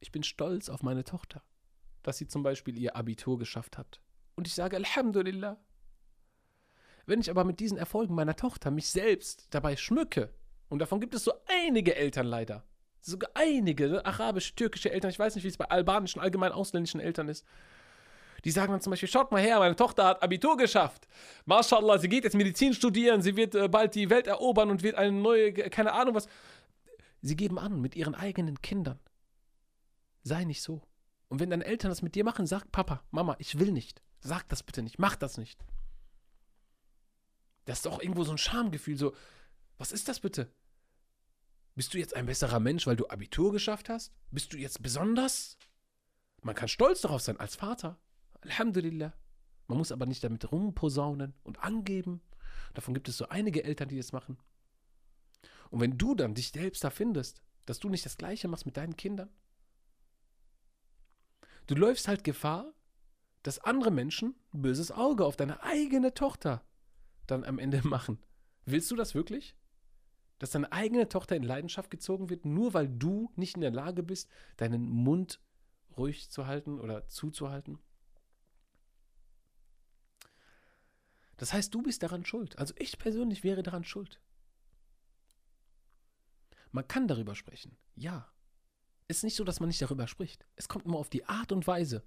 Ich 0.00 0.12
bin 0.12 0.22
stolz 0.22 0.68
auf 0.68 0.82
meine 0.82 1.04
Tochter, 1.04 1.42
dass 2.02 2.16
sie 2.18 2.26
zum 2.26 2.42
Beispiel 2.42 2.78
ihr 2.78 2.96
Abitur 2.96 3.38
geschafft 3.38 3.76
hat. 3.76 4.00
Und 4.34 4.46
ich 4.46 4.54
sage 4.54 4.76
Alhamdulillah. 4.76 5.58
Wenn 7.04 7.20
ich 7.20 7.30
aber 7.30 7.44
mit 7.44 7.60
diesen 7.60 7.78
Erfolgen 7.78 8.14
meiner 8.14 8.36
Tochter 8.36 8.70
mich 8.70 8.88
selbst 8.88 9.46
dabei 9.50 9.76
schmücke, 9.76 10.32
und 10.68 10.80
davon 10.80 11.00
gibt 11.00 11.14
es 11.14 11.22
so 11.22 11.32
einige 11.46 11.94
Eltern 11.94 12.26
leider, 12.26 12.64
sogar 13.00 13.30
einige, 13.34 13.88
ne? 13.88 14.04
arabische, 14.04 14.54
türkische 14.54 14.90
Eltern, 14.90 15.10
ich 15.10 15.18
weiß 15.18 15.34
nicht, 15.34 15.44
wie 15.44 15.48
es 15.48 15.56
bei 15.56 15.70
albanischen, 15.70 16.20
allgemein 16.20 16.50
ausländischen 16.50 17.00
Eltern 17.00 17.28
ist, 17.28 17.46
die 18.46 18.52
sagen 18.52 18.70
dann 18.70 18.80
zum 18.80 18.92
Beispiel, 18.92 19.08
schaut 19.08 19.32
mal 19.32 19.42
her, 19.42 19.58
meine 19.58 19.74
Tochter 19.74 20.04
hat 20.04 20.22
Abitur 20.22 20.56
geschafft. 20.56 21.08
Mashallah, 21.46 21.98
sie 21.98 22.08
geht 22.08 22.22
jetzt 22.22 22.36
Medizin 22.36 22.74
studieren, 22.74 23.20
sie 23.20 23.34
wird 23.34 23.56
äh, 23.56 23.66
bald 23.66 23.96
die 23.96 24.08
Welt 24.08 24.28
erobern 24.28 24.70
und 24.70 24.84
wird 24.84 24.94
eine 24.94 25.10
neue, 25.10 25.52
keine 25.52 25.92
Ahnung 25.92 26.14
was. 26.14 26.28
Sie 27.22 27.34
geben 27.34 27.58
an 27.58 27.80
mit 27.80 27.96
ihren 27.96 28.14
eigenen 28.14 28.62
Kindern. 28.62 29.00
Sei 30.22 30.44
nicht 30.44 30.62
so. 30.62 30.80
Und 31.26 31.40
wenn 31.40 31.50
deine 31.50 31.64
Eltern 31.64 31.88
das 31.88 32.02
mit 32.02 32.14
dir 32.14 32.22
machen, 32.22 32.46
sag 32.46 32.70
Papa, 32.70 33.02
Mama, 33.10 33.34
ich 33.40 33.58
will 33.58 33.72
nicht. 33.72 34.00
Sag 34.20 34.48
das 34.48 34.62
bitte 34.62 34.84
nicht, 34.84 35.00
mach 35.00 35.16
das 35.16 35.38
nicht. 35.38 35.66
Das 37.64 37.78
ist 37.78 37.86
doch 37.86 38.00
irgendwo 38.00 38.22
so 38.22 38.30
ein 38.30 38.38
Schamgefühl, 38.38 38.96
so, 38.96 39.12
was 39.76 39.90
ist 39.90 40.06
das 40.06 40.20
bitte? 40.20 40.52
Bist 41.74 41.92
du 41.92 41.98
jetzt 41.98 42.14
ein 42.14 42.26
besserer 42.26 42.60
Mensch, 42.60 42.86
weil 42.86 42.94
du 42.94 43.08
Abitur 43.08 43.50
geschafft 43.50 43.88
hast? 43.88 44.12
Bist 44.30 44.52
du 44.52 44.56
jetzt 44.56 44.84
besonders? 44.84 45.58
Man 46.42 46.54
kann 46.54 46.68
stolz 46.68 47.00
darauf 47.00 47.22
sein 47.22 47.40
als 47.40 47.56
Vater. 47.56 47.98
Alhamdulillah. 48.46 49.12
Man 49.68 49.78
muss 49.78 49.92
aber 49.92 50.06
nicht 50.06 50.22
damit 50.22 50.50
rumposaunen 50.52 51.34
und 51.42 51.62
angeben. 51.62 52.20
Davon 52.74 52.94
gibt 52.94 53.08
es 53.08 53.16
so 53.16 53.28
einige 53.28 53.64
Eltern, 53.64 53.88
die 53.88 53.96
das 53.96 54.12
machen. 54.12 54.38
Und 55.70 55.80
wenn 55.80 55.98
du 55.98 56.14
dann 56.14 56.34
dich 56.34 56.50
selbst 56.50 56.84
da 56.84 56.90
findest, 56.90 57.42
dass 57.64 57.80
du 57.80 57.88
nicht 57.88 58.04
das 58.04 58.16
Gleiche 58.16 58.48
machst 58.48 58.66
mit 58.66 58.76
deinen 58.76 58.96
Kindern, 58.96 59.30
du 61.66 61.74
läufst 61.74 62.06
halt 62.06 62.22
Gefahr, 62.22 62.72
dass 63.42 63.58
andere 63.58 63.90
Menschen 63.90 64.34
ein 64.52 64.62
böses 64.62 64.92
Auge 64.92 65.24
auf 65.24 65.36
deine 65.36 65.62
eigene 65.62 66.14
Tochter 66.14 66.64
dann 67.26 67.44
am 67.44 67.58
Ende 67.58 67.80
machen. 67.86 68.18
Willst 68.64 68.90
du 68.90 68.96
das 68.96 69.14
wirklich? 69.14 69.56
Dass 70.38 70.50
deine 70.50 70.70
eigene 70.70 71.08
Tochter 71.08 71.34
in 71.34 71.42
Leidenschaft 71.42 71.90
gezogen 71.90 72.30
wird, 72.30 72.44
nur 72.44 72.74
weil 72.74 72.88
du 72.88 73.32
nicht 73.36 73.54
in 73.54 73.62
der 73.62 73.70
Lage 73.70 74.02
bist, 74.02 74.28
deinen 74.58 74.88
Mund 74.88 75.40
ruhig 75.96 76.30
zu 76.30 76.46
halten 76.46 76.78
oder 76.78 77.08
zuzuhalten? 77.08 77.78
Das 81.36 81.52
heißt, 81.52 81.74
du 81.74 81.82
bist 81.82 82.02
daran 82.02 82.24
schuld. 82.24 82.58
Also 82.58 82.74
ich 82.78 82.98
persönlich 82.98 83.44
wäre 83.44 83.62
daran 83.62 83.84
schuld. 83.84 84.20
Man 86.72 86.86
kann 86.88 87.08
darüber 87.08 87.34
sprechen, 87.34 87.76
ja. 87.94 88.30
Es 89.08 89.18
ist 89.18 89.22
nicht 89.24 89.36
so, 89.36 89.44
dass 89.44 89.60
man 89.60 89.68
nicht 89.68 89.80
darüber 89.80 90.08
spricht. 90.08 90.46
Es 90.56 90.68
kommt 90.68 90.84
immer 90.86 90.98
auf 90.98 91.08
die 91.08 91.24
Art 91.26 91.52
und 91.52 91.66
Weise 91.66 92.04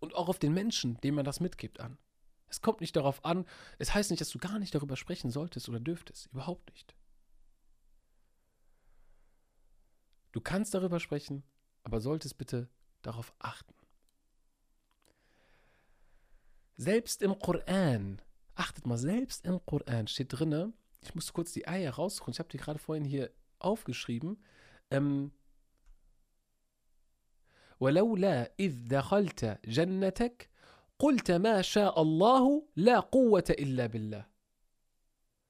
und 0.00 0.14
auch 0.14 0.28
auf 0.28 0.38
den 0.38 0.52
Menschen, 0.52 1.00
dem 1.00 1.14
man 1.14 1.24
das 1.24 1.40
mitgibt, 1.40 1.80
an. 1.80 1.98
Es 2.48 2.60
kommt 2.60 2.80
nicht 2.80 2.94
darauf 2.94 3.24
an, 3.24 3.46
es 3.78 3.94
heißt 3.94 4.10
nicht, 4.10 4.20
dass 4.20 4.30
du 4.30 4.38
gar 4.38 4.58
nicht 4.58 4.74
darüber 4.74 4.96
sprechen 4.96 5.30
solltest 5.30 5.68
oder 5.68 5.80
dürftest. 5.80 6.26
Überhaupt 6.26 6.70
nicht. 6.70 6.94
Du 10.32 10.40
kannst 10.40 10.74
darüber 10.74 11.00
sprechen, 11.00 11.42
aber 11.82 12.00
solltest 12.00 12.36
bitte 12.36 12.68
darauf 13.02 13.32
achten. 13.38 13.74
Selbst 16.76 17.22
im 17.22 17.38
Koran, 17.38 18.20
achtet 18.55 18.85
mal, 18.85 18.97
selbst 18.97 19.45
im 19.45 19.65
Koran 19.65 20.07
steht 20.07 20.27
drinne, 20.31 20.73
ich 21.01 21.15
musste 21.15 21.33
kurz 21.33 21.51
die 21.51 21.67
Eier 21.67 21.93
raussuchen, 21.93 22.31
ich 22.33 22.39
habe 22.39 22.49
die 22.49 22.57
gerade 22.57 22.79
vorhin 22.79 23.05
hier 23.05 23.31
aufgeschrieben, 23.59 24.37
ähm, 24.91 25.31
ولولا 27.81 28.51
إذ 28.59 28.87
دخلت 28.87 29.59
جنتك 29.65 30.49
قلت 30.99 31.31
ما 31.31 31.61
شاء 31.61 32.01
الله 32.01 32.63
لا 32.75 32.99
قوة 32.99 33.43
إلا 33.49 33.87
بالله. 33.87 34.25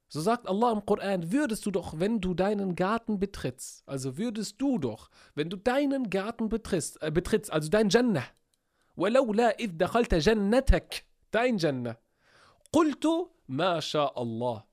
So 0.07 0.19
sagt 0.19 0.47
Allah 0.47 0.73
im 0.73 0.85
Koran, 0.85 1.31
würdest 1.31 1.65
du 1.65 1.71
doch, 1.71 1.99
wenn 1.99 2.19
du 2.19 2.33
deinen 2.33 2.75
Garten 2.75 3.17
betrittst, 3.19 3.83
also 3.85 4.17
würdest 4.17 4.61
du 4.61 4.77
doch, 4.77 5.09
wenn 5.35 5.49
du 5.49 5.55
deinen 5.55 6.09
Garten 6.09 6.49
betrittst, 6.49 7.01
äh, 7.01 7.11
betrittst 7.11 7.51
also 7.51 7.69
dein 7.69 7.89
Jannah, 7.89 8.25
ولولا 8.97 9.59
إذ 9.59 9.77
دخلت 9.77 10.15
جنتك, 10.15 11.05
dein 11.31 11.57
Jannah, 11.57 11.97
Qultu 12.72 13.28
Masha 13.46 14.06
Allah. 14.14 14.66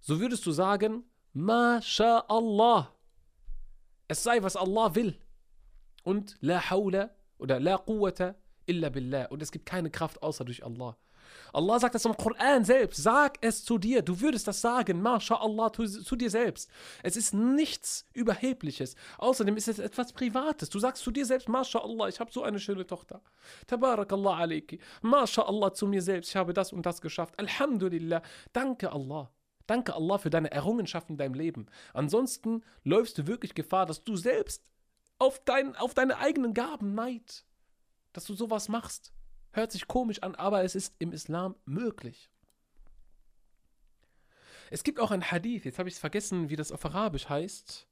So 0.00 0.20
würdest 0.20 0.46
du 0.46 0.52
sagen, 0.52 1.04
Masha 1.32 2.20
Allah. 2.28 2.94
Es 4.08 4.22
sei, 4.22 4.42
was 4.42 4.56
Allah 4.56 4.94
will. 4.94 5.18
Und 6.04 6.36
La 6.40 6.70
Hawla 6.70 7.10
oder 7.38 7.58
La 7.58 7.76
Quwwata 7.76 8.36
illa 8.66 8.88
billah. 8.88 9.26
Und 9.26 9.42
es 9.42 9.50
gibt 9.50 9.66
keine 9.66 9.90
Kraft 9.90 10.22
außer 10.22 10.44
durch 10.44 10.64
Allah. 10.64 10.96
Allah 11.52 11.78
sagt 11.78 11.94
das 11.94 12.04
im 12.04 12.16
Koran 12.16 12.64
selbst. 12.64 13.02
Sag 13.02 13.38
es 13.40 13.64
zu 13.64 13.78
dir. 13.78 14.02
Du 14.02 14.20
würdest 14.20 14.46
das 14.46 14.60
sagen. 14.60 15.02
MashaAllah 15.02 15.72
zu, 15.72 15.86
zu 15.86 16.16
dir 16.16 16.30
selbst. 16.30 16.70
Es 17.02 17.16
ist 17.16 17.34
nichts 17.34 18.06
Überhebliches. 18.12 18.94
Außerdem 19.18 19.56
ist 19.56 19.68
es 19.68 19.78
etwas 19.78 20.12
Privates. 20.12 20.70
Du 20.70 20.78
sagst 20.78 21.02
zu 21.02 21.10
dir 21.10 21.26
selbst, 21.26 21.48
MashaAllah, 21.48 22.08
ich 22.08 22.20
habe 22.20 22.32
so 22.32 22.42
eine 22.42 22.58
schöne 22.58 22.86
Tochter. 22.86 23.20
Tabarakallah 23.66 24.36
alayki. 24.36 24.80
MashaAllah 25.02 25.72
zu 25.72 25.86
mir 25.86 26.02
selbst. 26.02 26.30
Ich 26.30 26.36
habe 26.36 26.52
das 26.52 26.72
und 26.72 26.86
das 26.86 27.00
geschafft. 27.00 27.38
Alhamdulillah. 27.38 28.22
Danke 28.52 28.92
Allah. 28.92 29.30
Danke 29.66 29.94
Allah 29.94 30.18
für 30.18 30.30
deine 30.30 30.50
Errungenschaften 30.50 31.14
in 31.14 31.18
deinem 31.18 31.34
Leben. 31.34 31.66
Ansonsten 31.92 32.62
läufst 32.84 33.18
du 33.18 33.26
wirklich 33.26 33.54
Gefahr, 33.54 33.86
dass 33.86 34.04
du 34.04 34.16
selbst 34.16 34.62
auf, 35.18 35.42
dein, 35.44 35.74
auf 35.76 35.94
deine 35.94 36.18
eigenen 36.18 36.54
Gaben 36.54 36.94
neid 36.94 37.44
dass 38.16 38.24
du 38.24 38.34
sowas 38.34 38.68
machst. 38.68 39.12
Hört 39.56 39.72
sich 39.72 39.88
komisch 39.88 40.22
an, 40.22 40.34
aber 40.34 40.64
es 40.64 40.74
ist 40.74 40.94
im 40.98 41.12
Islam 41.12 41.54
möglich. 41.64 42.30
Es 44.70 44.84
gibt 44.84 45.00
auch 45.00 45.10
ein 45.10 45.30
Hadith, 45.30 45.64
jetzt 45.64 45.78
habe 45.78 45.88
ich 45.88 45.94
es 45.94 45.98
vergessen, 45.98 46.50
wie 46.50 46.56
das 46.56 46.72
auf 46.72 46.84
Arabisch 46.84 47.30
heißt. 47.30 47.88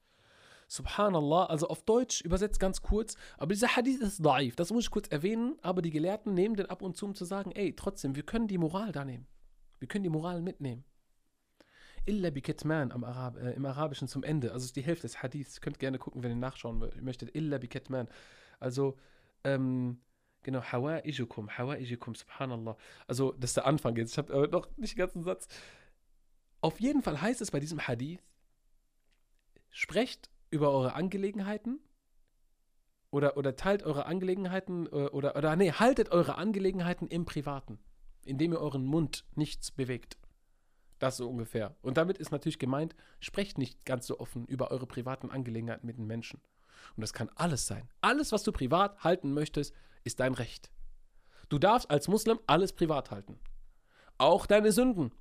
Subhanallah, 0.69 1.47
also 1.47 1.69
auf 1.69 1.83
Deutsch 1.83 2.21
übersetzt 2.21 2.61
ganz 2.61 2.83
kurz, 2.83 3.17
aber 3.39 3.55
dieser 3.55 3.77
Hadith 3.77 4.03
ist 4.03 4.23
daif, 4.23 4.57
das 4.57 4.73
muss 4.73 4.85
ich 4.85 4.91
kurz 4.91 5.09
erwähnen, 5.09 5.57
aber 5.63 5.81
die 5.81 5.91
Gelehrten 5.91 6.35
nehmen 6.35 6.55
den 6.55 6.67
ab 6.67 6.83
und 6.83 6.99
zu, 6.99 7.07
um 7.07 7.15
zu 7.15 7.25
sagen, 7.25 7.51
ey, 7.53 7.75
trotzdem, 7.75 8.15
wir 8.15 8.25
können 8.25 8.47
die 8.47 8.59
Moral 8.59 8.93
da 8.93 9.07
nehmen. 9.07 9.27
Wir 9.79 9.89
können 9.89 10.05
die 10.05 10.11
Moral 10.11 10.43
mitnehmen. 10.43 10.85
Illa 12.05 12.29
bi 12.29 12.43
Ketman 12.43 12.93
am 12.93 13.05
Arab, 13.05 13.39
äh, 13.39 13.53
im 13.53 13.65
Arabischen 13.65 14.07
zum 14.07 14.23
Ende, 14.23 14.53
also 14.53 14.67
ist 14.67 14.77
die 14.77 14.83
Hälfte 14.83 15.07
des 15.07 15.23
Hadiths. 15.23 15.63
Könnt 15.63 15.79
gerne 15.79 15.99
gucken, 15.99 16.23
wenn 16.23 16.33
ihr 16.33 16.37
nachschauen 16.37 16.91
möchtet. 17.01 17.35
Illa 17.35 17.57
bi 17.57 17.69
Ketman. 17.69 18.09
Also, 18.61 18.99
ähm, 19.45 20.03
Genau, 20.45 20.63
Hawaijukum, 20.63 21.59
Hawaijukum, 21.59 22.15
subhanallah. 22.15 22.77
Also, 23.09 23.33
das 23.33 23.51
ist 23.51 23.57
der 23.57 23.67
Anfang 23.67 23.97
jetzt. 23.97 24.13
Ich 24.13 24.19
habe 24.19 24.33
aber 24.33 24.47
noch 24.47 24.69
nicht 24.77 24.95
den 24.95 24.99
ganzen 24.99 25.23
Satz. 25.25 25.49
Auf 26.61 26.81
jeden 26.81 27.03
Fall 27.03 27.21
heißt 27.21 27.41
es 27.41 27.51
bei 27.51 27.61
diesem 27.61 27.81
Hadith, 27.87 28.23
sprecht 29.71 30.31
über 30.51 30.71
eure 30.71 30.95
Angelegenheiten 30.95 31.81
oder, 33.11 33.37
oder 33.37 33.57
teilt 33.57 33.83
eure 33.83 34.07
Angelegenheiten 34.07 34.87
äh, 34.87 35.09
oder, 35.09 35.35
oder 35.37 35.57
nee, 35.57 35.73
haltet 35.73 36.11
eure 36.11 36.37
Angelegenheiten 36.37 37.09
im 37.09 37.25
Privaten, 37.25 37.79
indem 38.25 38.53
ihr 38.53 38.61
euren 38.61 38.85
Mund 38.85 39.25
nichts 39.35 39.71
bewegt. 39.71 40.19
Das 40.99 41.17
so 41.17 41.29
ungefähr. 41.29 41.75
Und 41.83 41.97
damit 41.97 42.19
ist 42.19 42.33
natürlich 42.33 42.59
gemeint, 42.59 42.95
sprecht 43.19 43.57
nicht 43.59 43.85
ganz 43.85 44.07
so 44.07 44.21
offen 44.21 44.47
über 44.47 44.71
eure 44.71 44.87
privaten 44.87 45.31
Angelegenheiten 45.31 45.87
mit 45.87 45.97
den 45.97 46.07
Menschen. 46.07 46.41
Und 46.97 47.01
das 47.01 47.13
kann 47.13 47.31
alles 47.35 47.67
sein. 47.67 47.89
Alles, 48.01 48.31
was 48.33 48.43
du 48.43 48.53
privat 48.53 49.03
halten 49.03 49.33
möchtest, 49.33 49.75
ist 50.05 50.21
dein 50.21 50.35
Recht. 50.35 50.71
Du 51.49 51.59
darfst 51.59 51.91
als 51.91 52.09
Muslim 52.09 52.39
alles 52.47 52.73
privat 52.73 53.11
halten. 53.11 53.39
Auch 54.19 54.47
deine 54.47 54.73
Sünden 54.73 55.13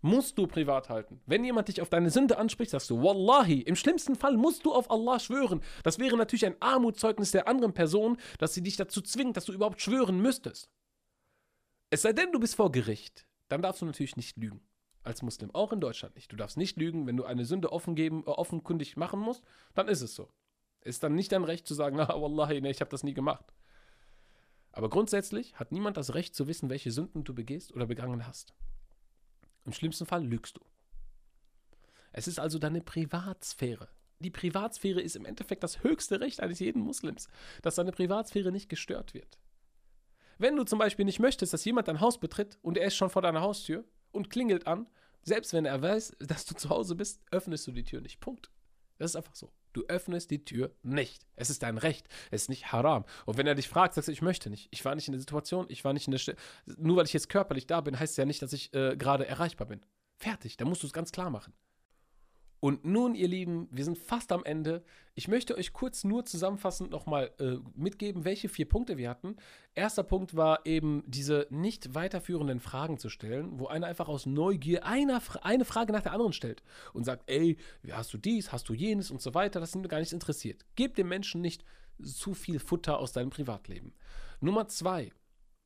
musst 0.00 0.38
du 0.38 0.46
privat 0.46 0.88
halten. 0.88 1.20
Wenn 1.26 1.44
jemand 1.44 1.68
dich 1.68 1.82
auf 1.82 1.90
deine 1.90 2.10
Sünde 2.10 2.38
anspricht, 2.38 2.70
sagst 2.70 2.90
du, 2.90 3.02
Wallahi, 3.02 3.62
im 3.62 3.76
schlimmsten 3.76 4.14
Fall 4.14 4.36
musst 4.36 4.64
du 4.64 4.72
auf 4.72 4.90
Allah 4.90 5.18
schwören. 5.18 5.60
Das 5.82 5.98
wäre 5.98 6.16
natürlich 6.16 6.46
ein 6.46 6.60
Armutszeugnis 6.60 7.32
der 7.32 7.48
anderen 7.48 7.74
Person, 7.74 8.16
dass 8.38 8.54
sie 8.54 8.62
dich 8.62 8.76
dazu 8.76 9.02
zwingt, 9.02 9.36
dass 9.36 9.44
du 9.44 9.52
überhaupt 9.52 9.80
schwören 9.80 10.20
müsstest. 10.20 10.70
Es 11.90 12.02
sei 12.02 12.12
denn, 12.12 12.32
du 12.32 12.38
bist 12.38 12.54
vor 12.54 12.70
Gericht. 12.70 13.26
Dann 13.48 13.62
darfst 13.62 13.82
du 13.82 13.86
natürlich 13.86 14.16
nicht 14.16 14.36
lügen. 14.36 14.60
Als 15.02 15.22
Muslim, 15.22 15.54
auch 15.54 15.72
in 15.72 15.80
Deutschland 15.80 16.16
nicht. 16.16 16.30
Du 16.30 16.36
darfst 16.36 16.58
nicht 16.58 16.76
lügen, 16.76 17.06
wenn 17.06 17.16
du 17.16 17.24
eine 17.24 17.44
Sünde 17.44 17.72
offen 17.72 17.94
geben, 17.94 18.24
äh, 18.26 18.30
offenkundig 18.30 18.96
machen 18.96 19.20
musst, 19.20 19.42
dann 19.74 19.88
ist 19.88 20.02
es 20.02 20.14
so. 20.14 20.30
Ist 20.82 21.02
dann 21.02 21.14
nicht 21.14 21.32
dein 21.32 21.44
Recht 21.44 21.66
zu 21.66 21.74
sagen, 21.74 21.96
na, 21.96 22.08
Wallahi, 22.20 22.60
nee, 22.60 22.70
ich 22.70 22.80
habe 22.80 22.90
das 22.90 23.04
nie 23.04 23.14
gemacht. 23.14 23.46
Aber 24.78 24.90
grundsätzlich 24.90 25.56
hat 25.56 25.72
niemand 25.72 25.96
das 25.96 26.14
Recht 26.14 26.36
zu 26.36 26.46
wissen, 26.46 26.70
welche 26.70 26.92
Sünden 26.92 27.24
du 27.24 27.34
begehst 27.34 27.74
oder 27.74 27.86
begangen 27.86 28.28
hast. 28.28 28.54
Im 29.64 29.72
schlimmsten 29.72 30.06
Fall 30.06 30.24
lügst 30.24 30.56
du. 30.56 30.60
Es 32.12 32.28
ist 32.28 32.38
also 32.38 32.60
deine 32.60 32.80
Privatsphäre. 32.80 33.88
Die 34.20 34.30
Privatsphäre 34.30 35.00
ist 35.00 35.16
im 35.16 35.24
Endeffekt 35.24 35.64
das 35.64 35.82
höchste 35.82 36.20
Recht 36.20 36.38
eines 36.38 36.60
jeden 36.60 36.80
Muslims, 36.80 37.26
dass 37.62 37.74
seine 37.74 37.90
Privatsphäre 37.90 38.52
nicht 38.52 38.68
gestört 38.68 39.14
wird. 39.14 39.40
Wenn 40.38 40.54
du 40.54 40.62
zum 40.62 40.78
Beispiel 40.78 41.06
nicht 41.06 41.18
möchtest, 41.18 41.52
dass 41.52 41.64
jemand 41.64 41.88
dein 41.88 41.98
Haus 41.98 42.20
betritt 42.20 42.56
und 42.62 42.78
er 42.78 42.86
ist 42.86 42.94
schon 42.94 43.10
vor 43.10 43.22
deiner 43.22 43.40
Haustür 43.40 43.84
und 44.12 44.30
klingelt 44.30 44.68
an, 44.68 44.86
selbst 45.22 45.54
wenn 45.54 45.64
er 45.64 45.82
weiß, 45.82 46.18
dass 46.20 46.44
du 46.44 46.54
zu 46.54 46.68
Hause 46.68 46.94
bist, 46.94 47.20
öffnest 47.32 47.66
du 47.66 47.72
die 47.72 47.82
Tür 47.82 48.00
nicht. 48.00 48.20
Punkt. 48.20 48.52
Das 48.98 49.10
ist 49.10 49.16
einfach 49.16 49.34
so. 49.34 49.50
Du 49.72 49.84
öffnest 49.86 50.30
die 50.30 50.44
Tür 50.44 50.74
nicht. 50.82 51.26
Es 51.36 51.50
ist 51.50 51.62
dein 51.62 51.78
Recht. 51.78 52.08
Es 52.30 52.42
ist 52.42 52.48
nicht 52.48 52.72
haram. 52.72 53.04
Und 53.26 53.36
wenn 53.36 53.46
er 53.46 53.54
dich 53.54 53.68
fragt, 53.68 53.94
sagst 53.94 54.08
du, 54.08 54.12
ich 54.12 54.22
möchte 54.22 54.50
nicht. 54.50 54.68
Ich 54.70 54.84
war 54.84 54.94
nicht 54.94 55.08
in 55.08 55.12
der 55.12 55.20
Situation, 55.20 55.66
ich 55.68 55.84
war 55.84 55.92
nicht 55.92 56.06
in 56.06 56.12
der 56.12 56.18
Stelle. 56.18 56.38
Nur 56.66 56.96
weil 56.96 57.04
ich 57.04 57.12
jetzt 57.12 57.28
körperlich 57.28 57.66
da 57.66 57.80
bin, 57.80 57.98
heißt 57.98 58.12
es 58.12 58.16
ja 58.16 58.24
nicht, 58.24 58.42
dass 58.42 58.52
ich 58.52 58.72
äh, 58.74 58.96
gerade 58.96 59.26
erreichbar 59.26 59.66
bin. 59.66 59.80
Fertig. 60.16 60.56
Da 60.56 60.64
musst 60.64 60.82
du 60.82 60.86
es 60.86 60.92
ganz 60.92 61.12
klar 61.12 61.30
machen. 61.30 61.52
Und 62.60 62.84
nun, 62.84 63.14
ihr 63.14 63.28
Lieben, 63.28 63.68
wir 63.70 63.84
sind 63.84 63.98
fast 63.98 64.32
am 64.32 64.44
Ende. 64.44 64.82
Ich 65.14 65.28
möchte 65.28 65.56
euch 65.56 65.72
kurz 65.72 66.02
nur 66.02 66.24
zusammenfassend 66.24 66.90
nochmal 66.90 67.30
äh, 67.38 67.56
mitgeben, 67.74 68.24
welche 68.24 68.48
vier 68.48 68.68
Punkte 68.68 68.96
wir 68.96 69.08
hatten. 69.08 69.36
Erster 69.74 70.02
Punkt 70.02 70.36
war 70.36 70.66
eben, 70.66 71.04
diese 71.06 71.46
nicht 71.50 71.94
weiterführenden 71.94 72.58
Fragen 72.58 72.98
zu 72.98 73.10
stellen, 73.10 73.58
wo 73.60 73.68
einer 73.68 73.86
einfach 73.86 74.08
aus 74.08 74.26
Neugier 74.26 74.84
eine, 74.84 75.20
eine 75.42 75.64
Frage 75.64 75.92
nach 75.92 76.02
der 76.02 76.12
anderen 76.12 76.32
stellt 76.32 76.62
und 76.92 77.04
sagt, 77.04 77.30
ey, 77.30 77.58
hast 77.90 78.12
du 78.12 78.18
dies, 78.18 78.50
hast 78.50 78.68
du 78.68 78.74
jenes 78.74 79.10
und 79.10 79.22
so 79.22 79.34
weiter, 79.34 79.60
das 79.60 79.72
sind 79.72 79.82
mir 79.82 79.88
gar 79.88 80.00
nicht 80.00 80.12
interessiert. 80.12 80.64
Gib 80.74 80.96
dem 80.96 81.08
Menschen 81.08 81.40
nicht 81.40 81.64
zu 82.02 82.34
viel 82.34 82.58
Futter 82.58 82.98
aus 82.98 83.12
deinem 83.12 83.30
Privatleben. 83.30 83.94
Nummer 84.40 84.66
zwei, 84.68 85.12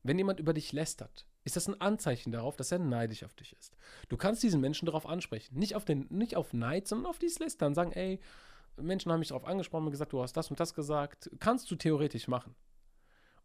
wenn 0.02 0.18
jemand 0.18 0.40
über 0.40 0.52
dich 0.52 0.72
lästert, 0.72 1.26
ist 1.44 1.56
das 1.56 1.68
ein 1.68 1.80
Anzeichen 1.80 2.32
darauf, 2.32 2.56
dass 2.56 2.72
er 2.72 2.78
neidisch 2.78 3.24
auf 3.24 3.34
dich 3.34 3.56
ist. 3.58 3.76
Du 4.08 4.16
kannst 4.16 4.42
diesen 4.42 4.60
Menschen 4.60 4.86
darauf 4.86 5.06
ansprechen. 5.06 5.58
Nicht 5.58 5.74
auf, 5.74 5.84
den, 5.84 6.06
nicht 6.10 6.36
auf 6.36 6.52
Neid, 6.52 6.86
sondern 6.86 7.06
auf 7.06 7.18
dieses 7.18 7.38
Lästern. 7.38 7.74
Sagen, 7.74 7.92
ey, 7.92 8.20
Menschen 8.76 9.10
haben 9.10 9.18
mich 9.18 9.28
darauf 9.28 9.44
angesprochen 9.44 9.86
und 9.86 9.90
gesagt, 9.90 10.12
du 10.12 10.22
hast 10.22 10.36
das 10.36 10.50
und 10.50 10.60
das 10.60 10.74
gesagt. 10.74 11.30
Kannst 11.40 11.70
du 11.70 11.76
theoretisch 11.76 12.28
machen. 12.28 12.54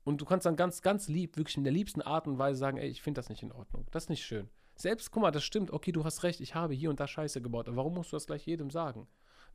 Und 0.03 0.21
du 0.21 0.25
kannst 0.25 0.45
dann 0.45 0.55
ganz, 0.55 0.81
ganz 0.81 1.09
lieb, 1.09 1.35
wirklich 1.35 1.57
in 1.57 1.63
der 1.63 1.73
liebsten 1.73 2.01
Art 2.01 2.27
und 2.27 2.37
Weise 2.37 2.59
sagen, 2.59 2.77
ey, 2.77 2.87
ich 2.87 3.01
finde 3.01 3.19
das 3.19 3.29
nicht 3.29 3.43
in 3.43 3.51
Ordnung. 3.51 3.85
Das 3.91 4.03
ist 4.03 4.09
nicht 4.09 4.23
schön. 4.23 4.49
Selbst, 4.75 5.11
guck 5.11 5.23
mal, 5.23 5.31
das 5.31 5.43
stimmt, 5.43 5.71
okay, 5.71 5.91
du 5.91 6.05
hast 6.05 6.23
recht, 6.23 6.39
ich 6.39 6.55
habe 6.55 6.73
hier 6.73 6.89
und 6.89 6.99
da 6.99 7.07
Scheiße 7.07 7.41
gebaut. 7.41 7.67
Aber 7.67 7.77
warum 7.77 7.95
musst 7.95 8.13
du 8.13 8.15
das 8.15 8.27
gleich 8.27 8.45
jedem 8.45 8.69
sagen? 8.69 9.07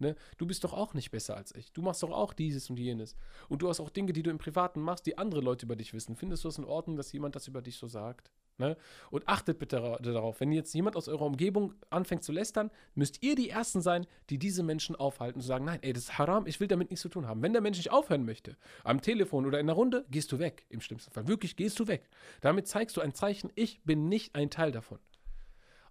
Ne? 0.02 0.16
Du 0.36 0.46
bist 0.46 0.64
doch 0.64 0.72
auch 0.72 0.94
nicht 0.94 1.12
besser 1.12 1.36
als 1.36 1.54
ich. 1.54 1.72
Du 1.72 1.80
machst 1.80 2.02
doch 2.02 2.10
auch 2.10 2.32
dieses 2.32 2.68
und 2.68 2.78
jenes. 2.78 3.14
Und 3.48 3.62
du 3.62 3.68
hast 3.68 3.78
auch 3.78 3.88
Dinge, 3.88 4.12
die 4.12 4.24
du 4.24 4.30
im 4.30 4.38
Privaten 4.38 4.80
machst, 4.80 5.06
die 5.06 5.16
andere 5.16 5.40
Leute 5.40 5.64
über 5.64 5.76
dich 5.76 5.94
wissen. 5.94 6.16
Findest 6.16 6.42
du 6.42 6.48
es 6.48 6.58
in 6.58 6.64
Ordnung, 6.64 6.96
dass 6.96 7.12
jemand 7.12 7.36
das 7.36 7.46
über 7.46 7.62
dich 7.62 7.76
so 7.76 7.86
sagt? 7.86 8.32
Ne? 8.58 8.76
Und 9.10 9.28
achtet 9.28 9.60
bitte 9.60 9.98
darauf, 10.02 10.40
wenn 10.40 10.50
jetzt 10.50 10.74
jemand 10.74 10.96
aus 10.96 11.06
eurer 11.06 11.24
Umgebung 11.24 11.74
anfängt 11.88 12.24
zu 12.24 12.32
lästern, 12.32 12.70
müsst 12.96 13.22
ihr 13.22 13.36
die 13.36 13.48
Ersten 13.48 13.80
sein, 13.80 14.06
die 14.28 14.38
diese 14.38 14.64
Menschen 14.64 14.96
aufhalten 14.96 15.40
und 15.40 15.46
sagen, 15.46 15.64
nein, 15.64 15.78
ey, 15.82 15.92
das 15.92 16.04
ist 16.04 16.18
haram, 16.18 16.46
ich 16.48 16.58
will 16.58 16.66
damit 16.66 16.90
nichts 16.90 17.02
zu 17.02 17.08
tun 17.08 17.28
haben. 17.28 17.42
Wenn 17.42 17.52
der 17.52 17.62
Mensch 17.62 17.78
nicht 17.78 17.92
aufhören 17.92 18.24
möchte, 18.24 18.56
am 18.82 19.00
Telefon 19.00 19.46
oder 19.46 19.60
in 19.60 19.66
der 19.66 19.76
Runde, 19.76 20.04
gehst 20.10 20.32
du 20.32 20.40
weg, 20.40 20.66
im 20.68 20.80
schlimmsten 20.80 21.12
Fall. 21.12 21.28
Wirklich, 21.28 21.54
gehst 21.54 21.78
du 21.78 21.86
weg. 21.86 22.10
Damit 22.40 22.66
zeigst 22.66 22.96
du 22.96 23.00
ein 23.00 23.14
Zeichen, 23.14 23.50
ich 23.54 23.80
bin 23.84 24.08
nicht 24.08 24.34
ein 24.34 24.50
Teil 24.50 24.72
davon. 24.72 24.98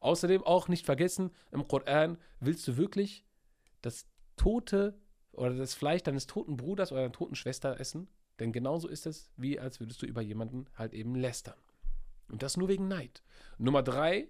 Außerdem 0.01 0.43
auch 0.43 0.67
nicht 0.67 0.85
vergessen, 0.85 1.31
im 1.51 1.67
Koran 1.67 2.17
willst 2.39 2.67
du 2.67 2.75
wirklich 2.75 3.23
das 3.81 4.07
tote 4.35 4.99
oder 5.31 5.55
das 5.55 5.73
Fleisch 5.73 6.03
deines 6.03 6.27
toten 6.27 6.57
Bruders 6.57 6.91
oder 6.91 7.01
deiner 7.01 7.13
toten 7.13 7.35
Schwester 7.35 7.79
essen? 7.79 8.07
Denn 8.39 8.51
genauso 8.51 8.87
ist 8.87 9.05
es, 9.05 9.31
wie 9.37 9.59
als 9.59 9.79
würdest 9.79 10.01
du 10.01 10.05
über 10.05 10.21
jemanden 10.21 10.65
halt 10.75 10.93
eben 10.93 11.15
lästern. 11.15 11.59
Und 12.29 12.43
das 12.43 12.57
nur 12.57 12.69
wegen 12.69 12.87
Neid. 12.87 13.21
Nummer 13.57 13.83
drei 13.83 14.29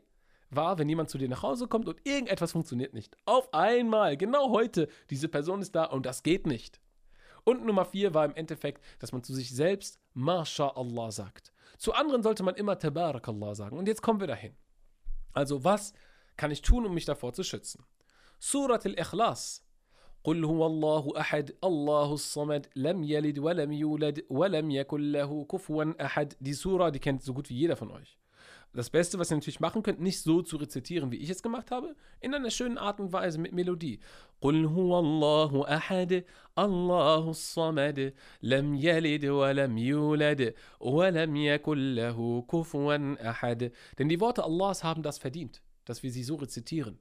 war, 0.50 0.78
wenn 0.78 0.90
jemand 0.90 1.10
zu 1.10 1.18
dir 1.18 1.30
nach 1.30 1.44
Hause 1.44 1.68
kommt 1.68 1.88
und 1.88 2.06
irgendetwas 2.06 2.52
funktioniert 2.52 2.94
nicht. 2.94 3.16
Auf 3.26 3.54
einmal, 3.54 4.18
genau 4.18 4.50
heute, 4.50 4.90
diese 5.10 5.30
Person 5.30 5.62
ist 5.62 5.76
da 5.76 5.86
und 5.86 6.06
das 6.06 6.24
geht 6.24 6.46
nicht. 6.46 6.82
Und 7.44 7.66
Nummer 7.66 7.86
vier 7.86 8.14
war 8.14 8.26
im 8.26 8.36
Endeffekt, 8.36 8.84
dass 9.00 9.12
man 9.12 9.24
zu 9.24 9.34
sich 9.34 9.52
selbst 9.52 10.00
MashaAllah 10.14 11.12
sagt. 11.12 11.54
Zu 11.78 11.94
anderen 11.94 12.22
sollte 12.22 12.44
man 12.44 12.56
immer 12.56 12.78
Tabarakallah 12.78 13.56
sagen. 13.56 13.78
Und 13.78 13.88
jetzt 13.88 14.02
kommen 14.02 14.20
wir 14.20 14.28
dahin. 14.28 14.56
Also, 15.34 15.64
was 15.64 15.94
kann 16.38 16.52
ich 16.52 16.62
tun, 16.62 16.86
um 16.86 16.94
mich 16.94 17.06
davor 17.06 17.34
zu 17.34 17.44
schützen? 17.44 17.84
Surat 18.41 18.87
al-Ikhlas 18.87 19.63
قل 20.27 20.45
هو 20.45 20.67
الله 20.67 21.21
أحد 21.21 21.53
الله 21.65 22.13
الصمد 22.13 22.67
لم 22.77 23.05
يلد 23.05 23.39
ولم 23.39 23.73
يولد 23.73 24.25
ولم 24.29 24.71
يكن 24.71 25.13
له 25.13 25.45
كفوا 25.45 26.05
أحد 26.05 26.35
Die 26.41 26.53
Sura, 26.53 26.91
die 26.91 26.99
kennt 26.99 27.23
so 27.23 27.33
gut 27.33 27.49
wie 27.49 27.55
jeder 27.55 27.77
von 27.77 27.93
euch. 27.93 28.19
Das 28.77 28.91
Beste, 28.91 29.19
was 29.19 29.31
ihr 29.31 29.37
natürlich 29.37 29.61
machen 29.61 29.83
könnt, 29.83 30.01
nicht 30.01 30.21
so 30.21 30.43
zu 30.43 30.57
rezitieren, 30.57 31.11
wie 31.11 31.17
ich 31.17 31.31
es 31.31 31.43
gemacht 31.43 31.71
habe, 31.71 31.95
in 32.21 32.35
einer 32.35 32.51
schönen 32.51 32.77
Art 32.77 33.01
und 33.01 33.13
Weise 33.13 33.39
mit 33.39 33.53
Melodie. 33.53 34.01
قل 34.43 34.67
هو 34.67 34.99
الله 34.99 35.77
أحد 35.77 36.25
الله 36.59 37.31
الصمد 37.31 38.15
لم 38.43 38.75
يلد 38.75 39.25
ولم 39.25 39.79
يولد 39.79 40.55
ولم 40.81 41.37
يكن 41.37 41.95
له 41.95 42.43
كفوا 42.43 43.31
أحد 43.31 43.73
Denn 43.99 44.09
die 44.09 44.21
Worte 44.21 44.45
Allahs 44.45 44.85
haben 44.85 45.03
das 45.03 45.19
verdient, 45.19 45.63
dass 45.85 46.03
wir 46.03 46.11
sie 46.11 46.23
so 46.23 46.35
rezitieren. 46.35 46.99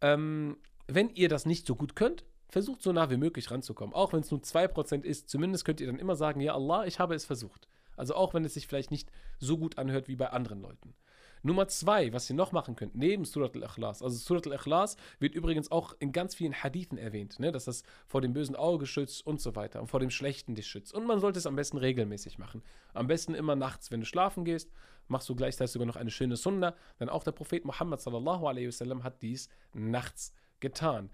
Ähm, 0.00 0.56
wenn 0.86 1.10
ihr 1.10 1.28
das 1.28 1.46
nicht 1.46 1.66
so 1.66 1.76
gut 1.76 1.94
könnt, 1.96 2.24
versucht 2.48 2.82
so 2.82 2.92
nah 2.92 3.10
wie 3.10 3.16
möglich 3.16 3.50
ranzukommen. 3.50 3.94
Auch 3.94 4.12
wenn 4.12 4.20
es 4.20 4.30
nur 4.30 4.40
2% 4.40 5.04
ist, 5.04 5.28
zumindest 5.28 5.64
könnt 5.64 5.80
ihr 5.80 5.86
dann 5.86 5.98
immer 5.98 6.16
sagen, 6.16 6.40
ja 6.40 6.54
Allah, 6.54 6.84
ich 6.86 6.98
habe 6.98 7.14
es 7.14 7.24
versucht. 7.24 7.68
Also 7.96 8.14
auch 8.14 8.34
wenn 8.34 8.44
es 8.44 8.54
sich 8.54 8.66
vielleicht 8.66 8.90
nicht 8.90 9.10
so 9.38 9.58
gut 9.58 9.78
anhört 9.78 10.08
wie 10.08 10.16
bei 10.16 10.30
anderen 10.30 10.60
Leuten. 10.60 10.94
Nummer 11.42 11.68
zwei, 11.68 12.12
was 12.12 12.28
ihr 12.28 12.36
noch 12.36 12.52
machen 12.52 12.76
könnt, 12.76 12.94
neben 12.94 13.24
Surat 13.24 13.56
al-Ikhlas. 13.56 14.02
Also 14.02 14.16
Surat 14.16 14.46
al-Ikhlas 14.46 14.96
wird 15.18 15.34
übrigens 15.34 15.70
auch 15.70 15.94
in 15.98 16.12
ganz 16.12 16.34
vielen 16.34 16.54
Hadithen 16.54 16.98
erwähnt, 16.98 17.38
ne, 17.38 17.52
dass 17.52 17.64
das 17.64 17.82
vor 18.06 18.20
dem 18.20 18.32
bösen 18.32 18.56
Auge 18.56 18.86
schützt 18.86 19.26
und 19.26 19.40
so 19.40 19.56
weiter 19.56 19.80
und 19.80 19.86
vor 19.86 20.00
dem 20.00 20.10
Schlechten 20.10 20.54
dich 20.54 20.66
schützt. 20.66 20.92
Und 20.92 21.06
man 21.06 21.20
sollte 21.20 21.38
es 21.38 21.46
am 21.46 21.56
besten 21.56 21.78
regelmäßig 21.78 22.38
machen. 22.38 22.62
Am 22.92 23.06
besten 23.06 23.34
immer 23.34 23.56
nachts, 23.56 23.90
wenn 23.90 24.00
du 24.00 24.06
schlafen 24.06 24.44
gehst, 24.44 24.70
machst 25.08 25.28
du 25.28 25.34
gleichzeitig 25.34 25.72
sogar 25.72 25.86
noch 25.86 25.96
eine 25.96 26.10
schöne 26.10 26.36
Sunna, 26.36 26.74
denn 26.98 27.08
auch 27.08 27.24
der 27.24 27.32
Prophet 27.32 27.64
Muhammad 27.64 28.00
sallallahu 28.00 28.46
alaihi 28.46 28.68
wasallam 28.68 29.02
hat 29.02 29.22
dies 29.22 29.48
nachts 29.72 30.32
getan. 30.60 31.10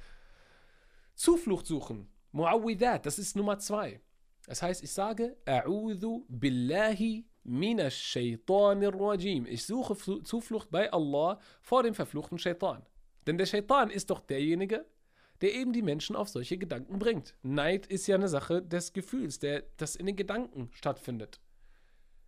Zuflucht 1.14 1.66
suchen. 1.66 2.08
Mu'awwidat, 2.34 3.06
das 3.06 3.18
ist 3.18 3.36
Nummer 3.36 3.58
zwei. 3.58 4.00
Das 4.46 4.62
heißt, 4.62 4.84
ich 4.84 4.92
sage, 4.92 5.36
A'udhu 5.46 6.24
billahi. 6.28 7.24
Ich 9.46 9.64
suche 9.64 9.96
Zuflucht 10.24 10.70
bei 10.70 10.92
Allah 10.92 11.38
vor 11.60 11.82
dem 11.82 11.94
verfluchten 11.94 12.38
Shaitan. 12.38 12.84
Denn 13.26 13.38
der 13.38 13.46
Shaitan 13.46 13.90
ist 13.90 14.10
doch 14.10 14.20
derjenige, 14.20 14.84
der 15.40 15.54
eben 15.54 15.72
die 15.72 15.82
Menschen 15.82 16.16
auf 16.16 16.28
solche 16.28 16.58
Gedanken 16.58 16.98
bringt. 16.98 17.36
Neid 17.42 17.86
ist 17.86 18.06
ja 18.06 18.14
eine 18.14 18.28
Sache 18.28 18.62
des 18.62 18.92
Gefühls, 18.92 19.38
der, 19.38 19.64
das 19.76 19.96
in 19.96 20.06
den 20.06 20.16
Gedanken 20.16 20.70
stattfindet. 20.72 21.40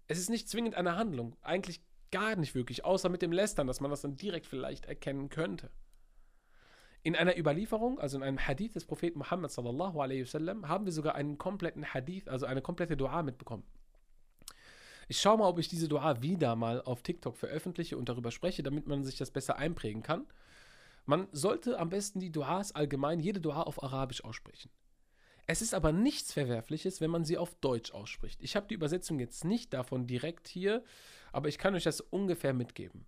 Es 0.06 0.18
ist 0.18 0.30
nicht 0.30 0.48
zwingend 0.48 0.74
eine 0.74 0.96
Handlung, 0.96 1.36
eigentlich 1.42 1.82
gar 2.10 2.36
nicht 2.36 2.54
wirklich, 2.54 2.84
außer 2.84 3.08
mit 3.08 3.22
dem 3.22 3.32
Lästern, 3.32 3.66
dass 3.66 3.80
man 3.80 3.90
das 3.90 4.02
dann 4.02 4.16
direkt 4.16 4.46
vielleicht 4.46 4.86
erkennen 4.86 5.28
könnte. 5.28 5.70
In 7.02 7.14
einer 7.14 7.38
Überlieferung, 7.38 7.98
also 8.00 8.16
in 8.16 8.22
einem 8.22 8.38
Hadith 8.38 8.72
des 8.72 8.84
Propheten 8.84 9.18
Muhammad 9.18 9.50
sallallahu 9.50 10.00
alaihi 10.00 10.22
wasallam, 10.22 10.68
haben 10.68 10.84
wir 10.84 10.92
sogar 10.92 11.14
einen 11.14 11.38
kompletten 11.38 11.94
Hadith, 11.94 12.28
also 12.28 12.46
eine 12.46 12.62
komplette 12.62 12.96
Dua 12.96 13.22
mitbekommen. 13.22 13.64
Ich 15.10 15.20
schaue 15.20 15.38
mal, 15.38 15.48
ob 15.48 15.58
ich 15.58 15.68
diese 15.68 15.88
Dua 15.88 16.20
wieder 16.20 16.54
mal 16.54 16.82
auf 16.82 17.02
TikTok 17.02 17.38
veröffentliche 17.38 17.96
und 17.96 18.10
darüber 18.10 18.30
spreche, 18.30 18.62
damit 18.62 18.86
man 18.86 19.04
sich 19.04 19.16
das 19.16 19.30
besser 19.30 19.56
einprägen 19.56 20.02
kann. 20.02 20.26
Man 21.06 21.28
sollte 21.32 21.78
am 21.78 21.88
besten 21.88 22.20
die 22.20 22.30
Duas 22.30 22.72
allgemein, 22.72 23.18
jede 23.18 23.40
Dua 23.40 23.62
auf 23.62 23.82
Arabisch 23.82 24.22
aussprechen. 24.22 24.70
Es 25.46 25.62
ist 25.62 25.72
aber 25.72 25.92
nichts 25.92 26.34
Verwerfliches, 26.34 27.00
wenn 27.00 27.10
man 27.10 27.24
sie 27.24 27.38
auf 27.38 27.54
Deutsch 27.54 27.92
ausspricht. 27.92 28.42
Ich 28.42 28.54
habe 28.54 28.66
die 28.68 28.74
Übersetzung 28.74 29.18
jetzt 29.18 29.46
nicht 29.46 29.72
davon 29.72 30.06
direkt 30.06 30.46
hier, 30.46 30.84
aber 31.32 31.48
ich 31.48 31.56
kann 31.56 31.74
euch 31.74 31.84
das 31.84 32.02
ungefähr 32.02 32.52
mitgeben. 32.52 33.06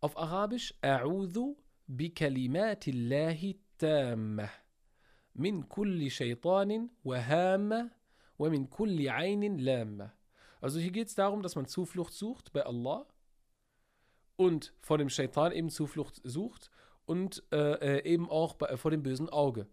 Auf 0.00 0.16
Arabisch, 0.16 0.72
A'udhu 0.82 1.56
bi 1.88 2.10
kalimatillahi 2.10 3.58
tammah. 3.76 4.50
Min 5.34 5.68
kulli 5.68 6.10
shaytanin 6.10 6.90
wa 7.02 7.18
hamma 7.18 7.90
wa 8.38 8.48
min 8.48 8.70
kulli 8.70 9.10
aynin 9.10 9.58
lamma. 9.58 10.12
Also 10.60 10.78
hier 10.78 10.90
geht 10.90 11.08
es 11.08 11.14
darum, 11.14 11.42
dass 11.42 11.56
man 11.56 11.66
Zuflucht 11.66 12.12
sucht 12.12 12.52
bei 12.52 12.64
Allah 12.64 13.06
und 14.36 14.74
vor 14.80 14.98
dem 14.98 15.08
Shaitan 15.08 15.52
eben 15.52 15.70
Zuflucht 15.70 16.20
sucht 16.24 16.70
und 17.06 17.42
äh, 17.52 17.98
äh 17.98 18.04
eben 18.04 18.28
auch 18.28 18.54
bei, 18.54 18.76
vor 18.76 18.90
dem 18.90 19.02
bösen 19.02 19.28
Auge 19.28 19.66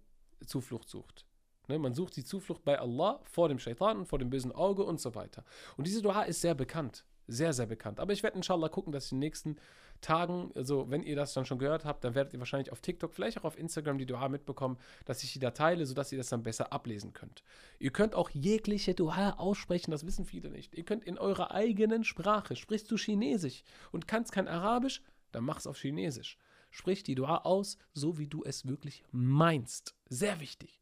Zuflucht 0.45 0.89
sucht. 0.89 1.25
Ne, 1.67 1.77
man 1.77 1.93
sucht 1.93 2.15
die 2.15 2.23
Zuflucht 2.23 2.63
bei 2.63 2.79
Allah 2.79 3.19
vor 3.25 3.49
dem 3.49 3.59
Shaitan 3.59 3.97
und 3.97 4.05
vor 4.05 4.19
dem 4.19 4.29
bösen 4.29 4.53
Auge 4.53 4.83
und 4.83 5.01
so 5.01 5.15
weiter. 5.15 5.43
Und 5.75 5.85
diese 5.85 6.01
Dua 6.01 6.23
ist 6.23 6.41
sehr 6.41 6.55
bekannt. 6.55 7.03
Sehr, 7.27 7.51
sehr 7.51 7.65
bekannt. 7.65 7.99
Aber 7.99 8.13
ich 8.13 8.23
werde 8.23 8.37
inshallah 8.37 8.69
gucken, 8.69 8.93
dass 8.93 9.05
ich 9.05 9.09
den 9.09 9.19
nächsten 9.19 9.57
Tagen, 10.01 10.51
also 10.55 10.89
wenn 10.89 11.03
ihr 11.03 11.15
das 11.15 11.33
dann 11.33 11.45
schon 11.45 11.59
gehört 11.59 11.85
habt, 11.85 12.03
dann 12.03 12.15
werdet 12.15 12.33
ihr 12.33 12.39
wahrscheinlich 12.39 12.71
auf 12.71 12.81
TikTok, 12.81 13.13
vielleicht 13.13 13.37
auch 13.39 13.43
auf 13.43 13.57
Instagram 13.57 13.97
die 13.97 14.05
Dua 14.05 14.29
mitbekommen, 14.29 14.77
dass 15.05 15.23
ich 15.23 15.33
die 15.33 15.39
da 15.39 15.51
teile, 15.51 15.85
sodass 15.85 16.11
ihr 16.11 16.17
das 16.17 16.29
dann 16.29 16.43
besser 16.43 16.71
ablesen 16.71 17.13
könnt. 17.13 17.43
Ihr 17.79 17.91
könnt 17.91 18.15
auch 18.15 18.29
jegliche 18.29 18.93
Dua 18.93 19.31
aussprechen, 19.31 19.91
das 19.91 20.05
wissen 20.05 20.25
viele 20.25 20.49
nicht. 20.49 20.75
Ihr 20.75 20.85
könnt 20.85 21.03
in 21.03 21.17
eurer 21.17 21.51
eigenen 21.51 22.03
Sprache, 22.03 22.55
sprichst 22.55 22.89
du 22.91 22.97
Chinesisch 22.97 23.63
und 23.91 24.07
kannst 24.07 24.31
kein 24.31 24.47
Arabisch, 24.47 25.01
dann 25.31 25.43
mach's 25.43 25.67
auf 25.67 25.77
Chinesisch. 25.77 26.37
Sprich 26.69 27.03
die 27.03 27.15
Dua 27.15 27.39
aus, 27.39 27.77
so 27.93 28.17
wie 28.17 28.27
du 28.27 28.43
es 28.43 28.67
wirklich 28.67 29.03
meinst. 29.11 29.95
Sehr 30.09 30.39
wichtig. 30.39 30.81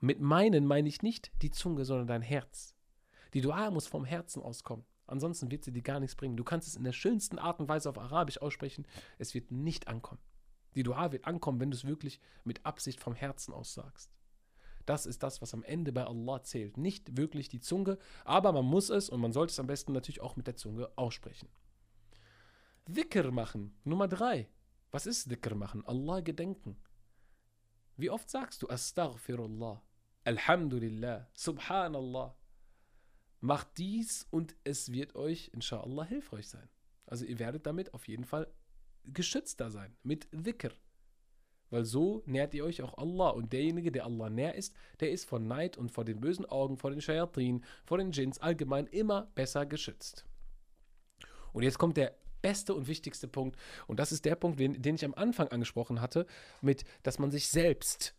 Mit 0.00 0.20
meinen 0.20 0.66
meine 0.66 0.88
ich 0.88 1.02
nicht 1.02 1.32
die 1.42 1.50
Zunge, 1.50 1.84
sondern 1.84 2.06
dein 2.06 2.22
Herz. 2.22 2.74
Die 3.34 3.40
Dua 3.40 3.70
muss 3.70 3.86
vom 3.86 4.04
Herzen 4.04 4.42
auskommen. 4.42 4.84
Ansonsten 5.06 5.50
wird 5.50 5.64
sie 5.64 5.72
dir 5.72 5.82
gar 5.82 6.00
nichts 6.00 6.16
bringen. 6.16 6.36
Du 6.36 6.44
kannst 6.44 6.68
es 6.68 6.76
in 6.76 6.84
der 6.84 6.92
schönsten 6.92 7.38
Art 7.38 7.60
und 7.60 7.68
Weise 7.68 7.88
auf 7.88 7.98
Arabisch 7.98 8.38
aussprechen. 8.38 8.86
Es 9.18 9.34
wird 9.34 9.50
nicht 9.50 9.88
ankommen. 9.88 10.20
Die 10.74 10.82
Dua 10.82 11.12
wird 11.12 11.26
ankommen, 11.26 11.60
wenn 11.60 11.70
du 11.70 11.76
es 11.76 11.86
wirklich 11.86 12.20
mit 12.44 12.64
Absicht 12.66 13.00
vom 13.00 13.14
Herzen 13.14 13.52
aussagst. 13.52 14.10
Das 14.84 15.06
ist 15.06 15.22
das, 15.22 15.42
was 15.42 15.52
am 15.52 15.64
Ende 15.64 15.92
bei 15.92 16.04
Allah 16.04 16.42
zählt. 16.42 16.76
Nicht 16.76 17.16
wirklich 17.16 17.48
die 17.48 17.60
Zunge, 17.60 17.98
aber 18.24 18.52
man 18.52 18.64
muss 18.64 18.88
es 18.90 19.08
und 19.08 19.20
man 19.20 19.32
sollte 19.32 19.50
es 19.50 19.58
am 19.58 19.66
besten 19.66 19.92
natürlich 19.92 20.20
auch 20.20 20.36
mit 20.36 20.46
der 20.46 20.56
Zunge 20.56 20.90
aussprechen. 20.96 21.48
Dhikr 22.88 23.32
machen. 23.32 23.76
Nummer 23.84 24.06
drei. 24.06 24.48
Was 24.92 25.06
ist 25.06 25.30
Dhikr 25.30 25.56
machen? 25.56 25.84
Allah 25.86 26.20
gedenken. 26.20 26.76
Wie 27.96 28.10
oft 28.10 28.30
sagst 28.30 28.62
du 28.62 28.68
Astaghfirullah, 28.68 29.82
Alhamdulillah, 30.24 31.28
Subhanallah? 31.32 32.36
Macht 33.46 33.78
dies 33.78 34.26
und 34.32 34.56
es 34.64 34.90
wird 34.90 35.14
euch, 35.14 35.52
inshallah, 35.54 36.04
hilfreich 36.04 36.48
sein. 36.48 36.68
Also 37.06 37.24
ihr 37.24 37.38
werdet 37.38 37.64
damit 37.64 37.94
auf 37.94 38.08
jeden 38.08 38.24
Fall 38.24 38.52
geschützter 39.04 39.70
sein, 39.70 39.96
mit 40.02 40.26
Dhikr. 40.32 40.72
Weil 41.70 41.84
so 41.84 42.24
nährt 42.26 42.54
ihr 42.54 42.64
euch 42.64 42.82
auch 42.82 42.98
Allah. 42.98 43.28
Und 43.28 43.52
derjenige, 43.52 43.92
der 43.92 44.04
Allah 44.04 44.30
näher 44.30 44.56
ist, 44.56 44.74
der 44.98 45.12
ist 45.12 45.26
vor 45.26 45.38
Neid 45.38 45.76
und 45.76 45.92
vor 45.92 46.04
den 46.04 46.18
bösen 46.18 46.44
Augen, 46.44 46.76
vor 46.76 46.90
den 46.90 47.00
Shayatin, 47.00 47.64
vor 47.84 47.98
den 47.98 48.10
Djinns 48.10 48.40
allgemein 48.40 48.88
immer 48.88 49.30
besser 49.36 49.64
geschützt. 49.64 50.26
Und 51.52 51.62
jetzt 51.62 51.78
kommt 51.78 51.96
der 51.96 52.16
beste 52.42 52.74
und 52.74 52.88
wichtigste 52.88 53.28
Punkt. 53.28 53.56
Und 53.86 54.00
das 54.00 54.10
ist 54.10 54.24
der 54.24 54.34
Punkt, 54.34 54.58
den, 54.58 54.82
den 54.82 54.96
ich 54.96 55.04
am 55.04 55.14
Anfang 55.14 55.46
angesprochen 55.48 56.00
hatte, 56.00 56.26
mit, 56.62 56.84
dass 57.04 57.20
man 57.20 57.30
sich 57.30 57.48
selbst, 57.48 58.16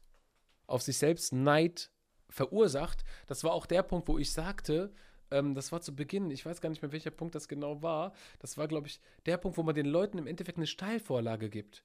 auf 0.68 0.84
sich 0.84 0.98
selbst 0.98 1.34
Neid 1.34 1.92
verursacht. 2.30 3.04
Das 3.26 3.44
war 3.44 3.52
auch 3.52 3.66
der 3.66 3.84
Punkt, 3.84 4.08
wo 4.08 4.18
ich 4.18 4.32
sagte, 4.32 4.94
ähm, 5.32 5.56
das 5.56 5.72
war 5.72 5.82
zu 5.82 5.96
Beginn, 5.96 6.32
ich 6.32 6.46
weiß 6.46 6.62
gar 6.62 6.70
nicht 6.70 6.82
mehr, 6.82 6.92
welcher 6.92 7.12
Punkt 7.12 7.36
das 7.36 7.48
genau 7.48 7.82
war. 7.82 8.14
Das 8.40 8.58
war, 8.58 8.68
glaube 8.68 8.88
ich, 8.88 9.00
der 9.26 9.38
Punkt, 9.38 9.58
wo 9.58 9.64
man 9.64 9.76
den 9.76 9.86
Leuten 9.86 10.18
im 10.18 10.28
Endeffekt 10.28 10.58
eine 10.58 10.68
Steilvorlage 10.68 11.50
gibt. 11.50 11.84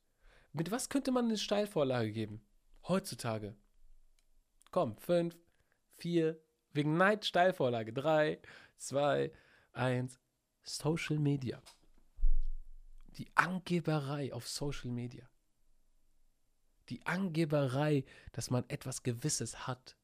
Mit 0.53 0.71
was 0.71 0.89
könnte 0.89 1.13
man 1.13 1.27
eine 1.27 1.39
Steilvorlage 1.39 2.13
geben? 2.13 2.43
Heutzutage. 2.87 3.55
Komm, 4.71 4.97
fünf, 4.97 5.37
vier, 5.97 6.41
wegen 6.73 6.97
Neid 6.97 7.25
Steilvorlage. 7.25 7.93
Drei, 7.93 8.41
zwei, 8.77 9.33
eins. 9.73 10.19
Social 10.65 11.19
Media 11.19 11.61
die 13.19 13.31
Angeberei 13.35 14.33
auf 14.33 14.49
Social 14.49 14.91
Media. 14.91 15.29
Die 16.89 17.05
Angeberei, 17.07 18.05
dass 18.33 18.51
man 18.51 18.65
etwas 18.69 19.03
Gewisses 19.03 19.67
hat. 19.67 19.97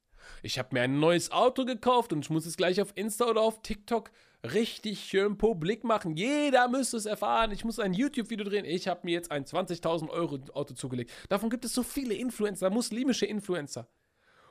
Ich 0.42 0.58
habe 0.58 0.70
mir 0.72 0.82
ein 0.82 0.98
neues 1.00 1.32
Auto 1.32 1.64
gekauft 1.64 2.12
und 2.12 2.20
ich 2.20 2.30
muss 2.30 2.46
es 2.46 2.56
gleich 2.56 2.80
auf 2.80 2.92
Insta 2.94 3.26
oder 3.26 3.42
auf 3.42 3.62
TikTok 3.62 4.10
richtig 4.52 5.00
schön 5.00 5.36
publik 5.36 5.84
machen. 5.84 6.16
Jeder 6.16 6.68
müsste 6.68 6.96
es 6.96 7.06
erfahren. 7.06 7.50
Ich 7.50 7.64
muss 7.64 7.78
ein 7.78 7.92
YouTube-Video 7.92 8.44
drehen. 8.44 8.64
Ich 8.64 8.86
habe 8.88 9.00
mir 9.04 9.12
jetzt 9.12 9.30
ein 9.30 9.44
20.000 9.44 10.08
Euro 10.10 10.38
Auto 10.54 10.74
zugelegt. 10.74 11.10
Davon 11.28 11.50
gibt 11.50 11.64
es 11.64 11.72
so 11.74 11.82
viele 11.82 12.14
Influencer, 12.14 12.70
muslimische 12.70 13.26
Influencer. 13.26 13.88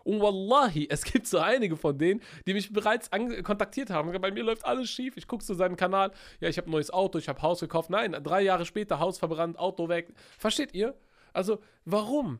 Und 0.03 0.21
wallahi, 0.21 0.87
es 0.89 1.03
gibt 1.03 1.27
so 1.27 1.37
einige 1.39 1.75
von 1.75 1.97
denen, 1.97 2.21
die 2.45 2.53
mich 2.53 2.71
bereits 2.71 3.09
kontaktiert 3.43 3.89
haben. 3.89 4.09
Bei 4.21 4.31
mir 4.31 4.43
läuft 4.43 4.65
alles 4.65 4.89
schief. 4.89 5.17
Ich 5.17 5.27
gucke 5.27 5.43
zu 5.43 5.53
seinem 5.53 5.75
Kanal. 5.75 6.11
Ja, 6.39 6.47
ich 6.47 6.57
habe 6.57 6.69
ein 6.69 6.71
neues 6.71 6.91
Auto, 6.91 7.17
ich 7.17 7.27
habe 7.27 7.41
Haus 7.41 7.59
gekauft. 7.59 7.89
Nein, 7.89 8.15
drei 8.23 8.41
Jahre 8.41 8.65
später 8.65 8.99
Haus 8.99 9.17
verbrannt, 9.17 9.59
Auto 9.59 9.89
weg. 9.89 10.13
Versteht 10.37 10.73
ihr? 10.73 10.95
Also, 11.33 11.59
warum? 11.83 12.39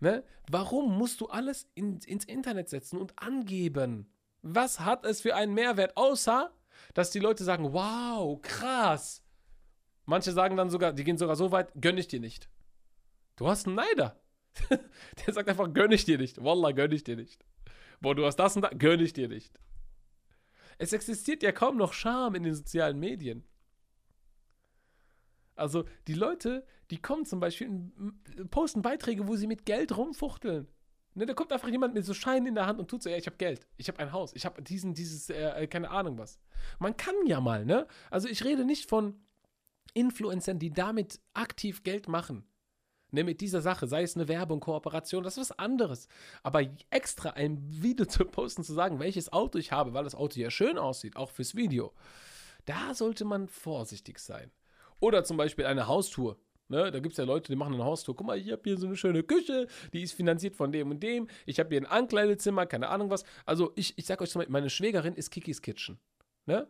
Ne? 0.00 0.24
Warum 0.50 0.98
musst 0.98 1.20
du 1.20 1.26
alles 1.26 1.70
in, 1.74 1.98
ins 2.00 2.24
Internet 2.24 2.68
setzen 2.68 2.98
und 2.98 3.18
angeben? 3.18 4.12
Was 4.42 4.80
hat 4.80 5.04
es 5.04 5.20
für 5.20 5.34
einen 5.34 5.54
Mehrwert, 5.54 5.96
außer 5.96 6.52
dass 6.92 7.10
die 7.10 7.20
Leute 7.20 7.44
sagen, 7.44 7.72
wow, 7.72 8.40
krass. 8.42 9.22
Manche 10.06 10.32
sagen 10.32 10.56
dann 10.56 10.70
sogar, 10.70 10.92
die 10.92 11.04
gehen 11.04 11.18
sogar 11.18 11.36
so 11.36 11.50
weit, 11.50 11.72
gönn 11.80 11.98
ich 11.98 12.08
dir 12.08 12.20
nicht. 12.20 12.48
Du 13.36 13.48
hast 13.48 13.66
einen 13.66 13.76
Neider. 13.76 14.20
der 14.68 15.34
sagt 15.34 15.48
einfach, 15.48 15.72
gönn 15.72 15.92
ich 15.92 16.04
dir 16.04 16.18
nicht. 16.18 16.42
Wallah, 16.42 16.72
gönn 16.72 16.92
ich 16.92 17.04
dir 17.04 17.16
nicht. 17.16 17.44
Boah, 18.00 18.14
du 18.14 18.24
hast 18.26 18.36
das 18.36 18.54
und 18.56 18.62
das, 18.62 18.72
gönn 18.78 19.00
ich 19.00 19.12
dir 19.12 19.28
nicht. 19.28 19.58
Es 20.78 20.92
existiert 20.92 21.42
ja 21.42 21.52
kaum 21.52 21.76
noch 21.76 21.92
Scham 21.92 22.34
in 22.34 22.42
den 22.42 22.54
sozialen 22.54 22.98
Medien. 22.98 23.44
Also 25.54 25.84
die 26.06 26.14
Leute, 26.14 26.66
die 26.90 27.00
kommen 27.00 27.24
zum 27.24 27.40
Beispiel, 27.40 27.92
posten 28.50 28.82
Beiträge, 28.82 29.28
wo 29.28 29.36
sie 29.36 29.46
mit 29.46 29.66
Geld 29.66 29.96
rumfuchteln. 29.96 30.68
Ne, 31.16 31.26
da 31.26 31.34
kommt 31.34 31.52
einfach 31.52 31.68
jemand 31.68 31.94
mit 31.94 32.04
so 32.04 32.12
Scheinen 32.12 32.48
in 32.48 32.54
der 32.56 32.66
Hand 32.66 32.80
und 32.80 32.88
tut 32.88 33.02
so, 33.02 33.08
ja, 33.08 33.16
ich 33.16 33.26
habe 33.26 33.36
Geld, 33.36 33.68
ich 33.76 33.86
habe 33.86 34.00
ein 34.00 34.10
Haus, 34.10 34.32
ich 34.34 34.44
habe 34.44 34.60
diesen, 34.62 34.94
dieses, 34.94 35.30
äh, 35.30 35.62
äh, 35.62 35.66
keine 35.68 35.90
Ahnung 35.90 36.18
was. 36.18 36.40
Man 36.80 36.96
kann 36.96 37.14
ja 37.26 37.40
mal, 37.40 37.64
ne? 37.64 37.86
Also 38.10 38.28
ich 38.28 38.44
rede 38.44 38.64
nicht 38.64 38.88
von 38.88 39.14
Influencern, 39.92 40.58
die 40.58 40.70
damit 40.70 41.20
aktiv 41.32 41.84
Geld 41.84 42.08
machen 42.08 42.44
ne, 43.14 43.24
mit 43.24 43.40
dieser 43.40 43.62
Sache, 43.62 43.86
sei 43.86 44.02
es 44.02 44.16
eine 44.16 44.28
Werbung, 44.28 44.60
Kooperation, 44.60 45.22
das 45.22 45.38
ist 45.38 45.50
was 45.50 45.58
anderes. 45.58 46.08
Aber 46.42 46.62
extra 46.90 47.30
ein 47.30 47.58
Video 47.70 48.04
zu 48.06 48.24
posten, 48.24 48.64
zu 48.64 48.74
sagen, 48.74 48.98
welches 48.98 49.32
Auto 49.32 49.58
ich 49.58 49.72
habe, 49.72 49.94
weil 49.94 50.04
das 50.04 50.14
Auto 50.14 50.38
ja 50.38 50.50
schön 50.50 50.76
aussieht, 50.76 51.16
auch 51.16 51.30
fürs 51.30 51.54
Video, 51.54 51.94
da 52.66 52.94
sollte 52.94 53.24
man 53.24 53.48
vorsichtig 53.48 54.18
sein. 54.18 54.50
Oder 55.04 55.22
zum 55.22 55.36
Beispiel 55.36 55.66
eine 55.66 55.86
Haustour. 55.86 56.38
Ne, 56.68 56.90
da 56.90 56.98
gibt 56.98 57.12
es 57.12 57.18
ja 57.18 57.24
Leute, 57.24 57.52
die 57.52 57.56
machen 57.56 57.74
eine 57.74 57.84
Haustour. 57.84 58.16
Guck 58.16 58.26
mal, 58.26 58.38
ich 58.38 58.50
habe 58.50 58.62
hier 58.64 58.78
so 58.78 58.86
eine 58.86 58.96
schöne 58.96 59.22
Küche, 59.22 59.66
die 59.92 60.02
ist 60.02 60.14
finanziert 60.14 60.56
von 60.56 60.72
dem 60.72 60.90
und 60.90 61.02
dem. 61.02 61.28
Ich 61.44 61.60
habe 61.60 61.68
hier 61.68 61.82
ein 61.82 61.86
Ankleidezimmer, 61.86 62.64
keine 62.64 62.88
Ahnung 62.88 63.10
was. 63.10 63.22
Also 63.44 63.72
ich, 63.76 63.98
ich 63.98 64.06
sag 64.06 64.22
euch 64.22 64.30
zum 64.30 64.38
Beispiel, 64.38 64.54
meine 64.54 64.70
Schwägerin 64.70 65.14
ist 65.14 65.30
Kikis 65.30 65.60
Kitchen. 65.60 65.98
Ne? 66.46 66.66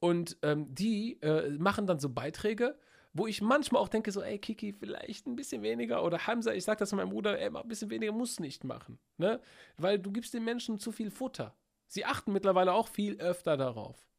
Und 0.00 0.36
ähm, 0.42 0.74
die 0.74 1.22
äh, 1.22 1.48
machen 1.50 1.86
dann 1.86 2.00
so 2.00 2.08
Beiträge, 2.08 2.76
wo 3.12 3.28
ich 3.28 3.40
manchmal 3.40 3.80
auch 3.80 3.88
denke, 3.88 4.10
so, 4.10 4.20
ey, 4.20 4.40
Kiki, 4.40 4.72
vielleicht 4.72 5.28
ein 5.28 5.36
bisschen 5.36 5.62
weniger. 5.62 6.02
Oder 6.02 6.26
Hamza, 6.26 6.52
ich 6.52 6.64
sag 6.64 6.78
das 6.78 6.92
meinem 6.92 7.10
Bruder, 7.10 7.38
ey, 7.38 7.54
ein 7.54 7.68
bisschen 7.68 7.90
weniger 7.90 8.10
muss 8.10 8.40
nicht 8.40 8.64
machen. 8.64 8.98
Ne? 9.16 9.40
Weil 9.76 10.00
du 10.00 10.10
gibst 10.10 10.34
den 10.34 10.42
Menschen 10.42 10.80
zu 10.80 10.90
viel 10.90 11.12
Futter. 11.12 11.56
Sie 11.86 12.04
achten 12.04 12.32
mittlerweile 12.32 12.72
auch 12.72 12.88
viel 12.88 13.20
öfter 13.20 13.56
darauf. 13.56 14.09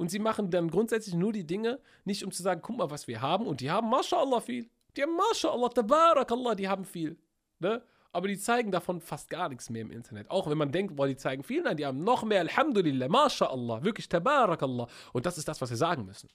Und 0.00 0.10
sie 0.10 0.18
machen 0.18 0.50
dann 0.50 0.70
grundsätzlich 0.70 1.14
nur 1.14 1.30
die 1.30 1.46
Dinge, 1.46 1.78
nicht 2.06 2.24
um 2.24 2.32
zu 2.32 2.42
sagen, 2.42 2.62
guck 2.64 2.78
mal, 2.78 2.90
was 2.90 3.06
wir 3.06 3.20
haben. 3.20 3.46
Und 3.46 3.60
die 3.60 3.70
haben, 3.70 3.90
mashallah, 3.90 4.40
viel. 4.40 4.66
Die 4.96 5.02
haben, 5.02 5.14
mashallah, 5.14 5.68
tabarakallah, 5.68 6.54
die 6.54 6.70
haben 6.70 6.86
viel. 6.86 7.18
Ne? 7.58 7.82
Aber 8.10 8.26
die 8.26 8.38
zeigen 8.38 8.72
davon 8.72 9.02
fast 9.02 9.28
gar 9.28 9.50
nichts 9.50 9.68
mehr 9.68 9.82
im 9.82 9.90
Internet. 9.90 10.30
Auch 10.30 10.48
wenn 10.48 10.56
man 10.56 10.72
denkt, 10.72 10.96
boah, 10.96 11.06
die 11.06 11.16
zeigen 11.16 11.42
viel, 11.42 11.60
nein, 11.60 11.76
die 11.76 11.84
haben 11.84 12.02
noch 12.02 12.22
mehr, 12.22 12.40
Alhamdulillah, 12.40 13.08
mashallah, 13.08 13.84
wirklich 13.84 14.08
tabarakallah. 14.08 14.88
Und 15.12 15.26
das 15.26 15.36
ist 15.36 15.48
das, 15.48 15.60
was 15.60 15.68
wir 15.68 15.76
sagen 15.76 16.06
müssen. 16.06 16.30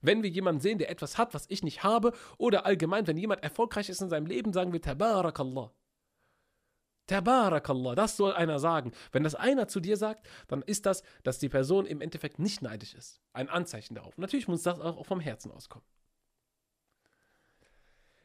Wenn 0.00 0.22
wir 0.22 0.30
jemanden 0.30 0.60
sehen, 0.60 0.78
der 0.78 0.88
etwas 0.88 1.18
hat, 1.18 1.34
was 1.34 1.46
ich 1.48 1.64
nicht 1.64 1.82
habe, 1.82 2.12
oder 2.36 2.66
allgemein, 2.66 3.08
wenn 3.08 3.16
jemand 3.16 3.42
erfolgreich 3.42 3.88
ist 3.88 4.00
in 4.00 4.10
seinem 4.10 4.26
Leben, 4.26 4.52
sagen 4.52 4.72
wir 4.72 4.80
Tabarakallah. 4.80 5.72
Tabarakallah, 7.08 7.96
das 7.96 8.16
soll 8.16 8.32
einer 8.32 8.60
sagen. 8.60 8.92
Wenn 9.10 9.24
das 9.24 9.34
einer 9.34 9.66
zu 9.66 9.80
dir 9.80 9.96
sagt, 9.96 10.28
dann 10.46 10.62
ist 10.62 10.86
das, 10.86 11.02
dass 11.24 11.40
die 11.40 11.48
Person 11.48 11.86
im 11.86 12.00
Endeffekt 12.00 12.38
nicht 12.38 12.62
neidisch 12.62 12.94
ist. 12.94 13.20
Ein 13.32 13.48
Anzeichen 13.48 13.96
darauf. 13.96 14.16
Natürlich 14.16 14.46
muss 14.46 14.62
das 14.62 14.78
auch 14.78 15.04
vom 15.04 15.18
Herzen 15.18 15.50
auskommen. 15.50 15.86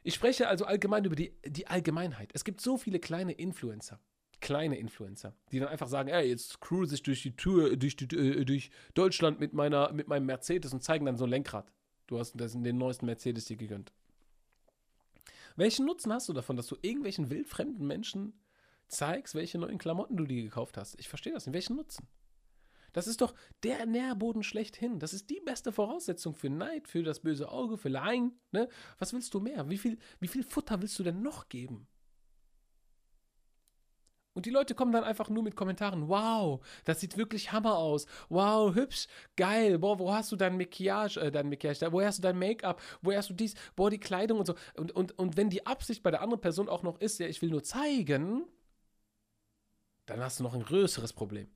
Ich 0.03 0.13
spreche 0.13 0.47
also 0.49 0.65
allgemein 0.65 1.05
über 1.05 1.15
die, 1.15 1.33
die 1.45 1.65
Allgemeinheit. 1.67 2.29
Es 2.33 2.43
gibt 2.43 2.61
so 2.61 2.77
viele 2.77 2.99
kleine 2.99 3.31
Influencer 3.31 3.99
kleine 4.43 4.77
Influencer, 4.77 5.33
die 5.53 5.59
dann 5.59 5.69
einfach 5.69 5.87
sagen, 5.87 6.09
ey, 6.09 6.27
jetzt 6.27 6.59
cruise 6.59 6.93
ich 6.93 7.01
durch 7.01 7.21
die 7.21 7.33
Tour, 7.33 7.77
durch, 7.77 7.95
die, 7.95 8.13
äh, 8.13 8.43
durch 8.43 8.71
Deutschland 8.93 9.39
mit, 9.39 9.53
meiner, 9.53 9.93
mit 9.93 10.09
meinem 10.09 10.25
Mercedes 10.25 10.73
und 10.73 10.83
zeigen 10.83 11.05
dann 11.05 11.15
so 11.15 11.23
ein 11.23 11.29
Lenkrad. 11.29 11.71
Du 12.07 12.19
hast 12.19 12.33
den 12.37 12.77
neuesten 12.77 13.05
Mercedes 13.05 13.45
dir 13.45 13.55
gegönnt. 13.55 13.93
Welchen 15.55 15.85
Nutzen 15.85 16.11
hast 16.11 16.27
du 16.27 16.33
davon, 16.33 16.57
dass 16.57 16.67
du 16.67 16.75
irgendwelchen 16.81 17.29
wildfremden 17.29 17.87
Menschen 17.87 18.33
zeigst, 18.87 19.35
welche 19.35 19.57
neuen 19.57 19.77
Klamotten 19.77 20.17
du 20.17 20.25
dir 20.25 20.43
gekauft 20.43 20.77
hast? 20.77 20.99
Ich 20.99 21.09
verstehe 21.09 21.33
das 21.33 21.45
nicht. 21.45 21.53
Welchen 21.53 21.75
Nutzen? 21.75 22.07
Das 22.93 23.07
ist 23.07 23.21
doch 23.21 23.33
der 23.63 23.85
Nährboden 23.85 24.43
schlechthin. 24.43 24.99
Das 24.99 25.13
ist 25.13 25.29
die 25.29 25.41
beste 25.43 25.71
Voraussetzung 25.71 26.35
für 26.35 26.49
Neid, 26.49 26.87
für 26.87 27.03
das 27.03 27.21
böse 27.21 27.49
Auge, 27.51 27.77
für 27.77 27.89
Laien. 27.89 28.39
Ne? 28.51 28.69
Was 28.99 29.13
willst 29.13 29.33
du 29.33 29.39
mehr? 29.39 29.69
Wie 29.69 29.79
viel, 29.79 29.97
wie 30.19 30.27
viel 30.27 30.43
Futter 30.43 30.81
willst 30.81 30.97
du 30.99 31.03
denn 31.03 31.21
noch 31.21 31.49
geben? 31.49 31.87
Und 34.35 34.47
die 34.47 34.51
Leute 34.51 34.73
kommen 34.73 34.91
dann 34.91 35.03
einfach 35.03 35.29
nur 35.29 35.43
mit 35.43 35.55
Kommentaren. 35.55 36.07
Wow, 36.09 36.65
das 36.85 36.99
sieht 36.99 37.17
wirklich 37.17 37.51
Hammer 37.51 37.77
aus. 37.77 38.07
Wow, 38.29 38.73
hübsch, 38.73 39.07
geil. 39.35 39.77
Boah, 39.77 39.99
wo 39.99 40.11
hast 40.11 40.31
du 40.31 40.35
dein 40.35 40.57
Maquillage, 40.57 41.19
äh, 41.19 41.31
dein 41.31 41.49
Maquillage, 41.49 41.91
wo 41.91 42.01
hast 42.01 42.17
du 42.17 42.23
dein 42.23 42.39
Make-up, 42.39 42.81
wo 43.01 43.13
hast 43.13 43.29
du 43.29 43.33
dies, 43.35 43.53
boah, 43.75 43.91
die 43.91 43.99
Kleidung 43.99 44.39
und 44.39 44.47
so. 44.47 44.55
Und, 44.75 44.91
und, 44.91 45.17
und 45.19 45.37
wenn 45.37 45.51
die 45.51 45.65
Absicht 45.67 46.01
bei 46.01 46.09
der 46.09 46.21
anderen 46.21 46.41
Person 46.41 46.67
auch 46.67 46.81
noch 46.81 46.99
ist, 46.99 47.19
ja, 47.19 47.27
ich 47.27 47.41
will 47.43 47.51
nur 47.51 47.63
zeigen, 47.63 48.45
dann 50.05 50.19
hast 50.19 50.39
du 50.39 50.43
noch 50.43 50.53
ein 50.53 50.63
größeres 50.63 51.13
Problem. 51.13 51.47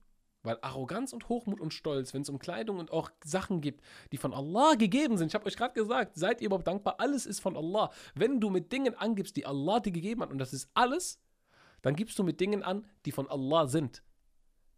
Weil 0.42 0.58
Arroganz 0.62 1.12
und 1.12 1.28
Hochmut 1.28 1.60
und 1.60 1.74
Stolz, 1.74 2.14
wenn 2.14 2.22
es 2.22 2.28
um 2.28 2.38
Kleidung 2.38 2.78
und 2.78 2.92
auch 2.92 3.10
Sachen 3.24 3.60
gibt, 3.60 3.82
die 4.12 4.16
von 4.16 4.32
Allah 4.32 4.74
gegeben 4.74 5.18
sind, 5.18 5.28
ich 5.28 5.34
habe 5.34 5.46
euch 5.46 5.56
gerade 5.56 5.74
gesagt, 5.74 6.16
seid 6.16 6.40
ihr 6.40 6.46
überhaupt 6.46 6.66
dankbar, 6.66 6.96
alles 6.98 7.26
ist 7.26 7.40
von 7.40 7.56
Allah. 7.56 7.90
Wenn 8.14 8.40
du 8.40 8.48
mit 8.48 8.72
Dingen 8.72 8.94
angibst, 8.94 9.36
die 9.36 9.46
Allah 9.46 9.80
dir 9.80 9.92
gegeben 9.92 10.22
hat, 10.22 10.30
und 10.30 10.38
das 10.38 10.52
ist 10.52 10.70
alles, 10.74 11.20
dann 11.82 11.96
gibst 11.96 12.18
du 12.18 12.24
mit 12.24 12.40
Dingen 12.40 12.62
an, 12.62 12.86
die 13.04 13.12
von 13.12 13.28
Allah 13.28 13.66
sind. 13.66 14.02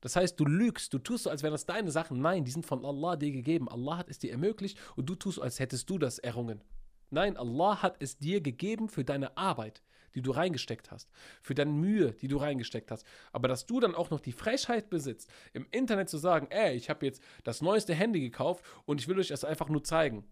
Das 0.01 0.17
heißt, 0.17 0.41
du 0.41 0.47
lügst, 0.47 0.95
du 0.95 0.99
tust 0.99 1.25
so, 1.25 1.31
als 1.31 1.43
wären 1.43 1.53
das 1.53 1.67
deine 1.67 1.91
Sachen. 1.91 2.21
Nein, 2.21 2.45
die 2.45 2.51
sind 2.51 2.65
von 2.65 2.85
Allah 2.85 3.17
dir 3.17 3.33
gegeben. 3.33 3.69
Allah 3.69 3.99
hat 3.99 4.09
es 4.09 4.19
dir 4.19 4.33
ermöglicht 4.33 4.79
und 4.97 5.09
du 5.11 5.15
tust, 5.15 5.41
als 5.41 5.61
hättest 5.61 5.91
du 5.91 5.99
das 5.99 6.19
errungen. 6.19 6.65
Nein, 7.11 7.37
Allah 7.37 7.83
hat 7.83 7.97
es 7.99 8.17
dir 8.19 8.41
gegeben 8.41 8.89
für 8.89 9.05
deine 9.05 9.37
Arbeit, 9.37 9.83
die 10.15 10.23
du 10.23 10.31
reingesteckt 10.31 10.91
hast, 10.91 11.11
für 11.43 11.55
deine 11.55 11.73
Mühe, 11.73 12.13
die 12.13 12.29
du 12.29 12.37
reingesteckt 12.37 12.91
hast. 12.91 13.07
Aber 13.33 13.49
dass 13.49 13.67
du 13.67 13.81
dann 13.81 13.95
auch 13.95 14.11
noch 14.11 14.21
die 14.21 14.33
Frechheit 14.33 14.91
besitzt, 14.91 15.31
im 15.53 15.67
Internet 15.71 16.09
zu 16.09 16.19
sagen, 16.19 16.49
ey, 16.51 16.75
ich 16.75 16.91
habe 16.91 17.07
jetzt 17.07 17.23
das 17.45 17.63
neueste 17.63 17.95
Handy 17.95 18.21
gekauft 18.21 18.65
und 18.85 19.01
ich 19.01 19.09
will 19.09 19.19
euch 19.19 19.29
das 19.29 19.45
einfach 19.45 19.69
nur 19.69 19.85
zeigen. 19.85 20.25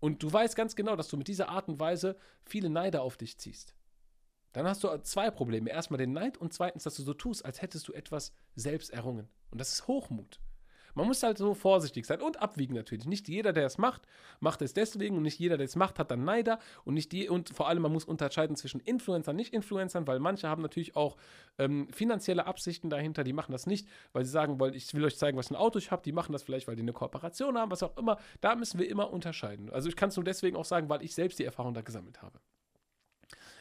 Und 0.00 0.22
du 0.22 0.32
weißt 0.32 0.56
ganz 0.56 0.76
genau, 0.76 0.96
dass 0.96 1.08
du 1.08 1.16
mit 1.16 1.28
dieser 1.28 1.48
Art 1.48 1.68
und 1.68 1.78
Weise 1.78 2.16
viele 2.42 2.70
Neider 2.70 3.02
auf 3.02 3.16
dich 3.16 3.38
ziehst. 3.38 3.74
Dann 4.52 4.66
hast 4.66 4.82
du 4.82 4.88
zwei 5.02 5.30
Probleme. 5.30 5.70
Erstmal 5.70 5.98
den 5.98 6.12
Neid 6.12 6.38
und 6.38 6.52
zweitens, 6.52 6.84
dass 6.84 6.96
du 6.96 7.02
so 7.02 7.14
tust, 7.14 7.44
als 7.44 7.62
hättest 7.62 7.86
du 7.86 7.92
etwas 7.92 8.32
selbst 8.56 8.90
errungen. 8.90 9.28
Und 9.50 9.60
das 9.60 9.72
ist 9.72 9.86
Hochmut. 9.86 10.40
Man 10.94 11.06
muss 11.06 11.22
halt 11.22 11.38
so 11.38 11.54
vorsichtig 11.54 12.06
sein 12.06 12.20
und 12.20 12.40
abwiegen 12.40 12.74
natürlich. 12.74 13.06
Nicht 13.06 13.28
jeder, 13.28 13.52
der 13.52 13.66
es 13.66 13.78
macht, 13.78 14.02
macht 14.40 14.62
es 14.62 14.74
deswegen 14.74 15.16
und 15.16 15.22
nicht 15.22 15.38
jeder, 15.38 15.56
der 15.56 15.64
es 15.64 15.76
macht, 15.76 15.98
hat 15.98 16.10
dann 16.10 16.24
Neider 16.24 16.58
und 16.84 16.94
nicht 16.94 17.12
die 17.12 17.28
und 17.28 17.50
vor 17.50 17.68
allem 17.68 17.82
man 17.82 17.92
muss 17.92 18.04
unterscheiden 18.04 18.56
zwischen 18.56 18.80
Influencern, 18.80 19.30
und 19.30 19.36
Nicht-Influencern, 19.36 20.06
weil 20.06 20.20
manche 20.20 20.48
haben 20.48 20.62
natürlich 20.62 20.96
auch 20.96 21.16
ähm, 21.58 21.88
finanzielle 21.92 22.46
Absichten 22.46 22.90
dahinter. 22.90 23.24
Die 23.24 23.32
machen 23.32 23.52
das 23.52 23.66
nicht, 23.66 23.88
weil 24.12 24.24
sie 24.24 24.30
sagen 24.30 24.60
wollen, 24.60 24.74
ich 24.74 24.92
will 24.94 25.04
euch 25.04 25.16
zeigen, 25.16 25.38
was 25.38 25.50
ein 25.50 25.56
Auto 25.56 25.78
ich 25.78 25.90
habe. 25.90 26.02
Die 26.02 26.12
machen 26.12 26.32
das 26.32 26.42
vielleicht, 26.42 26.68
weil 26.68 26.76
die 26.76 26.82
eine 26.82 26.92
Kooperation 26.92 27.56
haben, 27.56 27.70
was 27.70 27.82
auch 27.82 27.96
immer. 27.96 28.18
Da 28.40 28.54
müssen 28.54 28.78
wir 28.78 28.88
immer 28.88 29.10
unterscheiden. 29.12 29.70
Also 29.70 29.88
ich 29.88 29.96
kann 29.96 30.10
es 30.10 30.16
nur 30.16 30.24
deswegen 30.24 30.56
auch 30.56 30.64
sagen, 30.64 30.88
weil 30.88 31.02
ich 31.02 31.14
selbst 31.14 31.38
die 31.38 31.44
Erfahrung 31.44 31.74
da 31.74 31.82
gesammelt 31.82 32.22
habe. 32.22 32.40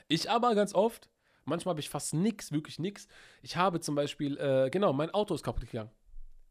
Ich 0.07 0.29
aber 0.29 0.55
ganz 0.55 0.73
oft, 0.73 1.09
manchmal 1.45 1.73
habe 1.73 1.81
ich 1.81 1.89
fast 1.89 2.13
nichts, 2.13 2.51
wirklich 2.51 2.79
nichts. 2.79 3.07
Ich 3.41 3.55
habe 3.55 3.79
zum 3.79 3.95
Beispiel, 3.95 4.37
äh, 4.37 4.69
genau, 4.69 4.91
mein 4.93 5.11
Auto 5.11 5.35
ist 5.35 5.43
kaputt 5.43 5.69
gegangen. 5.69 5.91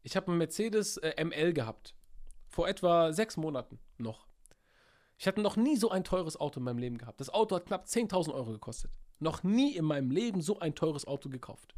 Ich 0.03 0.15
habe 0.15 0.27
einen 0.27 0.37
Mercedes 0.37 0.97
äh, 0.97 1.23
ML 1.23 1.53
gehabt. 1.53 1.93
Vor 2.47 2.67
etwa 2.67 3.13
sechs 3.13 3.37
Monaten 3.37 3.79
noch. 3.97 4.27
Ich 5.17 5.27
hatte 5.27 5.41
noch 5.41 5.57
nie 5.57 5.75
so 5.75 5.91
ein 5.91 6.03
teures 6.03 6.39
Auto 6.39 6.59
in 6.59 6.63
meinem 6.63 6.77
Leben 6.77 6.97
gehabt. 6.97 7.19
Das 7.19 7.29
Auto 7.29 7.55
hat 7.55 7.65
knapp 7.65 7.85
10.000 7.85 8.33
Euro 8.33 8.51
gekostet. 8.51 8.91
Noch 9.19 9.43
nie 9.43 9.75
in 9.75 9.85
meinem 9.85 10.11
Leben 10.11 10.41
so 10.41 10.59
ein 10.59 10.75
teures 10.75 11.05
Auto 11.05 11.29
gekauft. 11.29 11.75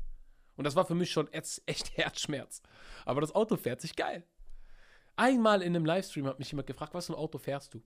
Und 0.56 0.66
das 0.66 0.76
war 0.76 0.86
für 0.86 0.94
mich 0.94 1.12
schon 1.12 1.28
echt 1.34 1.98
Herzschmerz. 1.98 2.62
Aber 3.06 3.22
das 3.22 3.34
Auto 3.34 3.58
fährt 3.58 3.82
sich 3.82 3.96
geil. 3.96 4.24
Einmal 5.16 5.62
in 5.62 5.76
einem 5.76 5.86
Livestream 5.86 6.28
hat 6.28 6.40
mich 6.40 6.52
jemand 6.52 6.68
gefragt, 6.68 6.94
was 6.94 7.08
für 7.08 7.14
ein 7.14 7.20
Auto 7.20 7.40
fährst 7.40 7.74
du? 7.74 7.82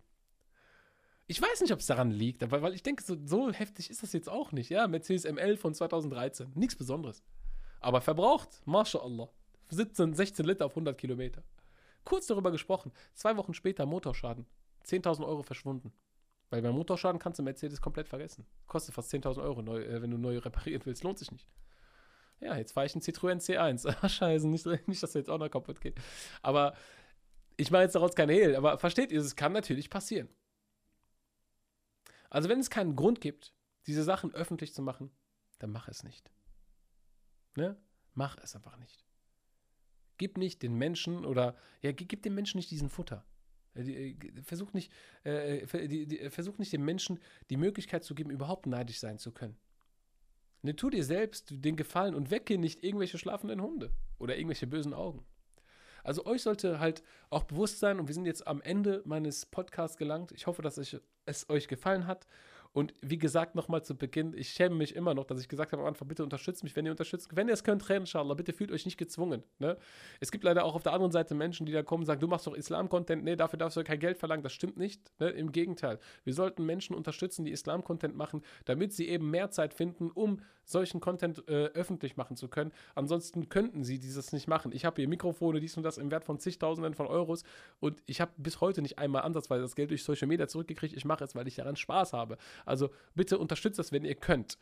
Ich 1.28 1.42
weiß 1.42 1.62
nicht, 1.62 1.72
ob 1.72 1.80
es 1.80 1.88
daran 1.88 2.12
liegt, 2.12 2.44
aber 2.44 2.62
weil 2.62 2.76
ich 2.76 2.84
denke, 2.84 3.04
so, 3.04 3.18
so 3.26 3.52
heftig 3.52 3.90
ist 3.90 4.04
das 4.04 4.14
jetzt 4.14 4.30
auch 4.30 4.52
nicht. 4.52 4.70
Ja, 4.70 4.88
Mercedes 4.88 5.24
ML 5.24 5.58
von 5.58 5.74
2013. 5.74 6.52
Nichts 6.54 6.76
Besonderes. 6.76 7.24
Aber 7.80 8.02
verbraucht, 8.02 8.62
MashaAllah. 8.66 9.30
17, 9.70 10.14
16 10.14 10.46
Liter 10.46 10.66
auf 10.66 10.74
100 10.74 10.98
Kilometer. 10.98 11.44
Kurz 12.04 12.28
darüber 12.28 12.52
gesprochen. 12.52 12.92
Zwei 13.14 13.36
Wochen 13.38 13.54
später 13.54 13.86
Motorschaden. 13.86 14.46
10.000 14.86 15.26
Euro 15.26 15.42
verschwunden. 15.42 15.92
Weil 16.50 16.62
beim 16.62 16.76
Motorschaden 16.76 17.20
kannst 17.20 17.40
du 17.40 17.44
Mercedes 17.44 17.82
komplett 17.82 18.08
vergessen. 18.08 18.46
Kostet 18.68 18.94
fast 18.94 19.12
10.000 19.12 19.42
Euro, 19.42 19.62
neu, 19.62 19.82
äh, 19.82 20.02
wenn 20.02 20.12
du 20.12 20.18
neu 20.18 20.38
reparieren 20.38 20.84
willst. 20.86 21.04
Lohnt 21.04 21.18
sich 21.18 21.32
nicht. 21.32 21.48
Ja, 22.40 22.56
jetzt 22.58 22.74
fahre 22.74 22.86
ich 22.86 22.94
einen 22.94 23.02
Citroën 23.02 23.42
C1. 23.42 23.96
Ach, 24.02 24.10
scheiße, 24.10 24.48
nicht, 24.48 24.66
nicht, 24.88 25.02
dass 25.02 25.16
er 25.16 25.22
jetzt 25.22 25.30
auch 25.30 25.40
noch 25.40 25.50
kaputt 25.50 25.82
geht. 25.82 26.00
Aber 26.44 26.76
ich 27.58 27.72
mache 27.72 27.84
jetzt 27.84 27.96
daraus 27.96 28.14
kein 28.16 28.30
Hehl. 28.30 28.56
Aber 28.56 28.78
versteht 28.78 29.12
ihr, 29.12 29.20
es 29.20 29.36
kann 29.36 29.54
natürlich 29.54 29.90
passieren. 29.90 30.30
Also 32.30 32.50
wenn 32.50 32.60
es 32.60 32.70
keinen 32.70 32.96
Grund 32.96 33.22
gibt, 33.22 33.54
diese 33.88 34.04
Sachen 34.04 34.34
öffentlich 34.34 34.74
zu 34.74 34.82
machen, 34.82 35.12
dann 35.60 35.72
mach 35.72 35.88
es 35.88 36.04
nicht. 36.04 36.32
Ne? 37.56 37.78
Mach 38.14 38.38
es 38.38 38.56
einfach 38.56 38.78
nicht. 38.78 39.06
Gib 40.18 40.38
nicht 40.38 40.62
den 40.62 40.76
Menschen 40.76 41.26
oder 41.26 41.56
ja, 41.82 41.92
gib 41.92 42.24
dem 42.24 42.36
Menschen 42.36 42.58
nicht 42.58 42.72
diesen 42.72 42.90
Futter. 42.90 43.26
Äh, 43.76 44.12
äh, 44.12 44.42
versuch 44.44 44.74
nicht, 44.74 44.92
äh, 45.26 45.60
äh 45.60 46.30
versuch 46.30 46.58
nicht 46.58 46.74
dem 46.74 46.86
Menschen 46.86 47.20
die 47.50 47.58
Möglichkeit 47.58 48.04
zu 48.04 48.16
geben, 48.16 48.30
überhaupt 48.30 48.66
neidisch 48.66 49.00
sein 49.00 49.18
zu 49.18 49.32
können. 49.32 49.58
Ne, 50.62 50.76
tu 50.76 50.90
dir 50.90 51.04
selbst 51.04 51.48
den 51.52 51.76
Gefallen 51.76 52.16
und 52.16 52.32
wecke 52.32 52.58
nicht 52.58 52.84
irgendwelche 52.84 53.18
schlafenden 53.18 53.62
Hunde 53.62 53.92
oder 54.18 54.36
irgendwelche 54.36 54.68
bösen 54.68 54.94
Augen. 54.94 55.24
Also 56.04 56.26
euch 56.26 56.44
sollte 56.44 56.80
halt 56.80 57.04
auch 57.30 57.44
bewusst 57.44 57.80
sein, 57.80 58.00
und 58.00 58.08
wir 58.08 58.14
sind 58.14 58.26
jetzt 58.26 58.48
am 58.48 58.62
Ende 58.62 59.02
meines 59.06 59.46
Podcasts 59.46 59.98
gelangt. 59.98 60.32
Ich 60.32 60.46
hoffe, 60.46 60.62
dass 60.62 60.78
es 60.78 61.50
euch 61.50 61.68
gefallen 61.68 62.06
hat. 62.06 62.28
Und 62.76 62.94
wie 63.02 63.18
gesagt, 63.18 63.56
nochmal 63.56 63.86
zu 63.86 63.96
Beginn, 63.96 64.34
ich 64.36 64.50
schäme 64.50 64.76
mich 64.76 64.98
immer 64.98 65.14
noch, 65.14 65.24
dass 65.24 65.40
ich 65.40 65.48
gesagt 65.48 65.72
habe 65.72 65.82
am 65.84 65.88
Anfang, 65.88 66.10
bitte 66.10 66.24
unterstützt 66.24 66.62
mich, 66.62 66.76
wenn 66.76 66.86
ihr 66.86 66.92
unterstützt. 66.92 67.30
Wenn 67.34 67.48
ihr 67.48 67.54
es 67.54 67.64
könnt, 67.64 67.90
inshallah, 67.90 68.34
bitte 68.34 68.52
fühlt 68.52 68.70
euch 68.70 68.84
nicht 68.84 68.98
gezwungen. 68.98 69.44
Ne? 69.60 69.78
Es 70.20 70.30
gibt 70.30 70.44
leider 70.44 70.66
auch 70.66 70.76
auf 70.76 70.84
der 70.84 70.92
anderen 70.92 71.14
Seite 71.14 71.36
Menschen, 71.36 71.66
die 71.66 71.72
da 71.72 71.84
kommen 71.84 72.02
und 72.02 72.06
sagen, 72.06 72.20
du 72.20 72.28
machst 72.28 72.48
doch 72.48 72.54
Islam-Content. 72.54 73.24
Nee, 73.24 73.38
dafür 73.38 73.58
darfst 73.58 73.78
du 73.78 73.84
kein 73.86 74.00
Geld 74.00 74.18
verlangen. 74.18 74.44
Das 74.44 74.52
stimmt 74.52 74.76
nicht. 74.76 75.10
Ne? 75.22 75.30
Im 75.30 75.54
Gegenteil. 75.54 76.00
Wir 76.26 76.34
sollten 76.34 76.66
Menschen 76.66 76.98
unterstützen, 76.98 77.46
die 77.46 77.52
Islam-Content 77.52 78.14
machen, 78.14 78.42
damit 78.66 78.92
sie 78.92 79.08
eben 79.08 79.32
mehr 79.32 79.52
Zeit 79.52 79.74
finden, 79.74 80.12
um 80.12 80.42
solchen 80.66 81.00
Content 81.00 81.48
äh, 81.48 81.68
öffentlich 81.68 82.18
machen 82.18 82.36
zu 82.36 82.48
können. 82.48 82.72
Ansonsten 82.96 83.50
könnten 83.50 83.84
sie 83.84 84.00
dieses 84.00 84.34
nicht 84.34 84.48
machen. 84.48 84.72
Ich 84.74 84.84
habe 84.84 84.98
hier 84.98 85.08
Mikrofone, 85.08 85.60
dies 85.60 85.78
und 85.78 85.84
das 85.84 85.98
im 85.98 86.12
Wert 86.12 86.26
von 86.26 86.40
zigtausenden 86.40 86.96
von 86.96 87.08
Euros 87.08 87.44
und 87.80 88.02
ich 88.06 88.20
habe 88.20 88.32
bis 88.38 88.62
heute 88.62 88.82
nicht 88.82 89.00
einmal 89.00 89.22
ansatzweise 89.22 89.62
das 89.62 89.76
Geld 89.76 89.92
durch 89.92 90.04
Social 90.04 90.28
Media 90.28 90.48
zurückgekriegt. 90.48 90.96
Ich 90.96 91.06
mache 91.06 91.24
es, 91.24 91.36
weil 91.36 91.48
ich 91.48 91.56
daran 91.56 91.76
Spaß 91.76 92.14
habe. 92.14 92.38
Also 92.66 92.90
bitte 93.14 93.38
unterstützt 93.38 93.80
das, 93.80 93.92
wenn 93.92 94.06
ihr 94.06 94.16
könnt. 94.16 94.58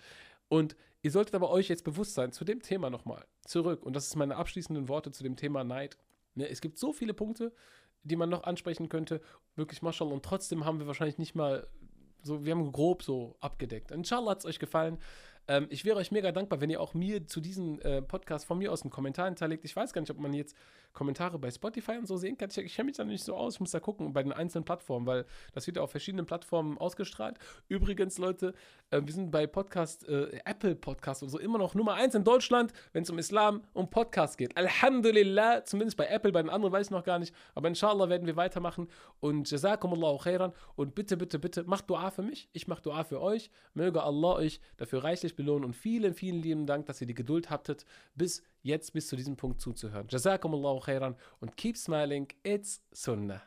Und 0.50 0.76
ihr 1.02 1.12
solltet 1.12 1.36
aber 1.36 1.50
euch 1.50 1.70
jetzt 1.70 1.84
bewusst 1.84 2.14
sein, 2.14 2.32
zu 2.32 2.46
dem 2.46 2.62
Thema 2.62 2.90
nochmal 2.90 3.26
zurück. 3.46 3.86
Und 3.86 3.96
das 3.96 4.08
ist 4.08 4.16
meine 4.16 4.36
abschließenden 4.36 4.88
Worte 4.88 5.12
zu 5.12 5.24
dem 5.24 5.36
Thema 5.36 5.64
Neid. 5.64 5.98
Ja, 6.36 6.46
es 6.46 6.62
gibt 6.62 6.78
so 6.78 6.94
viele 6.94 7.14
Punkte, 7.14 7.54
die 8.04 8.16
man 8.16 8.30
noch 8.30 8.44
ansprechen 8.44 8.90
könnte. 8.90 9.22
Wirklich, 9.56 9.82
Maschallah. 9.82 10.14
Und 10.14 10.24
trotzdem 10.26 10.66
haben 10.66 10.80
wir 10.80 10.88
wahrscheinlich 10.88 11.18
nicht 11.18 11.36
mal 11.36 11.68
so, 12.22 12.46
wir 12.46 12.54
haben 12.54 12.72
grob 12.72 13.04
so 13.04 13.36
abgedeckt. 13.40 13.92
Inshallah 13.92 14.32
hat 14.32 14.40
es 14.40 14.46
euch 14.46 14.60
gefallen. 14.60 14.98
Ähm, 15.48 15.68
ich 15.70 15.84
wäre 15.84 15.98
euch 15.98 16.12
mega 16.12 16.32
dankbar, 16.32 16.62
wenn 16.62 16.70
ihr 16.70 16.80
auch 16.80 16.94
mir 16.94 17.28
zu 17.28 17.42
diesem 17.42 17.80
äh, 17.82 18.02
Podcast 18.02 18.46
von 18.46 18.58
mir 18.58 18.72
aus 18.72 18.84
einen 18.84 18.92
Kommentar 18.92 19.26
hinterlegt. 19.26 19.66
Ich 19.66 19.76
weiß 19.76 19.94
gar 19.94 20.02
nicht, 20.02 20.12
ob 20.12 20.20
man 20.20 20.34
jetzt 20.34 20.56
Kommentare 20.94 21.40
bei 21.40 21.52
Spotify 21.52 21.98
und 21.98 22.08
so 22.08 22.18
sehen 22.18 22.38
kann. 22.38 22.50
Ich, 22.56 22.76
kenne 22.76 22.88
mich 22.88 22.98
da 22.98 23.04
nicht 23.04 23.24
so 23.24 23.36
aus. 23.36 23.56
Ich 23.56 23.60
muss 23.60 23.72
da 23.72 23.80
gucken 23.80 24.14
bei 24.14 24.24
den 24.24 24.32
einzelnen 24.32 24.64
Plattformen, 24.64 25.06
weil 25.06 25.26
das 25.54 25.68
wird 25.68 25.78
ja 25.78 25.84
auf 25.84 25.92
verschiedenen 25.92 26.26
Plattformen 26.26 26.78
ausgestrahlt. 26.78 27.38
Übrigens, 27.68 28.18
Leute, 28.18 28.54
äh, 28.92 29.02
wir 29.04 29.14
sind 29.14 29.32
bei 29.32 29.48
Podcast, 29.48 30.08
äh, 30.08 30.40
Apple 30.46 30.76
Podcast 30.76 31.24
und 31.24 31.30
so 31.30 31.40
immer 31.40 31.58
noch 31.58 31.74
Nummer 31.74 31.96
eins 31.96 32.16
in 32.16 32.24
Deutschland, 32.24 32.72
wenn 32.94 33.04
es 33.04 33.10
um 33.10 33.18
Islam 33.18 33.64
und 33.74 33.90
Podcast 33.90 34.38
geht. 34.38 34.56
Alhamdulillah, 34.56 35.66
zumindest 35.66 35.98
bei 35.98 36.08
Apple, 36.08 36.32
bei 36.32 36.42
den 36.42 36.50
anderen 36.50 36.72
weiß 36.72 36.88
ich 36.88 36.92
noch 36.92 37.04
gar 37.04 37.20
nicht. 37.20 37.36
Aber 37.56 37.68
inshallah 37.68 38.08
werden 38.08 38.28
wir 38.28 38.36
weitermachen. 38.36 38.88
Und 39.20 39.50
Jazakumullahu 39.50 40.20
khairan. 40.20 40.54
Und 40.76 40.96
bitte, 40.96 41.18
bitte, 41.18 41.40
bitte, 41.40 41.64
macht 41.64 41.90
Dua 41.90 42.12
für 42.12 42.22
mich. 42.22 42.50
Ich 42.54 42.68
mache 42.68 42.82
Dua 42.84 43.04
für 43.04 43.20
euch. 43.20 43.50
Möge 43.74 44.04
Allah 44.04 44.36
euch 44.36 44.62
dafür 44.78 45.04
reichlich 45.04 45.33
belohnen. 45.36 45.66
Und 45.66 45.76
vielen, 45.76 46.14
vielen 46.14 46.42
lieben 46.42 46.66
Dank, 46.66 46.86
dass 46.86 47.02
ihr 47.02 47.08
die 47.08 47.14
Geduld 47.14 47.50
hattet, 47.50 47.86
bis 48.16 48.44
jetzt 48.62 48.94
bis 48.94 49.08
zu 49.08 49.16
diesem 49.16 49.36
Punkt 49.36 49.62
zuzuhören. 49.62 50.08
Jazakumullahu 50.10 50.80
khairan 50.80 51.16
und 51.40 51.58
keep 51.58 51.78
smiling, 51.78 52.28
it's 52.44 52.82
Sunnah. 52.92 53.42